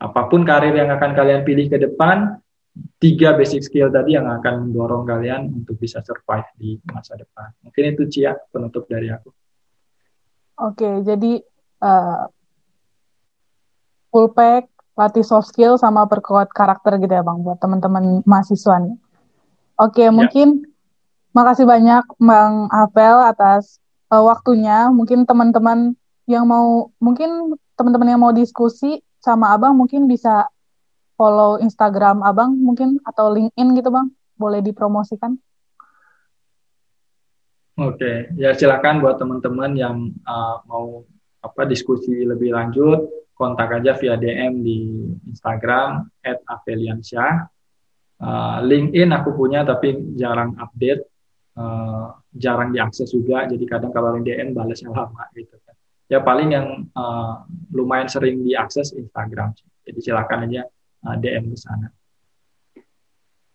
Apa 0.00 0.26
pun 0.32 0.42
karir 0.42 0.72
yang 0.72 0.88
akan 0.88 1.12
kalian 1.12 1.44
pilih 1.44 1.68
ke 1.68 1.76
depan, 1.76 2.40
tiga 2.98 3.36
basic 3.36 3.62
skill 3.62 3.92
tadi 3.92 4.16
yang 4.16 4.26
akan 4.26 4.70
mendorong 4.70 5.04
kalian 5.06 5.52
untuk 5.52 5.78
bisa 5.78 6.00
survive 6.02 6.48
di 6.56 6.80
masa 6.90 7.14
depan. 7.14 7.52
Mungkin 7.62 7.94
itu 7.94 8.02
Cia 8.10 8.32
penutup 8.50 8.88
dari 8.88 9.12
aku. 9.12 9.30
Oke, 10.54 11.02
jadi 11.02 11.42
uh, 11.82 12.30
full 14.14 14.30
pack, 14.30 14.70
latih 14.94 15.26
soft 15.26 15.50
skill 15.50 15.74
sama 15.74 16.06
perkuat 16.06 16.54
karakter 16.54 17.02
gitu 17.02 17.10
ya 17.10 17.26
Bang 17.26 17.42
buat 17.42 17.58
teman-teman 17.58 18.22
mahasiswa 18.22 18.78
nih. 18.78 18.94
Oke, 19.82 20.06
ya. 20.06 20.14
mungkin 20.14 20.73
makasih 21.34 21.66
banyak 21.66 22.04
Bang 22.22 22.70
Apel 22.70 23.18
atas 23.26 23.82
uh, 24.08 24.22
waktunya. 24.22 24.88
Mungkin 24.88 25.26
teman-teman 25.26 25.98
yang 26.30 26.46
mau 26.46 26.94
mungkin 27.02 27.58
teman-teman 27.74 28.08
yang 28.14 28.22
mau 28.22 28.32
diskusi 28.32 29.02
sama 29.18 29.52
Abang 29.52 29.74
mungkin 29.74 30.06
bisa 30.06 30.48
follow 31.18 31.58
Instagram 31.58 32.22
Abang 32.22 32.54
mungkin 32.54 33.02
atau 33.02 33.34
LinkedIn 33.34 33.74
gitu 33.76 33.90
Bang? 33.90 34.14
Boleh 34.38 34.62
dipromosikan? 34.62 35.34
Oke, 37.74 38.30
ya 38.38 38.54
silakan 38.54 39.02
buat 39.02 39.18
teman-teman 39.18 39.74
yang 39.74 40.14
uh, 40.22 40.62
mau 40.70 41.02
apa 41.42 41.66
diskusi 41.66 42.22
lebih 42.22 42.54
lanjut, 42.54 43.10
kontak 43.34 43.82
aja 43.82 43.98
via 43.98 44.14
DM 44.14 44.62
di 44.62 44.78
Instagram 45.26 46.06
@aveliansyah. 46.22 47.50
Uh, 48.22 48.58
LinkedIn 48.62 49.10
aku 49.10 49.34
punya 49.34 49.66
tapi 49.66 49.98
jarang 50.14 50.54
update, 50.54 51.02
uh, 51.58 52.14
jarang 52.34 52.70
diakses 52.74 53.10
juga, 53.10 53.46
jadi 53.46 53.64
kadang 53.66 53.90
kalau 53.90 54.14
LinkedIn 54.18 54.54
balasnya 54.54 54.90
lama 54.90 55.24
gitu 55.34 55.54
kan. 55.64 55.74
Ya 56.06 56.20
paling 56.20 56.52
yang 56.52 56.66
uh, 56.92 57.42
lumayan 57.72 58.06
sering 58.06 58.44
diakses 58.44 58.92
Instagram. 58.92 59.56
Jadi 59.84 59.98
silakan 60.04 60.46
aja 60.50 60.68
uh, 61.08 61.16
DM 61.16 61.52
ke 61.52 61.58
sana. 61.58 61.88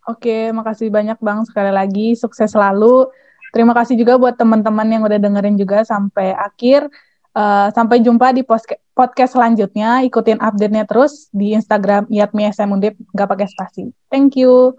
Oke, 0.10 0.50
makasih 0.50 0.90
banyak 0.90 1.22
Bang 1.22 1.46
sekali 1.46 1.70
lagi. 1.70 2.18
Sukses 2.18 2.50
selalu 2.50 3.14
Terima 3.50 3.74
kasih 3.74 3.98
juga 3.98 4.18
buat 4.22 4.38
teman-teman 4.38 4.86
yang 4.86 5.02
udah 5.02 5.18
dengerin 5.18 5.58
juga 5.58 5.82
sampai 5.82 6.34
akhir. 6.38 6.86
Uh, 7.30 7.70
sampai 7.74 8.02
jumpa 8.02 8.34
di 8.34 8.46
podcast 8.94 9.34
selanjutnya. 9.34 10.06
Ikutin 10.06 10.38
update-nya 10.42 10.86
terus 10.86 11.30
di 11.34 11.54
Instagram 11.58 12.10
Iatmi 12.10 12.46
SM 12.50 12.70
Undip, 12.70 12.98
nggak 13.14 13.30
pakai 13.30 13.48
spasi. 13.50 13.90
Thank 14.10 14.38
you. 14.38 14.78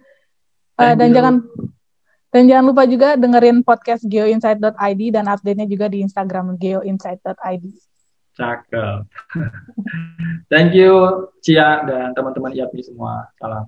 Uh, 0.78 0.94
Thank 0.94 0.98
dan 0.98 1.08
you. 1.10 1.14
jangan 1.18 1.34
dan 2.30 2.46
jangan 2.46 2.64
lupa 2.70 2.86
juga 2.86 3.18
dengerin 3.18 3.66
podcast 3.66 4.06
geoinsight.id 4.06 5.02
dan 5.10 5.26
update-nya 5.26 5.66
juga 5.66 5.90
di 5.90 6.06
Instagram 6.06 6.54
geoinsight.id. 6.58 7.64
Cakep. 8.38 9.02
Thank 10.50 10.78
you 10.78 11.26
Cia 11.42 11.82
dan 11.82 12.14
teman-teman 12.14 12.54
IAPI 12.54 12.86
semua. 12.86 13.26
Salam. 13.36 13.66